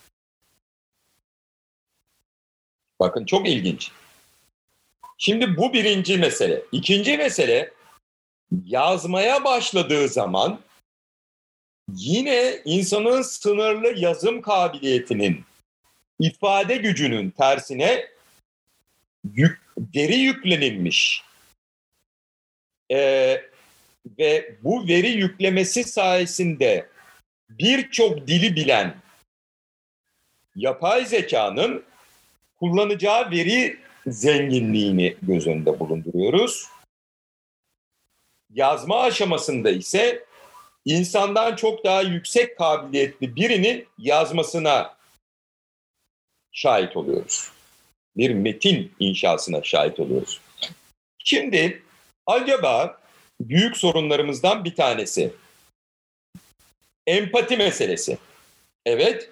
Bakın 3.00 3.26
çok 3.26 3.48
ilginç. 3.48 3.92
Şimdi 5.18 5.58
bu 5.58 5.74
birinci 5.74 6.18
mesele. 6.18 6.62
İkinci 6.72 7.18
mesele 7.18 7.74
yazmaya 8.66 9.44
başladığı 9.44 10.08
zaman 10.08 10.60
yine 11.94 12.62
insanın 12.66 13.22
sınırlı 13.22 14.00
yazım 14.00 14.42
kabiliyetinin 14.42 15.46
ifade 16.20 16.78
gücünün 16.78 17.30
tersine 17.30 18.15
yük, 19.34 19.62
veri 19.96 20.16
yüklenilmiş 20.16 21.24
ee, 22.92 23.42
ve 24.20 24.56
bu 24.64 24.88
veri 24.88 25.08
yüklemesi 25.08 25.84
sayesinde 25.84 26.90
birçok 27.50 28.28
dili 28.28 28.56
bilen 28.56 28.96
yapay 30.56 31.06
zekanın 31.06 31.84
kullanacağı 32.60 33.32
veri 33.32 33.80
zenginliğini 34.08 35.18
göz 35.22 35.48
önünde 35.48 35.80
bulunduruyoruz. 35.80 36.68
Yazma 38.54 39.02
aşamasında 39.02 39.70
ise 39.70 40.26
insandan 40.86 41.56
çok 41.56 41.84
daha 41.84 42.02
yüksek 42.02 42.58
kabiliyetli 42.58 43.36
birini 43.36 43.86
yazmasına 43.98 44.98
şahit 46.52 46.98
oluyoruz. 46.98 47.55
Bir 48.18 48.30
metin 48.30 48.92
inşasına 49.00 49.64
şahit 49.64 50.00
oluyoruz. 50.00 50.42
Şimdi 51.20 51.84
acaba 52.26 53.02
büyük 53.42 53.78
sorunlarımızdan 53.78 54.66
bir 54.66 54.76
tanesi 54.76 55.34
empati 57.08 57.58
meselesi. 57.58 58.18
Evet, 58.86 59.30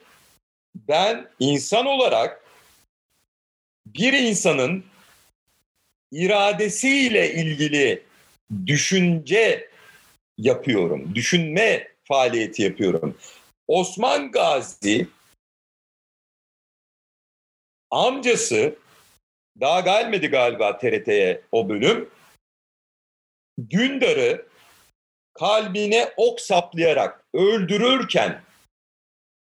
ben 0.76 1.30
insan 1.40 1.86
olarak 1.86 2.44
bir 3.86 4.14
insanın 4.14 4.84
iradesiyle 6.12 7.34
ilgili 7.34 8.04
düşünce 8.66 9.70
yapıyorum, 10.38 11.16
düşünme 11.16 11.88
faaliyeti 12.04 12.64
yapıyorum. 12.64 13.18
Osman 13.68 14.32
Gazi 14.32 15.08
amcası 17.94 18.76
daha 19.60 19.80
gelmedi 19.80 20.28
galiba 20.28 20.78
TRT'ye 20.78 21.42
o 21.52 21.70
bölüm. 21.70 22.10
Dündar'ı 23.70 24.48
kalbine 25.34 26.14
ok 26.18 26.42
saplayarak 26.42 27.24
öldürürken 27.34 28.42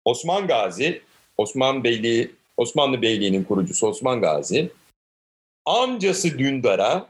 Osman 0.05 0.47
Gazi, 0.47 1.03
Osman 1.37 1.85
Beyliği, 1.85 2.35
Osmanlı 2.57 3.03
Beyliği'nin 3.03 3.45
kurucusu 3.45 3.87
Osman 3.87 4.21
Gazi, 4.21 4.73
amcası 5.65 6.39
Dündar'a 6.39 7.09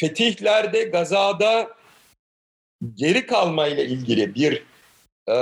fetihlerde, 0.00 0.82
gazada 0.82 1.76
geri 2.94 3.26
kalmayla 3.26 3.84
ilgili 3.84 4.34
bir 4.34 4.64
e, 5.28 5.36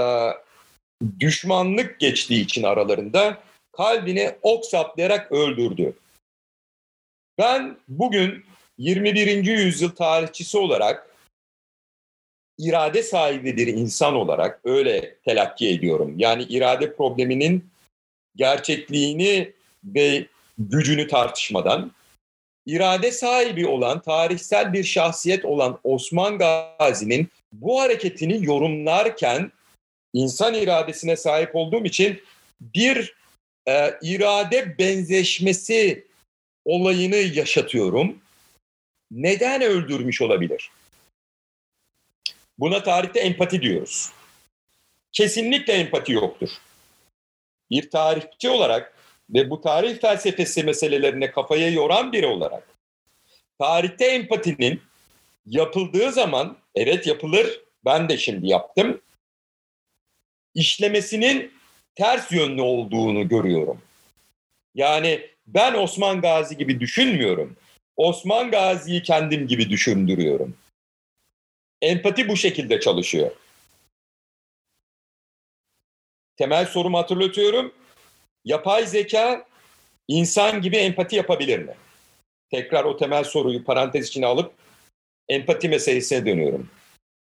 düşmanlık 1.20 2.00
geçtiği 2.00 2.44
için 2.44 2.62
aralarında 2.62 3.42
kalbine 3.72 4.38
ok 4.42 4.64
saplayarak 4.64 5.32
öldürdü. 5.32 5.92
Ben 7.38 7.76
bugün 7.88 8.44
21. 8.78 9.44
yüzyıl 9.44 9.90
tarihçisi 9.90 10.58
olarak 10.58 11.16
irade 12.58 13.02
sahibi 13.02 13.56
bir 13.56 13.66
insan 13.66 14.14
olarak 14.14 14.60
öyle 14.64 15.18
telakki 15.24 15.68
ediyorum. 15.68 16.14
Yani 16.16 16.42
irade 16.42 16.96
probleminin 16.96 17.70
gerçekliğini 18.36 19.52
ve 19.84 20.26
gücünü 20.58 21.08
tartışmadan 21.08 21.92
irade 22.66 23.12
sahibi 23.12 23.66
olan, 23.66 24.00
tarihsel 24.00 24.72
bir 24.72 24.84
şahsiyet 24.84 25.44
olan 25.44 25.78
Osman 25.84 26.38
Gazi'nin 26.38 27.28
bu 27.52 27.80
hareketini 27.80 28.46
yorumlarken 28.46 29.52
insan 30.12 30.54
iradesine 30.54 31.16
sahip 31.16 31.56
olduğum 31.56 31.84
için 31.84 32.22
bir 32.60 33.14
e, 33.68 33.94
irade 34.02 34.78
benzeşmesi 34.78 36.06
olayını 36.64 37.16
yaşatıyorum. 37.16 38.18
Neden 39.10 39.62
öldürmüş 39.62 40.22
olabilir? 40.22 40.70
Buna 42.58 42.82
tarihte 42.82 43.20
empati 43.20 43.62
diyoruz. 43.62 44.12
Kesinlikle 45.12 45.72
empati 45.72 46.12
yoktur. 46.12 46.50
Bir 47.70 47.90
tarihçi 47.90 48.48
olarak 48.48 48.94
ve 49.30 49.50
bu 49.50 49.60
tarih 49.60 50.00
felsefesi 50.00 50.64
meselelerine 50.64 51.30
kafaya 51.30 51.68
yoran 51.68 52.12
biri 52.12 52.26
olarak 52.26 52.68
tarihte 53.58 54.04
empatinin 54.06 54.82
yapıldığı 55.46 56.12
zaman 56.12 56.56
evet 56.74 57.06
yapılır 57.06 57.60
ben 57.84 58.08
de 58.08 58.18
şimdi 58.18 58.48
yaptım 58.48 59.00
işlemesinin 60.60 61.52
ters 61.94 62.32
yönlü 62.32 62.62
olduğunu 62.62 63.28
görüyorum. 63.28 63.82
Yani 64.74 65.26
ben 65.46 65.74
Osman 65.74 66.20
Gazi 66.20 66.56
gibi 66.56 66.80
düşünmüyorum. 66.80 67.56
Osman 67.96 68.50
Gazi'yi 68.50 69.02
kendim 69.02 69.46
gibi 69.46 69.70
düşündürüyorum. 69.70 70.56
Empati 71.82 72.28
bu 72.28 72.36
şekilde 72.36 72.80
çalışıyor. 72.80 73.30
Temel 76.36 76.66
sorumu 76.66 76.98
hatırlatıyorum. 76.98 77.72
Yapay 78.44 78.86
zeka 78.86 79.46
insan 80.08 80.62
gibi 80.62 80.76
empati 80.76 81.16
yapabilir 81.16 81.58
mi? 81.58 81.74
Tekrar 82.50 82.84
o 82.84 82.96
temel 82.96 83.24
soruyu 83.24 83.64
parantez 83.64 84.08
içine 84.08 84.26
alıp 84.26 84.52
empati 85.28 85.68
meselesine 85.68 86.26
dönüyorum. 86.26 86.70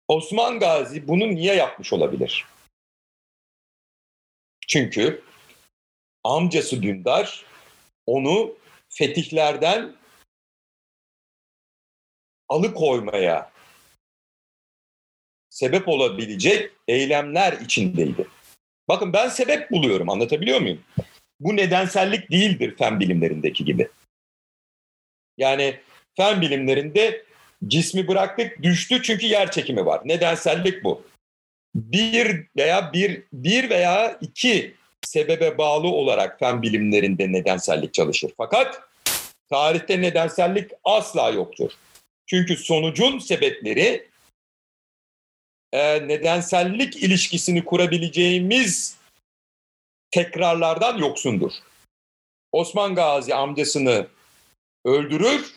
Osman 0.08 0.58
Gazi 0.58 1.08
bunu 1.08 1.34
niye 1.34 1.54
yapmış 1.54 1.92
olabilir? 1.92 2.44
Çünkü 4.68 5.22
amcası 6.24 6.82
Dündar 6.82 7.44
onu 8.06 8.56
fetihlerden 8.88 9.96
alıkoymaya 12.48 13.50
sebep 15.50 15.88
olabilecek 15.88 16.72
eylemler 16.88 17.52
içindeydi. 17.52 18.28
Bakın 18.88 19.12
ben 19.12 19.28
sebep 19.28 19.70
buluyorum 19.70 20.10
anlatabiliyor 20.10 20.60
muyum? 20.60 20.84
Bu 21.40 21.56
nedensellik 21.56 22.30
değildir 22.30 22.76
fen 22.78 23.00
bilimlerindeki 23.00 23.64
gibi. 23.64 23.88
Yani 25.38 25.80
fen 26.16 26.40
bilimlerinde 26.40 27.24
cismi 27.66 28.08
bıraktık 28.08 28.62
düştü 28.62 29.02
çünkü 29.02 29.26
yer 29.26 29.50
çekimi 29.50 29.86
var. 29.86 30.00
Nedensellik 30.04 30.84
bu. 30.84 31.06
Bir 31.74 32.46
veya 32.56 32.92
bir, 32.92 33.22
bir 33.32 33.70
veya 33.70 34.18
iki 34.20 34.74
sebebe 35.06 35.58
bağlı 35.58 35.86
olarak 35.88 36.38
fen 36.38 36.62
bilimlerinde 36.62 37.32
nedensellik 37.32 37.94
çalışır. 37.94 38.32
Fakat 38.36 38.80
tarihte 39.50 40.00
nedensellik 40.00 40.70
asla 40.84 41.30
yoktur. 41.30 41.72
Çünkü 42.26 42.56
sonucun 42.56 43.18
sebepleri 43.18 44.08
e, 45.72 46.08
nedensellik 46.08 46.96
ilişkisini 46.96 47.64
kurabileceğimiz 47.64 48.96
tekrarlardan 50.10 50.98
yoksundur. 50.98 51.52
Osman 52.52 52.94
Gazi 52.94 53.34
amcasını 53.34 54.06
öldürür 54.84 55.54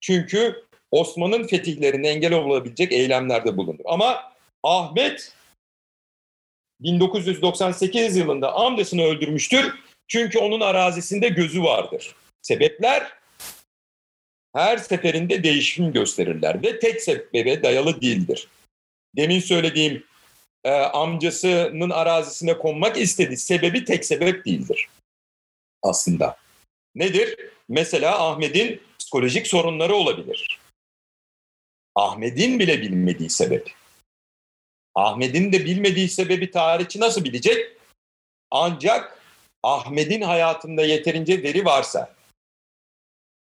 çünkü 0.00 0.64
Osman'ın 0.90 1.46
fetihlerine 1.46 2.08
engel 2.08 2.32
olabilecek 2.32 2.92
eylemlerde 2.92 3.56
bulunur. 3.56 3.84
Ama 3.84 4.32
Ahmet 4.66 5.32
1998 6.80 8.16
yılında 8.16 8.54
amcasını 8.54 9.02
öldürmüştür 9.02 9.74
çünkü 10.08 10.38
onun 10.38 10.60
arazisinde 10.60 11.28
gözü 11.28 11.62
vardır. 11.62 12.14
Sebepler 12.42 13.12
her 14.54 14.78
seferinde 14.78 15.42
değişim 15.42 15.92
gösterirler 15.92 16.62
ve 16.62 16.78
tek 16.78 17.02
sebebe 17.02 17.62
dayalı 17.62 18.00
değildir. 18.00 18.48
Demin 19.16 19.40
söylediğim 19.40 20.04
e, 20.64 20.70
amcasının 20.70 21.90
arazisine 21.90 22.58
konmak 22.58 22.96
istediği 22.96 23.36
sebebi 23.36 23.84
tek 23.84 24.04
sebep 24.04 24.44
değildir 24.44 24.88
aslında. 25.82 26.36
Nedir? 26.94 27.36
Mesela 27.68 28.28
Ahmet'in 28.30 28.82
psikolojik 28.98 29.46
sorunları 29.46 29.94
olabilir. 29.94 30.60
Ahmet'in 31.94 32.58
bile 32.58 32.80
bilmediği 32.80 33.30
sebep. 33.30 33.85
Ahmet'in 34.96 35.52
de 35.52 35.64
bilmediği 35.64 36.08
sebebi 36.08 36.50
tarihçi 36.50 37.00
nasıl 37.00 37.24
bilecek? 37.24 37.76
Ancak 38.50 39.22
Ahmet'in 39.62 40.20
hayatında 40.20 40.82
yeterince 40.82 41.42
veri 41.42 41.64
varsa. 41.64 42.14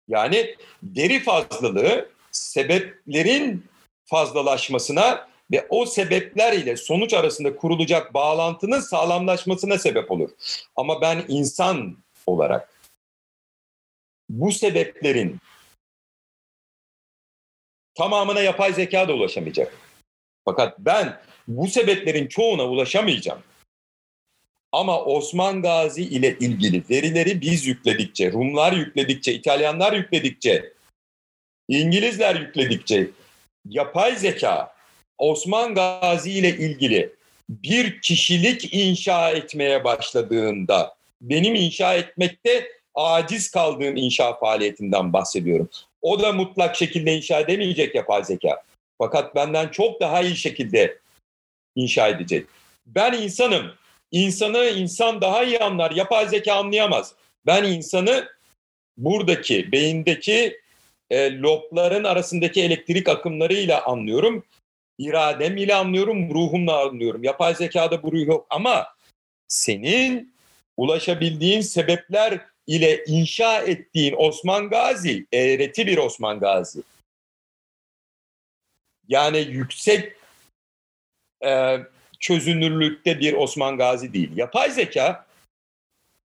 Yani 0.09 0.57
veri 0.83 1.21
fazlalığı 1.21 2.11
sebeplerin 2.31 3.67
fazlalaşmasına 4.05 5.29
ve 5.53 5.67
o 5.69 5.87
sebepler 5.87 6.53
ile 6.53 6.77
sonuç 6.77 7.15
arasında 7.15 7.57
kurulacak 7.57 8.15
bağlantının 8.15 8.81
sağlamlaşmasına 8.81 9.79
sebep 9.79 10.11
olur. 10.11 10.31
Ama 10.77 11.01
ben 11.01 11.25
insan 11.29 11.97
olarak 12.27 12.81
bu 14.29 14.53
sebeplerin 14.53 15.39
tamamına 17.95 18.41
yapay 18.41 18.73
zeka 18.73 19.09
da 19.09 19.15
ulaşamayacak. 19.15 19.79
Fakat 20.45 20.79
ben 20.79 21.21
bu 21.49 21.69
sebeplerin 21.69 22.27
çoğuna 22.27 22.69
ulaşamayacağım. 22.69 23.41
Ama 24.73 25.05
Osman 25.05 25.63
Gazi 25.63 26.03
ile 26.03 26.37
ilgili 26.41 26.83
verileri 26.91 27.41
biz 27.41 27.67
yükledikçe, 27.67 28.33
Rumlar 28.33 28.73
yükledikçe, 28.73 29.33
İtalyanlar 29.33 29.93
yükledikçe, 29.93 30.73
İngilizler 31.69 32.37
yükledikçe 32.37 33.11
yapay 33.69 34.17
zeka 34.17 34.75
Osman 35.19 35.75
Gazi 35.75 36.31
ile 36.33 36.49
ilgili 36.49 37.13
bir 37.49 38.01
kişilik 38.01 38.75
inşa 38.75 39.31
etmeye 39.31 39.85
başladığında 39.85 40.95
benim 41.21 41.55
inşa 41.55 41.95
etmekte 41.95 42.69
aciz 42.95 43.51
kaldığım 43.51 43.97
inşa 43.97 44.39
faaliyetinden 44.39 45.13
bahsediyorum. 45.13 45.69
O 46.03 46.21
da 46.21 46.33
mutlak 46.33 46.77
şekilde 46.77 47.17
inşa 47.17 47.41
edemeyecek 47.41 47.95
yapay 47.95 48.25
zeka. 48.25 48.63
Fakat 48.99 49.35
benden 49.35 49.69
çok 49.69 50.01
daha 50.01 50.23
iyi 50.23 50.37
şekilde 50.37 50.99
inşa 51.77 52.09
edecek. 52.09 52.47
Ben 52.87 53.13
insanım. 53.13 53.73
İnsanı 54.11 54.65
insan 54.65 55.21
daha 55.21 55.45
iyi 55.45 55.59
anlar. 55.59 55.91
Yapay 55.91 56.29
zeka 56.29 56.55
anlayamaz. 56.55 57.15
Ben 57.47 57.65
insanı 57.65 58.29
buradaki 58.97 59.73
beyindeki 59.73 60.61
e, 61.11 61.39
lobların 61.39 62.05
arasındaki 62.05 62.63
elektrik 62.63 63.09
akımlarıyla 63.09 63.85
anlıyorum. 63.85 64.45
İradem 64.99 65.57
ile 65.57 65.75
anlıyorum, 65.75 66.35
ruhumla 66.35 66.81
anlıyorum. 66.81 67.25
Yapay 67.25 67.55
zekada 67.55 68.03
bu 68.03 68.13
ruh 68.13 68.27
yok 68.27 68.47
ama 68.51 68.87
senin 69.49 70.35
ulaşabildiğin 70.77 71.61
sebepler 71.61 72.41
ile 72.67 73.05
inşa 73.07 73.59
ettiğin 73.59 74.15
Osman 74.19 74.69
Gazi, 74.69 75.27
eğreti 75.33 75.87
bir 75.87 75.99
Osman 75.99 76.41
Gazi. 76.41 76.83
Yani 79.09 79.39
yüksek 79.39 80.13
e, 81.45 81.81
çözünürlükte 82.21 83.21
bir 83.21 83.33
Osman 83.33 83.79
Gazi 83.79 84.13
değil. 84.13 84.37
Yapay 84.37 84.71
zeka 84.71 85.27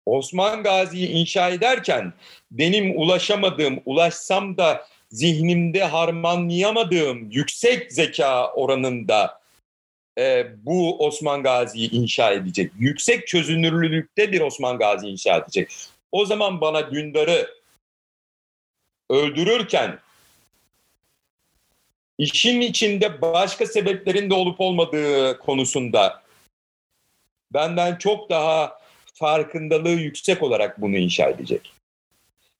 Osman 0.06 0.62
Gazi'yi 0.62 1.08
inşa 1.08 1.48
ederken 1.48 2.12
benim 2.50 3.00
ulaşamadığım, 3.00 3.80
ulaşsam 3.84 4.56
da 4.56 4.86
zihnimde 5.10 5.84
harmanlayamadığım 5.84 7.30
yüksek 7.30 7.92
zeka 7.92 8.52
oranında 8.52 9.40
e, 10.18 10.46
bu 10.66 11.06
Osman 11.06 11.42
Gazi'yi 11.42 11.90
inşa 11.90 12.32
edecek. 12.32 12.72
Yüksek 12.78 13.26
çözünürlükte 13.26 14.32
bir 14.32 14.40
Osman 14.40 14.78
Gazi 14.78 15.08
inşa 15.08 15.36
edecek. 15.36 15.72
O 16.12 16.26
zaman 16.26 16.60
bana 16.60 16.90
Dündar'ı 16.90 17.50
öldürürken 19.10 19.98
işin 22.18 22.60
içinde 22.60 23.22
başka 23.22 23.66
sebeplerin 23.66 24.30
de 24.30 24.34
olup 24.34 24.60
olmadığı 24.60 25.38
konusunda 25.38 26.22
benden 27.50 27.96
çok 27.96 28.30
daha 28.30 28.80
farkındalığı 29.14 29.88
yüksek 29.90 30.42
olarak 30.42 30.80
bunu 30.80 30.96
inşa 30.96 31.28
edecek. 31.28 31.72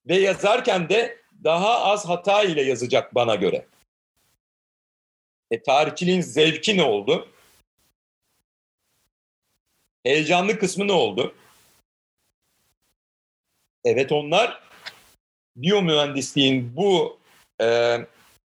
Ve 0.08 0.16
yazarken 0.16 0.88
de 0.88 1.18
daha 1.44 1.84
az 1.84 2.08
hata 2.08 2.42
ile 2.42 2.62
yazacak 2.62 3.14
bana 3.14 3.34
göre. 3.34 3.66
E, 5.50 5.62
tarihçiliğin 5.62 6.20
zevki 6.20 6.76
ne 6.76 6.82
oldu? 6.82 7.28
Heyecanlı 10.04 10.58
kısmı 10.58 10.88
ne 10.88 10.92
oldu? 10.92 11.34
Evet 13.84 14.12
onlar 14.12 14.62
biyomühendisliğin 15.56 16.76
bu 16.76 17.18
e, 17.60 17.98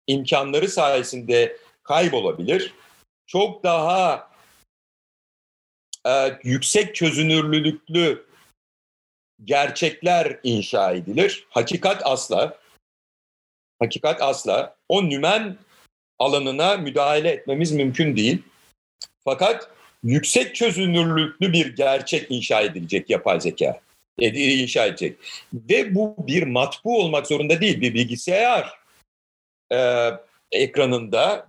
imkanları 0.08 0.68
sayesinde 0.68 1.58
kaybolabilir. 1.84 2.74
Çok 3.26 3.64
daha 3.64 4.30
e, 6.08 6.39
yüksek 6.43 6.95
çözünürlülüklü 6.95 8.26
gerçekler 9.43 10.39
inşa 10.43 10.91
edilir. 10.91 11.47
Hakikat 11.49 12.01
asla. 12.05 12.60
Hakikat 13.80 14.22
asla. 14.22 14.76
O 14.89 15.10
nümen 15.10 15.58
alanına 16.20 16.78
müdahale 16.78 17.30
etmemiz 17.30 17.72
mümkün 17.72 18.16
değil. 18.16 18.43
Fakat 19.24 19.70
yüksek 20.03 20.55
çözünürlüklü 20.55 21.53
bir 21.53 21.76
gerçek 21.76 22.32
inşa 22.32 22.62
edilecek 22.62 23.10
yapay 23.10 23.41
zeka. 23.41 23.82
inşa 24.20 24.86
edecek. 24.86 25.18
Ve 25.53 25.95
bu 25.95 26.16
bir 26.20 26.43
matbu 26.43 26.99
olmak 26.99 27.28
zorunda 27.28 27.62
değil. 27.62 27.82
Bir 27.82 27.93
bilgisayar 27.93 28.76
e, 29.74 30.09
ekranında 30.51 31.47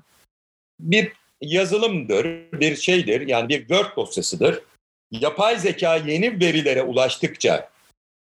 bir 0.81 1.12
yazılımdır, 1.41 2.53
bir 2.53 2.77
şeydir. 2.77 3.21
Yani 3.21 3.49
bir 3.49 3.59
Word 3.59 3.97
dosyasıdır. 3.97 4.62
Yapay 5.11 5.59
zeka 5.59 5.97
yeni 5.97 6.41
verilere 6.41 6.83
ulaştıkça 6.83 7.71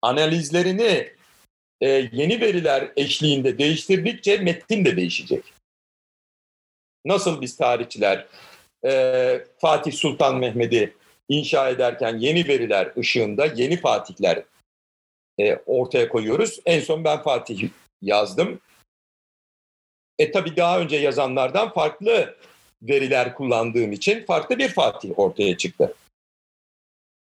analizlerini 0.01 1.13
e, 1.81 2.09
yeni 2.11 2.41
veriler 2.41 2.91
eşliğinde 2.95 3.57
değiştirdikçe 3.57 4.37
metin 4.37 4.85
de 4.85 4.95
değişecek. 4.95 5.53
Nasıl 7.05 7.41
biz 7.41 7.57
tarihçiler 7.57 8.27
e, 8.85 9.45
Fatih 9.57 9.93
Sultan 9.93 10.37
Mehmet'i 10.37 10.93
inşa 11.29 11.69
ederken 11.69 12.17
yeni 12.17 12.47
veriler 12.47 12.91
ışığında 12.97 13.45
yeni 13.45 13.77
Fatihler 13.77 14.43
e, 15.39 15.55
ortaya 15.55 16.09
koyuyoruz. 16.09 16.59
En 16.65 16.79
son 16.79 17.03
ben 17.03 17.23
Fatih 17.23 17.69
yazdım. 18.01 18.59
E 20.19 20.31
tabii 20.31 20.55
daha 20.55 20.79
önce 20.79 20.95
yazanlardan 20.95 21.73
farklı 21.73 22.37
veriler 22.81 23.35
kullandığım 23.35 23.91
için 23.91 24.25
farklı 24.25 24.57
bir 24.57 24.69
Fatih 24.69 25.19
ortaya 25.19 25.57
çıktı. 25.57 25.95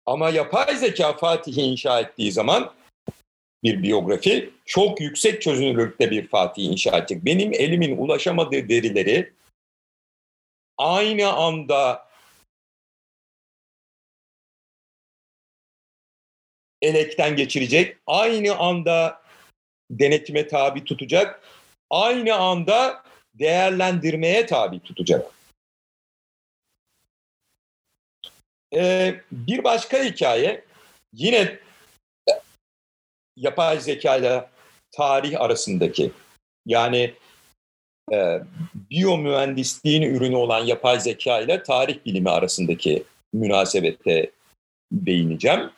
Ama 0.05 0.29
yapay 0.29 0.75
zeka 0.75 1.17
Fatih'i 1.17 1.61
inşa 1.61 1.99
ettiği 1.99 2.31
zaman 2.31 2.73
bir 3.63 3.83
biyografi 3.83 4.49
çok 4.65 5.01
yüksek 5.01 5.41
çözünürlükte 5.41 6.11
bir 6.11 6.27
Fatih 6.27 6.63
inşa 6.63 6.97
edecek. 6.97 7.25
Benim 7.25 7.53
elimin 7.53 7.97
ulaşamadığı 7.97 8.69
verileri 8.69 9.33
aynı 10.77 11.33
anda 11.33 12.09
elekten 16.81 17.35
geçirecek, 17.35 17.97
aynı 18.07 18.55
anda 18.57 19.21
denetime 19.91 20.47
tabi 20.47 20.83
tutacak, 20.83 21.41
aynı 21.89 22.35
anda 22.35 23.03
değerlendirmeye 23.33 24.45
tabi 24.45 24.79
tutacak. 24.79 25.31
Ee, 28.75 29.21
bir 29.31 29.63
başka 29.63 30.03
hikaye 30.03 30.65
yine 31.13 31.59
yapay 33.35 33.79
zeka 33.79 34.15
ile 34.15 34.49
tarih 34.91 35.41
arasındaki 35.41 36.11
yani 36.65 37.13
e, 38.13 38.39
biyomühendisliğin 38.73 40.01
ürünü 40.01 40.35
olan 40.35 40.65
yapay 40.65 40.99
zeka 40.99 41.39
ile 41.39 41.63
tarih 41.63 42.05
bilimi 42.05 42.29
arasındaki 42.29 43.03
münasebete 43.33 44.31
değineceğim. 44.91 45.71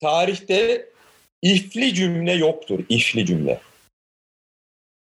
Tarihte 0.00 0.89
ifli 1.42 1.94
cümle 1.94 2.32
yoktur, 2.32 2.84
ifli 2.88 3.26
cümle. 3.26 3.60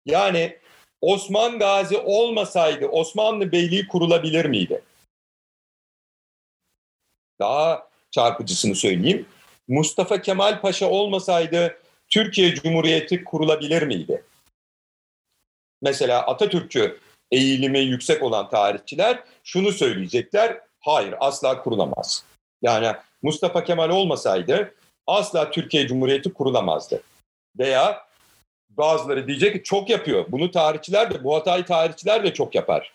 Yani 0.06 0.58
Osman 1.00 1.58
Gazi 1.58 1.98
olmasaydı 1.98 2.86
Osmanlı 2.86 3.52
Beyliği 3.52 3.88
kurulabilir 3.88 4.44
miydi? 4.44 4.82
Daha 7.40 7.88
çarpıcısını 8.10 8.74
söyleyeyim. 8.74 9.26
Mustafa 9.68 10.22
Kemal 10.22 10.60
Paşa 10.60 10.90
olmasaydı 10.90 11.78
Türkiye 12.08 12.54
Cumhuriyeti 12.54 13.24
kurulabilir 13.24 13.82
miydi? 13.82 14.24
Mesela 15.82 16.26
Atatürkçü 16.26 17.00
eğilimi 17.30 17.78
yüksek 17.78 18.22
olan 18.22 18.50
tarihçiler 18.50 19.24
şunu 19.44 19.72
söyleyecekler. 19.72 20.60
Hayır 20.80 21.14
asla 21.20 21.62
kurulamaz. 21.62 22.24
Yani 22.62 22.96
Mustafa 23.22 23.64
Kemal 23.64 23.90
olmasaydı 23.90 24.74
asla 25.06 25.50
Türkiye 25.50 25.86
Cumhuriyeti 25.86 26.32
kurulamazdı. 26.32 27.02
Veya 27.58 28.06
bazıları 28.70 29.28
diyecek 29.28 29.54
ki 29.54 29.62
çok 29.62 29.90
yapıyor. 29.90 30.24
Bunu 30.28 30.50
tarihçiler 30.50 31.14
de, 31.14 31.24
bu 31.24 31.34
hatayı 31.34 31.64
tarihçiler 31.64 32.24
de 32.24 32.34
çok 32.34 32.54
yapar. 32.54 32.92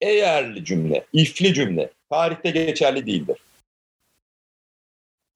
Eğerli 0.00 0.64
cümle, 0.64 1.04
ifli 1.12 1.54
cümle 1.54 1.90
tarihte 2.10 2.50
geçerli 2.50 3.06
değildir. 3.06 3.38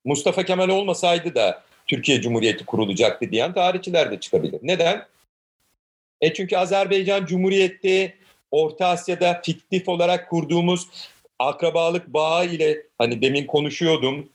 Mustafa 0.05 0.45
Kemal 0.45 0.69
olmasaydı 0.69 1.35
da 1.35 1.63
Türkiye 1.87 2.21
Cumhuriyeti 2.21 2.67
kurulacaktı 2.67 3.31
diyen 3.31 3.55
tarihçiler 3.55 4.11
de 4.11 4.21
çıkabilir. 4.21 4.61
Neden? 4.63 5.07
E 6.21 6.35
çünkü 6.35 6.57
Azerbaycan 6.57 7.27
Cumhuriyeti 7.27 8.17
Orta 8.51 8.87
Asya'da 8.87 9.41
fiktif 9.45 9.89
olarak 9.89 10.31
kurduğumuz 10.31 10.89
akrabalık 11.39 12.07
bağı 12.07 12.47
ile 12.47 12.83
hani 12.99 13.23
demin 13.23 13.47
konuşuyordum 13.47 14.29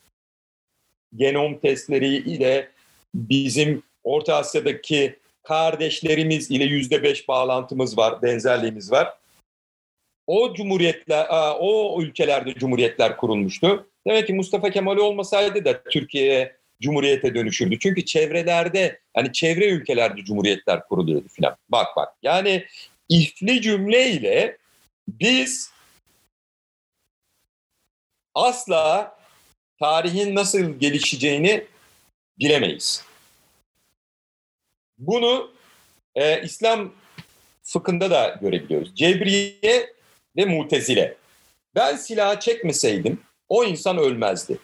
genom 1.16 1.60
testleri 1.60 2.16
ile 2.16 2.70
bizim 3.16 3.84
Orta 4.04 4.36
Asya'daki 4.36 5.20
kardeşlerimiz 5.44 6.52
ile 6.52 6.64
yüzde 6.64 7.04
beş 7.04 7.28
bağlantımız 7.28 7.98
var, 7.98 8.22
benzerliğimiz 8.22 8.92
var. 8.92 9.14
O 10.28 10.54
cumhuriyetler, 10.54 11.28
o 11.60 12.02
ülkelerde 12.02 12.54
cumhuriyetler 12.54 13.18
kurulmuştu. 13.18 13.88
Demek 14.08 14.28
ki 14.28 14.34
Mustafa 14.34 14.70
Kemal 14.70 14.98
olmasaydı 14.98 15.66
da 15.66 15.84
Türkiye'ye 15.84 16.56
cumhuriyete 16.82 17.36
dönüşürdü. 17.36 17.80
Çünkü 17.80 18.06
çevrelerde, 18.06 19.00
hani 19.14 19.34
çevre 19.34 19.66
ülkelerde 19.66 20.24
cumhuriyetler 20.24 20.88
kuruluyordu 20.88 21.28
filan. 21.28 21.56
Bak 21.70 21.88
bak. 21.96 22.14
Yani 22.24 22.66
ifli 23.10 23.62
cümleyle 23.62 24.58
biz 25.08 25.72
asla 28.36 29.18
tarihin 29.86 30.36
nasıl 30.36 30.80
gelişeceğini 30.80 31.66
bilemeyiz. 32.40 33.04
Bunu 34.98 35.52
e, 36.16 36.42
İslam 36.42 36.94
fıkhında 37.64 38.10
da 38.10 38.38
görebiliyoruz. 38.42 38.96
Cebriye 38.96 39.94
ve 40.38 40.46
Mutezile. 40.46 41.18
Ben 41.76 41.96
silahı 41.96 42.40
çekmeseydim 42.40 43.22
o 43.50 43.64
insan 43.64 43.98
ölmezdi. 43.98 44.58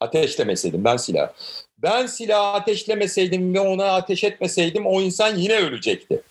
Ateşlemeseydim 0.00 0.84
ben 0.84 0.96
silah. 0.96 1.32
Ben 1.78 2.06
silahı 2.06 2.52
ateşlemeseydim 2.52 3.54
ve 3.54 3.60
ona 3.60 3.84
ateş 3.84 4.24
etmeseydim 4.24 4.86
o 4.86 5.00
insan 5.00 5.36
yine 5.36 5.54
ölecekti. 5.54 6.22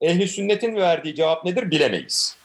Ehli 0.00 0.28
sünnetin 0.28 0.76
verdiği 0.76 1.14
cevap 1.14 1.44
nedir 1.44 1.70
bilemeyiz. 1.70 2.36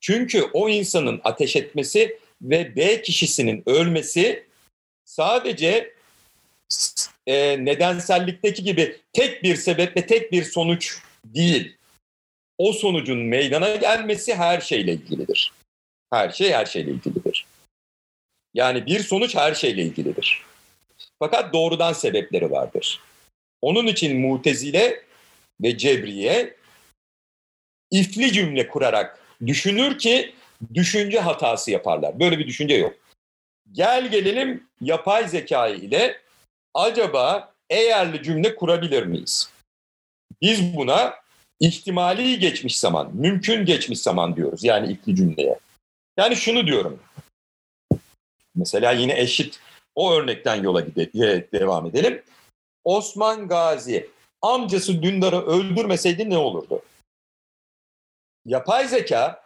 Çünkü 0.00 0.42
o 0.52 0.68
insanın 0.68 1.20
ateş 1.24 1.56
etmesi 1.56 2.18
ve 2.42 2.76
B 2.76 3.02
kişisinin 3.02 3.62
ölmesi 3.66 4.46
sadece 5.04 5.94
e, 7.26 7.64
nedensellikteki 7.64 8.64
gibi 8.64 8.96
tek 9.12 9.42
bir 9.42 9.56
sebep 9.56 9.96
ve 9.96 10.06
tek 10.06 10.32
bir 10.32 10.44
sonuç 10.44 10.98
değil. 11.24 11.76
O 12.58 12.72
sonucun 12.72 13.18
meydana 13.18 13.76
gelmesi 13.76 14.34
her 14.34 14.60
şeyle 14.60 14.92
ilgilidir. 14.92 15.52
Her 16.12 16.30
şey 16.30 16.52
her 16.52 16.66
şeyle 16.66 16.90
ilgilidir. 16.90 17.46
Yani 18.54 18.86
bir 18.86 19.00
sonuç 19.00 19.34
her 19.34 19.54
şeyle 19.54 19.82
ilgilidir. 19.82 20.42
Fakat 21.18 21.52
doğrudan 21.52 21.92
sebepleri 21.92 22.50
vardır. 22.50 23.00
Onun 23.62 23.86
için 23.86 24.20
mutezile 24.20 25.02
ve 25.62 25.78
cebriye 25.78 26.56
ifli 27.90 28.32
cümle 28.32 28.68
kurarak 28.68 29.18
düşünür 29.46 29.98
ki 29.98 30.34
düşünce 30.74 31.20
hatası 31.20 31.70
yaparlar. 31.70 32.20
Böyle 32.20 32.38
bir 32.38 32.46
düşünce 32.46 32.74
yok. 32.74 32.94
Gel 33.72 34.10
gelelim 34.10 34.66
yapay 34.80 35.28
zeka 35.28 35.68
ile 35.68 36.20
acaba 36.74 37.54
eğerli 37.70 38.22
cümle 38.22 38.56
kurabilir 38.56 39.02
miyiz? 39.06 39.50
Biz 40.42 40.76
buna 40.76 41.14
ihtimali 41.60 42.38
geçmiş 42.38 42.78
zaman, 42.78 43.16
mümkün 43.16 43.64
geçmiş 43.64 44.00
zaman 44.00 44.36
diyoruz 44.36 44.64
yani 44.64 44.92
ifli 44.92 45.16
cümleye. 45.16 45.58
Yani 46.16 46.36
şunu 46.36 46.66
diyorum. 46.66 47.00
Mesela 48.54 48.92
yine 48.92 49.20
eşit 49.20 49.60
o 49.94 50.12
örnekten 50.12 50.62
yola 50.62 50.80
gidelim, 50.80 51.48
devam 51.52 51.86
edelim. 51.86 52.22
Osman 52.84 53.48
Gazi 53.48 54.10
amcası 54.42 55.02
Dündar'ı 55.02 55.46
öldürmeseydi 55.46 56.30
ne 56.30 56.38
olurdu? 56.38 56.82
Yapay 58.46 58.88
zeka 58.88 59.42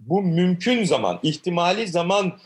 bu 0.00 0.22
mümkün 0.22 0.84
zaman, 0.84 1.20
ihtimali 1.22 1.88
zaman 1.88 2.38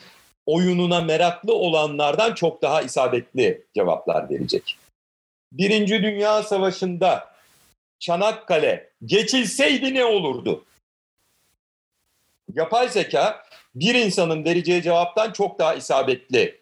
oyununa 0.47 1.01
meraklı 1.01 1.55
olanlardan 1.55 2.35
çok 2.35 2.63
daha 2.63 2.83
isabetli 2.83 3.63
cevaplar 3.75 4.31
verecek. 4.31 4.79
Birinci 5.53 6.03
Dünya 6.03 6.43
Savaşı'nda 6.43 7.35
Çanakkale 7.99 8.91
geçilseydi 9.05 9.95
ne 9.95 10.05
olurdu? 10.05 10.65
Yapay 12.55 12.89
zeka 12.89 13.43
bir 13.75 13.95
insanın 13.95 14.45
vereceği 14.45 14.83
cevaptan 14.83 15.33
çok 15.33 15.59
daha 15.59 15.75
isabetli 15.75 16.61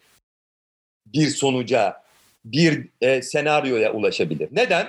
bir 1.05 1.27
sonuca, 1.27 2.03
bir 2.45 2.87
e, 3.01 3.21
senaryoya 3.21 3.93
ulaşabilir. 3.93 4.49
Neden? 4.51 4.87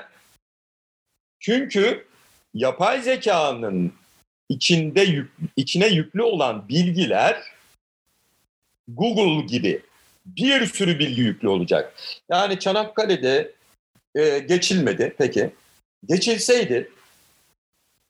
Çünkü 1.40 2.06
yapay 2.54 3.02
zekanın 3.02 3.92
içinde 4.54 5.00
yük, 5.00 5.32
içine 5.56 5.86
yüklü 5.86 6.22
olan 6.22 6.68
bilgiler 6.68 7.42
Google 8.88 9.46
gibi 9.46 9.82
bir 10.26 10.66
sürü 10.66 10.98
bilgi 10.98 11.20
yüklü 11.20 11.48
olacak. 11.48 11.94
Yani 12.30 12.58
Çanakkale'de 12.58 13.52
e, 14.14 14.38
geçilmedi 14.38 15.14
peki. 15.18 15.50
Geçilseydi 16.06 16.90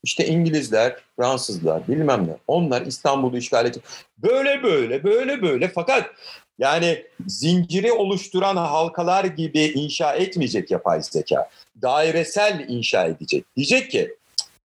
işte 0.02 0.26
İngilizler, 0.26 0.96
Fransızlar 1.16 1.88
bilmem 1.88 2.26
ne 2.26 2.36
onlar 2.46 2.82
İstanbul'u 2.82 3.38
işgal 3.38 3.66
edecek. 3.66 3.84
Böyle 4.18 4.62
böyle 4.62 5.04
böyle 5.04 5.42
böyle 5.42 5.68
fakat 5.68 6.10
yani 6.58 7.06
zinciri 7.26 7.92
oluşturan 7.92 8.56
halkalar 8.56 9.24
gibi 9.24 9.60
inşa 9.60 10.14
etmeyecek 10.14 10.70
yapay 10.70 11.02
zeka. 11.02 11.50
Dairesel 11.82 12.64
inşa 12.68 13.04
edecek. 13.04 13.44
Diyecek 13.56 13.90
ki 13.90 14.14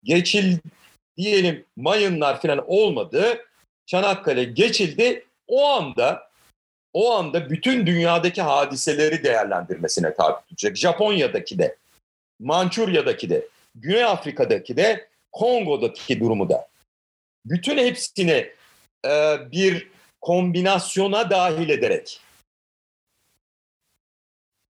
geçil 0.04 0.58
diyelim 1.20 1.66
mayınlar 1.78 2.42
falan 2.42 2.64
olmadı. 2.68 3.46
Çanakkale 3.86 4.44
geçildi. 4.44 5.26
O 5.48 5.70
anda 5.70 6.30
o 6.94 7.14
anda 7.14 7.50
bütün 7.50 7.88
dünyadaki 7.88 8.42
hadiseleri 8.42 9.24
değerlendirmesine 9.24 10.14
tabi 10.14 10.42
tutacak. 10.42 10.78
Japonya'daki 10.78 11.60
de, 11.60 11.78
Mançurya'daki 12.40 13.30
de, 13.30 13.48
Güney 13.76 14.04
Afrika'daki 14.04 14.78
de, 14.78 15.10
Kongo'daki 15.32 16.20
durumu 16.20 16.50
da. 16.50 16.68
bütün 17.46 17.78
hepsini 17.78 18.52
e, 19.06 19.38
bir 19.52 19.88
kombinasyona 20.22 21.30
dahil 21.30 21.70
ederek. 21.70 22.22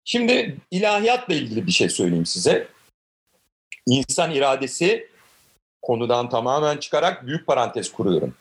Şimdi 0.05 0.57
ilahiyatla 0.71 1.33
ilgili 1.33 1.67
bir 1.67 1.71
şey 1.71 1.89
söyleyeyim 1.89 2.25
size. 2.25 2.67
İnsan 3.87 4.31
iradesi 4.31 5.09
konudan 5.81 6.29
tamamen 6.29 6.77
çıkarak 6.77 7.27
büyük 7.27 7.47
parantez 7.47 7.91
kuruyorum. 7.91 8.33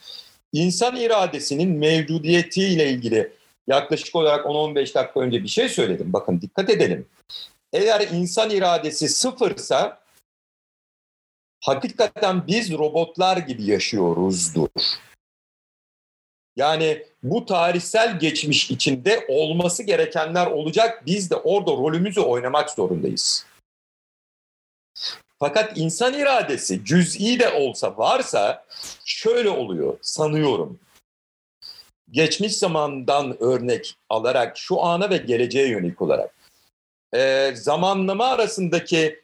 İnsan 0.53 0.97
iradesinin 0.97 1.79
mevcudiyetiyle 1.79 2.91
ilgili 2.91 3.33
yaklaşık 3.67 4.17
olarak 4.17 4.47
10-15 4.47 4.95
dakika 4.95 5.21
önce 5.21 5.43
bir 5.43 5.49
şey 5.49 5.69
söyledim. 5.69 6.13
Bakın 6.13 6.41
dikkat 6.41 6.71
edelim. 6.71 7.07
Eğer 7.73 8.09
insan 8.13 8.51
iradesi 8.51 9.09
sıfırsa 9.09 10.01
hakikaten 11.65 12.47
biz 12.47 12.73
robotlar 12.73 13.37
gibi 13.37 13.63
yaşıyoruzdur. 13.63 14.69
Yani 16.57 17.07
bu 17.23 17.47
tarihsel 17.47 18.19
geçmiş 18.19 18.71
içinde 18.71 19.27
olması 19.29 19.83
gerekenler 19.83 20.47
olacak. 20.47 21.07
Biz 21.07 21.31
de 21.31 21.37
orada 21.37 21.71
rolümüzü 21.71 22.21
oynamak 22.21 22.71
zorundayız. 22.71 23.47
Fakat 25.39 25.79
insan 25.79 26.15
iradesi 26.15 26.85
cüz'i 26.85 27.41
de 27.41 27.49
olsa 27.53 27.99
varsa 27.99 28.65
şöyle 29.05 29.51
oluyor 29.51 29.99
sanıyorum. 30.03 30.81
Geçmiş 32.11 32.57
zamandan 32.57 33.43
örnek 33.43 33.95
alarak 34.09 34.59
şu 34.59 34.83
ana 34.83 35.11
ve 35.11 35.17
geleceğe 35.17 35.69
yönelik 35.69 36.03
olarak 36.03 36.35
e, 37.15 37.53
zamanlama 37.55 38.27
arasındaki 38.27 39.21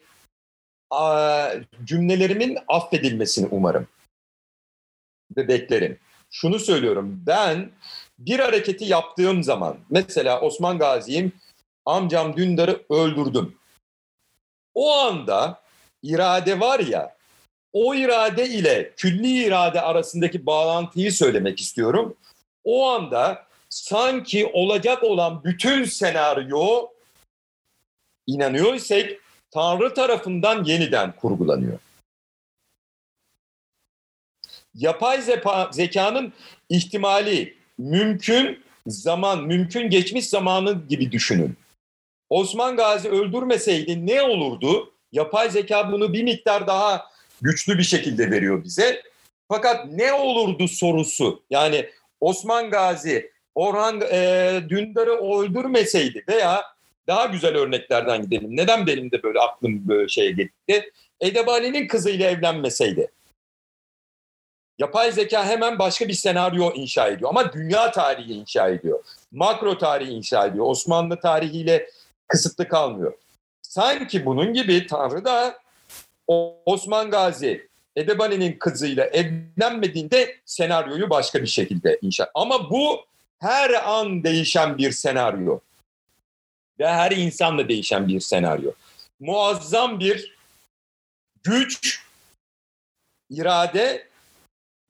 a, 0.91 1.49
cümlelerimin 1.85 2.59
affedilmesini 2.69 3.49
umarım 3.51 3.89
ve 5.36 5.49
beklerim. 5.49 5.99
Şunu 6.31 6.59
söylüyorum 6.59 7.23
ben 7.27 7.70
bir 8.19 8.39
hareketi 8.39 8.85
yaptığım 8.85 9.43
zaman 9.43 9.78
mesela 9.91 10.41
Osman 10.41 10.78
Gazi'yim 10.78 11.32
amcam 11.86 12.36
Dündar'ı 12.36 12.85
öldürdüm. 12.91 13.59
O 14.74 14.93
anda 14.93 15.64
irade 16.05 16.61
var 16.61 16.81
ya 16.81 17.17
o 17.73 17.95
irade 17.95 18.49
ile 18.49 18.93
külli 18.97 19.45
irade 19.45 19.81
arasındaki 19.81 20.47
bağlantıyı 20.47 21.13
söylemek 21.13 21.61
istiyorum. 21.61 22.17
O 22.65 22.89
anda 22.89 23.47
sanki 23.69 24.47
olacak 24.47 25.03
olan 25.03 25.45
bütün 25.45 25.85
senaryo 25.85 26.89
inanıyor 28.27 28.75
isek 28.75 29.19
Tanrı 29.51 29.95
tarafından 29.95 30.65
yeniden 30.65 31.17
kurgulanıyor. 31.17 31.79
Yapay 34.75 35.23
zeka, 35.23 35.71
zekanın 35.73 36.33
ihtimali 36.69 37.57
mümkün 37.79 38.65
zaman, 38.87 39.45
mümkün 39.45 39.91
geçmiş 39.91 40.29
zamanı 40.29 40.87
gibi 40.89 41.13
düşünün. 41.13 41.57
Osman 42.31 42.77
Gazi 42.77 43.09
öldürmeseydi 43.09 44.07
ne 44.07 44.23
olurdu? 44.23 44.94
Yapay 45.15 45.51
zeka 45.51 45.93
bunu 45.93 46.12
bir 46.12 46.23
miktar 46.23 46.66
daha 46.66 47.07
güçlü 47.43 47.78
bir 47.78 47.82
şekilde 47.82 48.31
veriyor 48.31 48.65
bize. 48.65 49.03
Fakat 49.49 49.86
ne 49.86 50.12
olurdu 50.12 50.69
sorusu 50.69 51.43
yani 51.51 51.91
Osman 52.20 52.70
Gazi 52.70 53.31
Orhan 53.55 54.01
e, 54.12 54.61
Dündar'ı 54.69 55.11
öldürmeseydi 55.11 56.24
veya 56.28 56.62
daha 57.07 57.27
güzel 57.27 57.57
örneklerden 57.57 58.23
gidelim. 58.23 58.57
Neden 58.57 58.86
benim 58.86 59.11
de 59.11 59.23
böyle 59.23 59.41
aklım 59.41 59.89
böyle 59.89 60.09
şeye 60.09 60.31
gitti? 60.31 60.91
Edebali'nin 61.20 61.89
kızıyla 61.89 62.31
evlenmeseydi. 62.31 63.11
Yapay 64.78 65.12
zeka 65.12 65.47
hemen 65.47 65.78
başka 65.78 66.09
bir 66.09 66.12
senaryo 66.12 66.73
inşa 66.74 67.09
ediyor 67.09 67.31
ama 67.31 67.53
dünya 67.53 67.91
tarihi 67.91 68.32
inşa 68.32 68.69
ediyor. 68.69 69.05
Makro 69.32 69.78
tarihi 69.78 70.11
inşa 70.11 70.47
ediyor. 70.47 70.66
Osmanlı 70.66 71.20
tarihiyle 71.20 71.91
kısıtlı 72.28 72.69
kalmıyor. 72.69 73.12
Sanki 73.75 74.27
bunun 74.27 74.53
gibi 74.53 74.87
Tanrı 74.87 75.25
da 75.25 75.59
Osman 76.67 77.11
Gazi 77.11 77.69
Edebali'nin 77.97 78.59
kızıyla 78.59 79.05
evlenmediğinde 79.05 80.37
senaryoyu 80.45 81.11
başka 81.11 81.43
bir 81.43 81.47
şekilde 81.47 81.99
inşa. 82.03 82.31
Ama 82.35 82.71
bu 82.71 83.07
her 83.39 83.71
an 83.71 84.25
değişen 84.25 84.79
bir 84.79 84.91
senaryo. 84.91 85.61
Ve 86.79 86.89
her 86.89 87.11
insanla 87.11 87.69
değişen 87.69 88.09
bir 88.09 88.21
senaryo. 88.21 88.73
Muazzam 89.21 90.01
bir 90.01 90.37
güç, 91.43 92.03
irade 93.31 94.09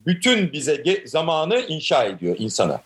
bütün 0.01 0.52
bize 0.52 1.02
zamanı 1.06 1.61
inşa 1.61 2.05
ediyor 2.05 2.36
insana. 2.39 2.82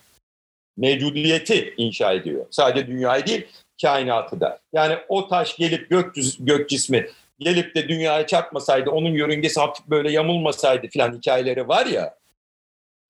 Mevcudiyeti 0.76 1.74
inşa 1.76 2.12
ediyor. 2.12 2.46
Sadece 2.50 2.86
dünyayı 2.86 3.26
değil, 3.26 3.46
kainatı 3.82 4.40
da. 4.40 4.60
Yani 4.72 4.96
o 5.08 5.28
taş 5.28 5.56
gelip 5.56 5.90
gök, 5.90 6.14
gök 6.40 6.68
cismi 6.68 7.06
gelip 7.38 7.74
de 7.74 7.88
dünyaya 7.88 8.26
çarpmasaydı, 8.26 8.90
onun 8.90 9.10
yörüngesi 9.10 9.60
hafif 9.60 9.86
böyle 9.86 10.12
yamulmasaydı 10.12 10.86
filan 10.86 11.16
hikayeleri 11.16 11.68
var 11.68 11.86
ya, 11.86 12.14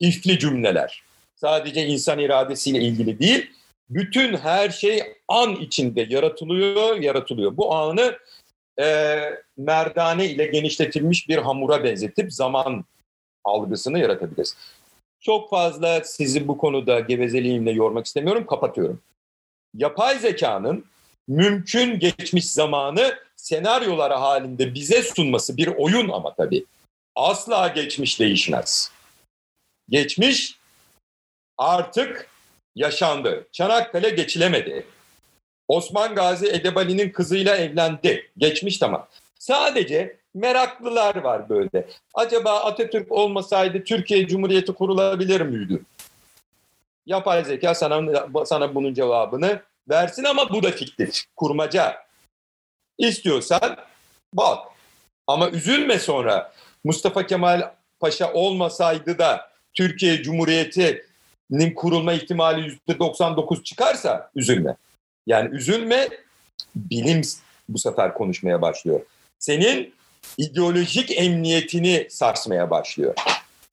ifli 0.00 0.38
cümleler. 0.38 1.02
Sadece 1.36 1.86
insan 1.86 2.18
iradesiyle 2.18 2.78
ilgili 2.78 3.18
değil, 3.18 3.50
bütün 3.90 4.36
her 4.36 4.70
şey 4.70 5.02
an 5.28 5.56
içinde 5.56 6.06
yaratılıyor, 6.08 6.96
yaratılıyor. 6.96 7.56
Bu 7.56 7.74
anı 7.74 8.18
e, 8.80 9.18
merdane 9.56 10.26
ile 10.26 10.46
genişletilmiş 10.46 11.28
bir 11.28 11.38
hamura 11.38 11.84
benzetip 11.84 12.32
zaman 12.32 12.84
algısını 13.44 13.98
yaratabiliriz. 13.98 14.56
Çok 15.20 15.50
fazla 15.50 16.04
sizi 16.04 16.48
bu 16.48 16.58
konuda 16.58 17.00
gevezeliğimle 17.00 17.70
yormak 17.70 18.06
istemiyorum, 18.06 18.46
kapatıyorum. 18.46 19.00
Yapay 19.74 20.18
zekanın 20.18 20.84
mümkün 21.28 21.98
geçmiş 21.98 22.52
zamanı 22.52 23.18
senaryoları 23.36 24.14
halinde 24.14 24.74
bize 24.74 25.02
sunması 25.02 25.56
bir 25.56 25.66
oyun 25.66 26.08
ama 26.08 26.34
tabii. 26.34 26.64
Asla 27.16 27.68
geçmiş 27.68 28.20
değişmez. 28.20 28.92
Geçmiş 29.88 30.58
artık 31.58 32.30
yaşandı. 32.76 33.46
Çanakkale 33.52 34.10
geçilemedi. 34.10 34.86
Osman 35.68 36.14
Gazi 36.14 36.46
Edebali'nin 36.48 37.10
kızıyla 37.10 37.56
evlendi. 37.56 38.30
Geçmiş 38.38 38.78
tamam. 38.78 39.08
Sadece 39.38 40.16
meraklılar 40.34 41.16
var 41.16 41.48
böyle. 41.48 41.88
Acaba 42.14 42.60
Atatürk 42.60 43.12
olmasaydı 43.12 43.84
Türkiye 43.84 44.26
Cumhuriyeti 44.26 44.72
kurulabilir 44.72 45.40
miydi? 45.40 45.82
Yapay 47.08 47.44
zeka 47.44 47.74
sana, 47.74 48.26
sana 48.46 48.74
bunun 48.74 48.94
cevabını 48.94 49.62
versin 49.88 50.24
ama 50.24 50.50
bu 50.50 50.62
da 50.62 50.70
fiktif, 50.70 51.22
kurmaca. 51.36 51.96
İstiyorsan 52.98 53.76
bak. 54.32 54.66
Ama 55.26 55.50
üzülme 55.50 55.98
sonra. 55.98 56.52
Mustafa 56.84 57.26
Kemal 57.26 57.70
Paşa 58.00 58.32
olmasaydı 58.32 59.18
da 59.18 59.50
Türkiye 59.74 60.22
Cumhuriyeti'nin 60.22 61.74
kurulma 61.74 62.12
ihtimali 62.12 62.78
%99 62.88 63.64
çıkarsa 63.64 64.30
üzülme. 64.34 64.76
Yani 65.26 65.56
üzülme, 65.56 66.08
bilim 66.74 67.22
bu 67.68 67.78
sefer 67.78 68.14
konuşmaya 68.14 68.62
başlıyor. 68.62 69.00
Senin 69.38 69.94
ideolojik 70.38 71.18
emniyetini 71.18 72.06
sarsmaya 72.10 72.70
başlıyor. 72.70 73.14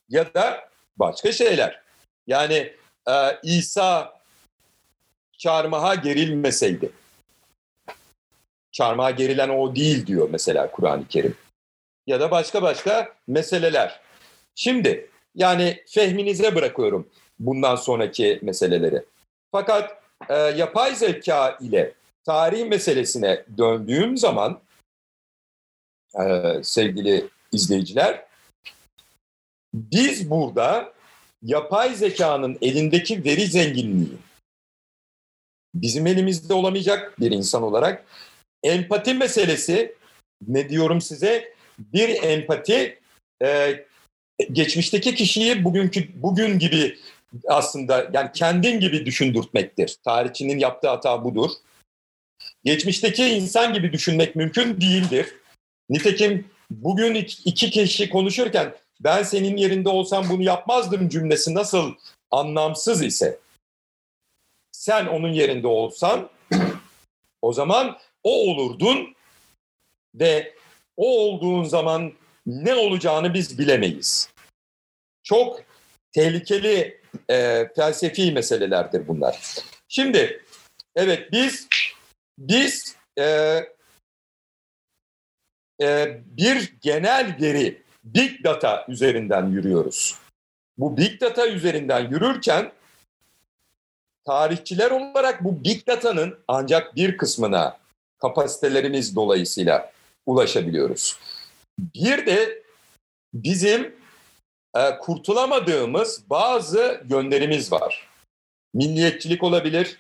Ya 0.10 0.34
da 0.34 0.70
başka 0.98 1.32
şeyler. 1.32 1.82
Yani 2.28 2.74
e, 3.10 3.40
İsa 3.44 4.19
çarmıha 5.38 5.95
gerilmeseydi. 5.95 6.91
Çarmıha 8.72 9.11
gerilen 9.11 9.49
o 9.49 9.76
değil 9.76 10.07
diyor 10.07 10.30
mesela 10.32 10.72
Kur'an-ı 10.72 11.07
Kerim. 11.07 11.38
Ya 12.07 12.19
da 12.19 12.32
başka 12.32 12.61
başka 12.61 13.14
meseleler. 13.27 13.99
Şimdi 14.56 15.10
yani 15.36 15.84
fehminize 15.88 16.56
bırakıyorum 16.56 17.10
bundan 17.40 17.76
sonraki 17.76 18.40
meseleleri. 18.41 19.03
Fakat 19.52 20.03
e, 20.30 20.34
yapay 20.34 20.95
zeka 20.95 21.57
ile 21.61 21.94
tarih 22.23 22.68
meselesine 22.68 23.45
döndüğüm 23.57 24.18
zaman 24.18 24.60
e, 26.19 26.53
sevgili 26.64 27.27
izleyiciler, 27.52 28.26
biz 29.73 30.30
burada 30.30 30.94
yapay 31.46 31.96
zekanın 31.96 32.58
elindeki 32.62 33.26
veri 33.26 33.48
zenginliği 33.48 34.18
bizim 35.76 36.08
elimizde 36.08 36.54
olamayacak 36.54 37.20
bir 37.20 37.32
insan 37.32 37.64
olarak 37.64 38.06
empati 38.64 39.14
meselesi 39.14 39.96
ne 40.48 40.70
diyorum 40.70 41.02
size 41.02 41.54
bir 41.80 42.24
empati 42.24 43.00
e, 43.44 43.80
geçmişteki 44.52 45.16
kişiyi 45.16 45.64
bugünkü 45.64 46.22
bugün 46.22 46.60
gibi 46.60 46.98
aslında 47.48 48.10
yani 48.14 48.30
kendin 48.34 48.80
gibi 48.80 49.06
düşündürtmektir. 49.06 49.98
Tarihçinin 50.04 50.60
yaptığı 50.60 50.90
hata 50.90 51.24
budur. 51.24 51.52
Geçmişteki 52.64 53.26
insan 53.26 53.74
gibi 53.74 53.94
düşünmek 53.94 54.36
mümkün 54.36 54.82
değildir. 54.82 55.36
Nitekim 55.90 56.48
bugün 56.72 57.16
iki 57.46 57.72
kişi 57.72 58.10
konuşurken 58.10 58.74
ben 59.00 59.24
senin 59.24 59.58
yerinde 59.58 59.90
olsam 59.90 60.30
bunu 60.30 60.44
yapmazdım 60.44 61.10
cümlesi 61.10 61.54
nasıl 61.54 61.94
anlamsız 62.32 63.04
ise 63.04 63.40
sen 64.72 65.06
onun 65.06 65.34
yerinde 65.34 65.68
olsan 65.68 66.30
o 67.42 67.54
zaman 67.54 67.98
o 68.24 68.52
olurdun 68.52 69.16
ve 70.16 70.56
o 70.98 71.20
olduğun 71.20 71.64
zaman 71.64 72.14
ne 72.46 72.76
olacağını 72.76 73.34
biz 73.34 73.60
bilemeyiz. 73.60 74.30
Çok 75.24 75.62
tehlikeli 76.12 77.02
e, 77.30 77.68
felsefi 77.76 78.32
meselelerdir 78.32 79.08
bunlar. 79.08 79.56
Şimdi 79.88 80.44
evet 80.96 81.32
biz 81.32 81.68
biz 82.38 82.96
e, 83.20 83.24
e, 85.82 86.20
bir 86.26 86.74
genel 86.82 87.38
veri 87.42 87.85
big 88.06 88.44
data 88.44 88.86
üzerinden 88.88 89.49
yürüyoruz. 89.49 90.15
Bu 90.77 90.98
big 90.98 91.22
data 91.22 91.48
üzerinden 91.48 92.10
yürürken 92.10 92.72
tarihçiler 94.26 94.91
olarak 94.91 95.44
bu 95.44 95.64
big 95.64 95.88
data'nın 95.88 96.38
ancak 96.48 96.95
bir 96.95 97.18
kısmına 97.18 97.77
kapasitelerimiz 98.22 99.15
dolayısıyla 99.15 99.91
ulaşabiliyoruz. 100.26 101.19
Bir 101.80 102.26
de 102.26 102.64
bizim 103.34 103.95
e, 104.76 104.98
kurtulamadığımız 104.98 106.23
bazı 106.30 107.03
yönlerimiz 107.10 107.72
var. 107.72 108.07
Milliyetçilik 108.73 109.44
olabilir, 109.44 109.98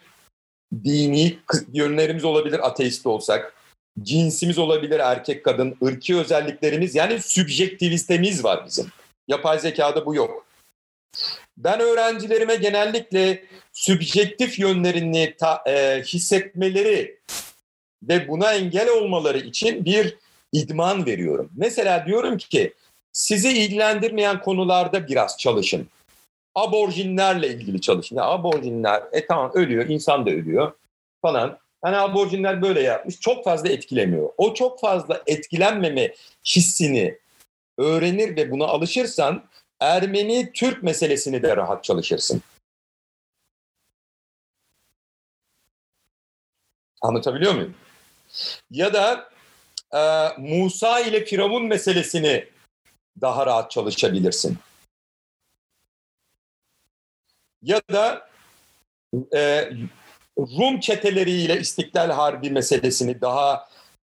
dini 0.83 1.39
yönlerimiz 1.73 2.25
olabilir 2.25 2.67
ateist 2.67 3.05
olsak, 3.05 3.53
cinsimiz 4.01 4.57
olabilir 4.57 4.99
erkek 4.99 5.43
kadın, 5.43 5.77
ırki 5.83 6.15
özelliklerimiz 6.15 6.95
yani 6.95 7.21
sübjektivistemiz 7.21 8.43
var 8.43 8.65
bizim. 8.65 8.85
Yapay 9.27 9.59
zekada 9.59 10.05
bu 10.05 10.15
yok. 10.15 10.45
Ben 11.57 11.79
öğrencilerime 11.79 12.55
genellikle 12.55 13.43
sübjektif 13.73 14.59
yönlerini 14.59 15.35
ta, 15.39 15.63
e, 15.67 16.01
hissetmeleri 16.01 17.19
ve 18.03 18.27
buna 18.27 18.53
engel 18.53 18.89
olmaları 18.89 19.37
için 19.37 19.85
bir 19.85 20.17
idman 20.51 21.05
veriyorum. 21.05 21.51
Mesela 21.57 22.05
diyorum 22.05 22.37
ki 22.37 22.73
sizi 23.11 23.49
ilgilendirmeyen 23.49 24.41
konularda 24.41 25.07
biraz 25.07 25.37
çalışın. 25.37 25.87
Aborjinlerle 26.55 27.47
ilgili 27.47 27.81
çalışın. 27.81 28.15
Ya 28.15 28.23
aborjinler, 28.23 29.03
e 29.11 29.25
tamam 29.25 29.51
ölüyor, 29.53 29.89
insan 29.89 30.25
da 30.25 30.29
ölüyor 30.29 30.71
falan. 31.21 31.57
Hani 31.85 31.97
aborjinler 31.97 32.61
böyle 32.61 32.81
yapmış. 32.81 33.19
Çok 33.19 33.43
fazla 33.43 33.69
etkilemiyor. 33.69 34.29
O 34.37 34.53
çok 34.53 34.79
fazla 34.79 35.23
etkilenmeme 35.27 36.15
hissini 36.45 37.17
öğrenir 37.77 38.35
ve 38.35 38.51
buna 38.51 38.65
alışırsan 38.65 39.43
Ermeni 39.79 40.51
Türk 40.53 40.83
meselesini 40.83 41.43
de 41.43 41.57
rahat 41.57 41.83
çalışırsın. 41.83 42.41
Anlatabiliyor 47.01 47.53
muyum? 47.55 47.75
Ya 48.71 48.93
da 48.93 49.29
e, 49.93 50.01
Musa 50.37 50.99
ile 50.99 51.25
Firavun 51.25 51.65
meselesini 51.65 52.47
daha 53.21 53.45
rahat 53.45 53.71
çalışabilirsin. 53.71 54.57
Ya 57.61 57.81
da 57.91 58.29
e, 59.35 59.69
Rum 60.39 60.79
çeteleriyle 60.79 61.59
İstiklal 61.59 62.09
Harbi 62.11 62.49
meselesini 62.49 63.21
daha 63.21 63.69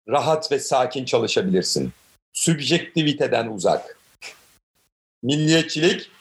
rahat 0.10 0.52
ve 0.52 0.60
sakin 0.60 1.06
çalışabilirsin. 1.06 1.94
Sübjektiviteden 2.34 3.48
uzak. 3.48 4.00
Milliyetçilik, 5.24 6.12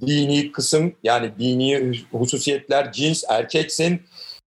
dini 0.00 0.52
kısım 0.52 0.94
yani 1.02 1.32
dini 1.38 2.02
hususiyetler, 2.10 2.92
cins, 2.92 3.24
erkeksin, 3.28 4.02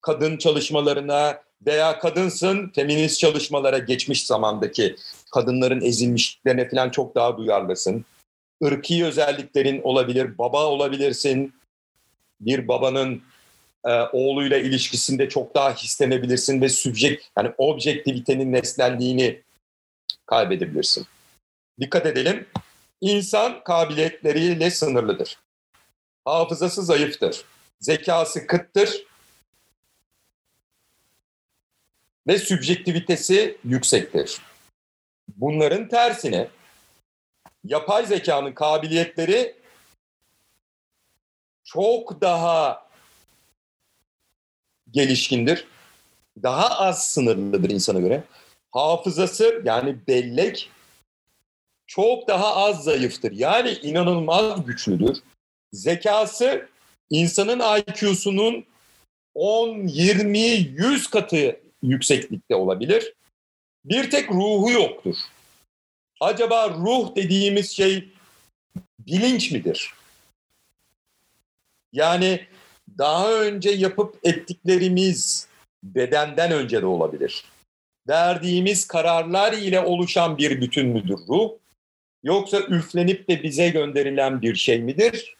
kadın 0.01 0.37
çalışmalarına 0.37 1.41
veya 1.65 1.99
kadınsın, 1.99 2.71
feminist 2.75 3.19
çalışmalara 3.19 3.77
geçmiş 3.77 4.25
zamandaki 4.25 4.95
kadınların 5.31 5.81
ezilmişliklerine 5.81 6.69
falan 6.69 6.89
çok 6.89 7.15
daha 7.15 7.37
duyarlısın. 7.37 8.05
Irki 8.61 9.05
özelliklerin 9.05 9.81
olabilir, 9.81 10.37
baba 10.37 10.65
olabilirsin. 10.65 11.53
Bir 12.41 12.67
babanın 12.67 13.21
e, 13.85 13.91
oğluyla 13.91 14.57
ilişkisinde 14.57 15.29
çok 15.29 15.55
daha 15.55 15.75
hislenebilirsin 15.75 16.61
ve 16.61 16.69
sübjekt 16.69 17.25
yani 17.37 17.51
objektivitenin 17.57 18.53
nesnelliğini 18.53 19.41
kaybedebilirsin. 20.25 21.07
Dikkat 21.79 22.05
edelim. 22.05 22.47
İnsan 23.01 23.63
kabiliyetleriyle 23.63 24.71
sınırlıdır. 24.71 25.39
Hafızası 26.25 26.83
zayıftır. 26.83 27.45
Zekası 27.79 28.47
kıttır. 28.47 29.05
Ve 32.27 32.37
sübjektivitesi 32.37 33.57
yüksektir. 33.63 34.41
Bunların 35.27 35.87
tersine 35.87 36.47
yapay 37.63 38.05
zekanın 38.05 38.51
kabiliyetleri 38.51 39.55
çok 41.63 42.21
daha 42.21 42.84
gelişkindir. 44.95 45.67
Daha 46.43 46.69
az 46.69 47.11
sınırlıdır 47.11 47.69
insana 47.69 47.99
göre. 47.99 48.23
Hafızası 48.71 49.61
yani 49.65 49.95
bellek 50.07 50.69
çok 51.87 52.27
daha 52.27 52.55
az 52.55 52.83
zayıftır. 52.83 53.31
Yani 53.31 53.71
inanılmaz 53.71 54.65
güçlüdür. 54.65 55.17
Zekası 55.73 56.69
insanın 57.09 57.79
IQ'sunun 57.79 58.65
10, 59.33 59.87
20, 59.87 60.39
100 60.39 61.07
katı 61.07 61.59
yükseklikte 61.83 62.55
olabilir. 62.55 63.13
Bir 63.85 64.11
tek 64.11 64.31
ruhu 64.31 64.71
yoktur. 64.71 65.15
Acaba 66.19 66.69
ruh 66.69 67.15
dediğimiz 67.15 67.71
şey 67.71 68.09
bilinç 68.99 69.51
midir? 69.51 69.93
Yani 71.93 72.47
daha 72.97 73.33
önce 73.33 73.69
yapıp 73.69 74.19
ettiklerimiz 74.23 75.47
bedenden 75.83 76.51
önce 76.51 76.81
de 76.81 76.85
olabilir. 76.85 77.45
Verdiğimiz 78.07 78.87
kararlar 78.87 79.53
ile 79.53 79.79
oluşan 79.79 80.37
bir 80.37 80.61
bütün 80.61 80.87
müdür 80.87 81.17
ruh? 81.27 81.51
Yoksa 82.23 82.59
üflenip 82.59 83.29
de 83.29 83.43
bize 83.43 83.69
gönderilen 83.69 84.41
bir 84.41 84.55
şey 84.55 84.79
midir? 84.79 85.35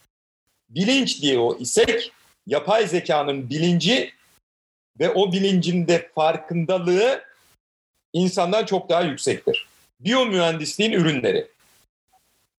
Bilinç 0.69 1.22
diye 1.22 1.40
o 1.40 1.57
isek 1.57 2.11
yapay 2.48 2.88
zekanın 2.88 3.49
bilinci 3.49 4.11
ve 4.99 5.10
o 5.10 5.32
bilincinde 5.32 6.11
farkındalığı 6.15 7.23
insandan 8.14 8.65
çok 8.65 8.90
daha 8.90 9.02
yüksektir. 9.02 9.68
Biyomühendisliğin 9.99 10.91
ürünleri. 10.91 11.48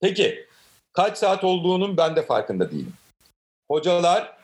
Peki 0.00 0.46
kaç 0.92 1.18
saat 1.18 1.44
olduğunun 1.44 1.96
ben 1.96 2.16
de 2.16 2.22
farkında 2.22 2.70
değilim. 2.70 2.92
Hocalar 3.68 4.35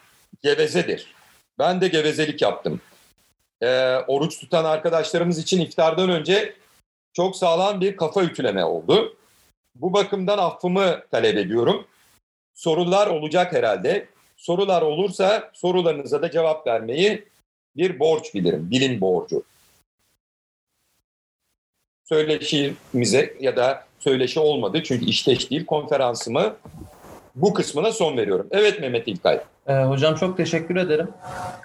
gevezedir. 0.42 1.14
Ben 1.58 1.80
de 1.80 1.88
gevezelik 1.88 2.42
yaptım. 2.42 2.80
Ee, 3.60 3.96
oruç 3.96 4.40
tutan 4.40 4.64
arkadaşlarımız 4.64 5.38
için 5.38 5.60
iftardan 5.60 6.10
önce 6.10 6.54
çok 7.12 7.36
sağlam 7.36 7.80
bir 7.80 7.96
kafa 7.96 8.22
ütüleme 8.22 8.64
oldu. 8.64 9.16
Bu 9.74 9.92
bakımdan 9.92 10.38
affımı 10.38 11.02
talep 11.10 11.36
ediyorum. 11.36 11.86
Sorular 12.54 13.06
olacak 13.06 13.52
herhalde. 13.52 14.08
Sorular 14.36 14.82
olursa 14.82 15.50
sorularınıza 15.54 16.22
da 16.22 16.30
cevap 16.30 16.66
vermeyi 16.66 17.24
bir 17.76 17.98
borç 17.98 18.34
bilirim, 18.34 18.70
bilin 18.70 19.00
borcu. 19.00 19.42
Söyleşimize 22.04 23.36
ya 23.40 23.56
da 23.56 23.86
söyleşi 23.98 24.40
olmadı 24.40 24.82
çünkü 24.84 25.04
işteş 25.04 25.50
değil 25.50 25.66
konferansımı 25.66 26.56
bu 27.34 27.54
kısmına 27.54 27.92
son 27.92 28.16
veriyorum. 28.16 28.46
Evet 28.50 28.80
Mehmet 28.80 29.08
İlkay. 29.08 29.40
Ee, 29.66 29.74
hocam 29.74 30.14
çok 30.14 30.36
teşekkür 30.36 30.76
ederim. 30.76 31.08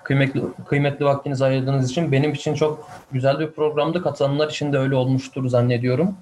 Kıymetli, 0.03 0.41
kıymetli 0.67 1.05
vaktinizi 1.05 1.45
ayırdığınız 1.45 1.91
için. 1.91 2.11
Benim 2.11 2.33
için 2.33 2.53
çok 2.53 2.89
güzel 3.11 3.39
bir 3.39 3.51
programdı. 3.51 4.03
Katılanlar 4.03 4.49
için 4.49 4.73
de 4.73 4.77
öyle 4.77 4.95
olmuştur 4.95 5.47
zannediyorum. 5.47 6.17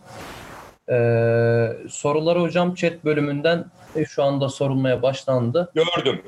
Ee, 0.89 1.67
soruları 1.89 2.41
hocam 2.41 2.75
chat 2.75 3.05
bölümünden 3.05 3.65
e, 3.95 4.05
şu 4.05 4.23
anda 4.23 4.49
sorulmaya 4.49 5.01
başlandı. 5.01 5.71
Gördüm. 5.75 6.21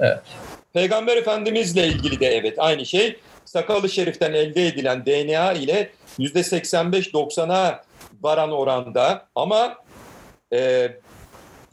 Evet. 0.00 0.22
Peygamber 0.72 1.16
Efendimizle 1.16 1.86
ilgili 1.86 2.20
de 2.20 2.26
evet 2.26 2.54
aynı 2.58 2.86
şey. 2.86 3.16
Sakalı 3.44 3.88
şeriften 3.88 4.32
elde 4.32 4.66
edilen 4.66 5.06
DNA 5.06 5.52
ile 5.52 5.90
%85-90'a 6.18 7.84
varan 8.22 8.52
oranda 8.52 9.26
ama 9.34 9.76
e, 10.52 10.88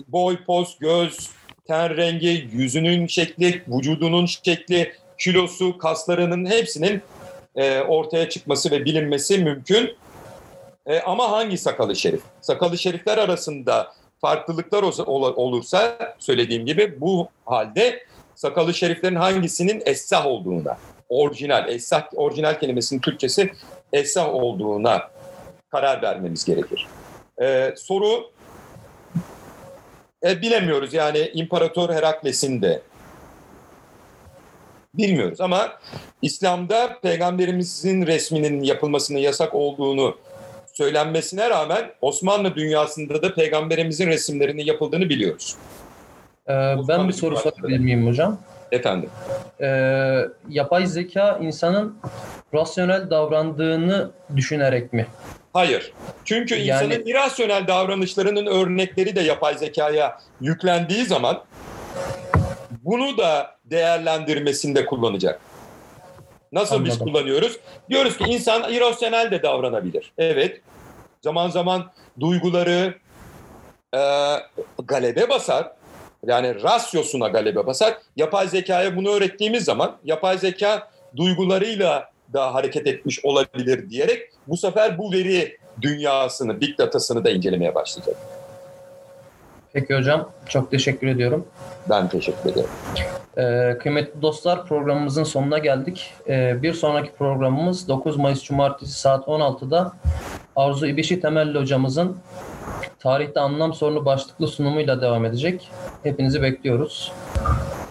boy, 0.07 0.43
poz, 0.43 0.77
göz, 0.79 1.29
ten 1.67 1.97
rengi, 1.97 2.49
yüzünün 2.51 3.07
şekli, 3.07 3.63
vücudunun 3.67 4.25
şekli, 4.25 4.93
kilosu, 5.17 5.77
kaslarının 5.77 6.45
hepsinin 6.45 7.01
e, 7.55 7.81
ortaya 7.81 8.29
çıkması 8.29 8.71
ve 8.71 8.85
bilinmesi 8.85 9.37
mümkün. 9.37 9.95
E, 10.85 10.99
ama 10.99 11.31
hangi 11.31 11.57
sakalı 11.57 11.95
şerif? 11.95 12.21
Sakalı 12.41 12.77
şerifler 12.77 13.17
arasında 13.17 13.93
farklılıklar 14.21 14.83
olursa 15.13 15.97
söylediğim 16.19 16.65
gibi 16.65 17.01
bu 17.01 17.29
halde 17.45 18.03
sakalı 18.35 18.73
şeriflerin 18.73 19.15
hangisinin 19.15 19.83
essah 19.85 20.25
olduğuna, 20.25 20.77
orijinal, 21.09 21.69
essah 21.69 22.03
orijinal 22.15 22.59
kelimesinin 22.59 23.01
Türkçesi 23.01 23.51
essah 23.93 24.33
olduğuna 24.33 25.09
karar 25.71 26.01
vermemiz 26.01 26.45
gerekir. 26.45 26.87
Ee, 27.41 27.73
soru 27.77 28.31
e, 30.25 30.41
bilemiyoruz 30.41 30.93
yani 30.93 31.31
İmparator 31.33 31.89
Herakles'in 31.89 32.61
de 32.61 32.81
bilmiyoruz 34.93 35.41
ama 35.41 35.79
İslam'da 36.21 36.99
peygamberimizin 37.01 38.07
resminin 38.07 38.63
yapılmasının 38.63 39.19
yasak 39.19 39.55
olduğunu 39.55 40.17
söylenmesine 40.73 41.49
rağmen 41.49 41.91
Osmanlı 42.01 42.55
dünyasında 42.55 43.21
da 43.21 43.33
peygamberimizin 43.33 44.07
resimlerinin 44.07 44.65
yapıldığını 44.65 45.09
biliyoruz. 45.09 45.55
Ee, 46.47 46.53
ben 46.87 47.07
bir 47.07 47.13
soru 47.13 47.37
sorabilir 47.37 47.79
miyim 47.79 48.07
hocam? 48.07 48.39
Efendim? 48.71 49.09
Ee, 49.61 50.25
yapay 50.49 50.85
zeka 50.85 51.39
insanın 51.41 51.97
rasyonel 52.53 53.09
davrandığını 53.09 54.11
düşünerek 54.35 54.93
mi? 54.93 55.07
Hayır. 55.53 55.93
Çünkü 56.25 56.55
yani... 56.55 56.85
insanın 56.85 57.05
irasyonel 57.05 57.67
davranışlarının 57.67 58.45
örnekleri 58.45 59.15
de 59.15 59.21
yapay 59.21 59.57
zekaya 59.57 60.19
yüklendiği 60.41 61.05
zaman 61.05 61.43
bunu 62.83 63.17
da 63.17 63.55
değerlendirmesinde 63.65 64.85
kullanacak. 64.85 65.39
Nasıl 66.51 66.75
Anladım. 66.75 66.91
biz 66.91 66.99
kullanıyoruz? 66.99 67.59
Diyoruz 67.89 68.17
ki 68.17 68.23
insan 68.27 68.73
irasyonel 68.73 69.31
de 69.31 69.43
davranabilir. 69.43 70.11
Evet. 70.17 70.61
Zaman 71.21 71.49
zaman 71.49 71.91
duyguları 72.19 72.93
e, 73.95 74.01
galebe 74.83 75.29
basar. 75.29 75.71
Yani 76.27 76.63
rasyosuna 76.63 77.27
galebe 77.27 77.65
basar. 77.65 77.97
Yapay 78.15 78.47
zekaya 78.47 78.95
bunu 78.95 79.09
öğrettiğimiz 79.09 79.65
zaman 79.65 79.97
yapay 80.05 80.37
zeka 80.37 80.87
duygularıyla 81.15 82.11
da 82.33 82.53
hareket 82.53 82.87
etmiş 82.87 83.25
olabilir 83.25 83.89
diyerek 83.89 84.29
bu 84.47 84.57
sefer 84.57 84.97
bu 84.97 85.11
veri 85.11 85.57
dünyasını, 85.81 86.61
big 86.61 86.77
datasını 86.77 87.25
da 87.25 87.29
incelemeye 87.29 87.75
başlayacak. 87.75 88.15
Peki 89.73 89.95
hocam, 89.95 90.31
çok 90.47 90.71
teşekkür 90.71 91.07
ediyorum. 91.07 91.47
Ben 91.89 92.09
teşekkür 92.09 92.49
ederim. 92.49 92.69
Ee, 93.37 93.77
kıymetli 93.77 94.21
dostlar 94.21 94.65
programımızın 94.65 95.23
sonuna 95.23 95.57
geldik. 95.57 96.13
Ee, 96.27 96.63
bir 96.63 96.73
sonraki 96.73 97.11
programımız 97.11 97.87
9 97.87 98.17
Mayıs 98.17 98.43
Cumartesi 98.43 98.99
saat 98.99 99.27
16'da 99.27 99.93
Arzu 100.55 100.87
İbişi 100.87 101.21
Temelli 101.21 101.59
hocamızın 101.59 102.17
Tarihte 102.99 103.39
Anlam 103.39 103.73
Sorunu 103.73 104.05
başlıklı 104.05 104.47
sunumuyla 104.47 105.01
devam 105.01 105.25
edecek. 105.25 105.69
Hepinizi 106.03 106.41
bekliyoruz. 106.41 107.11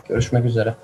Görüşmek 0.08 0.44
üzere. 0.44 0.74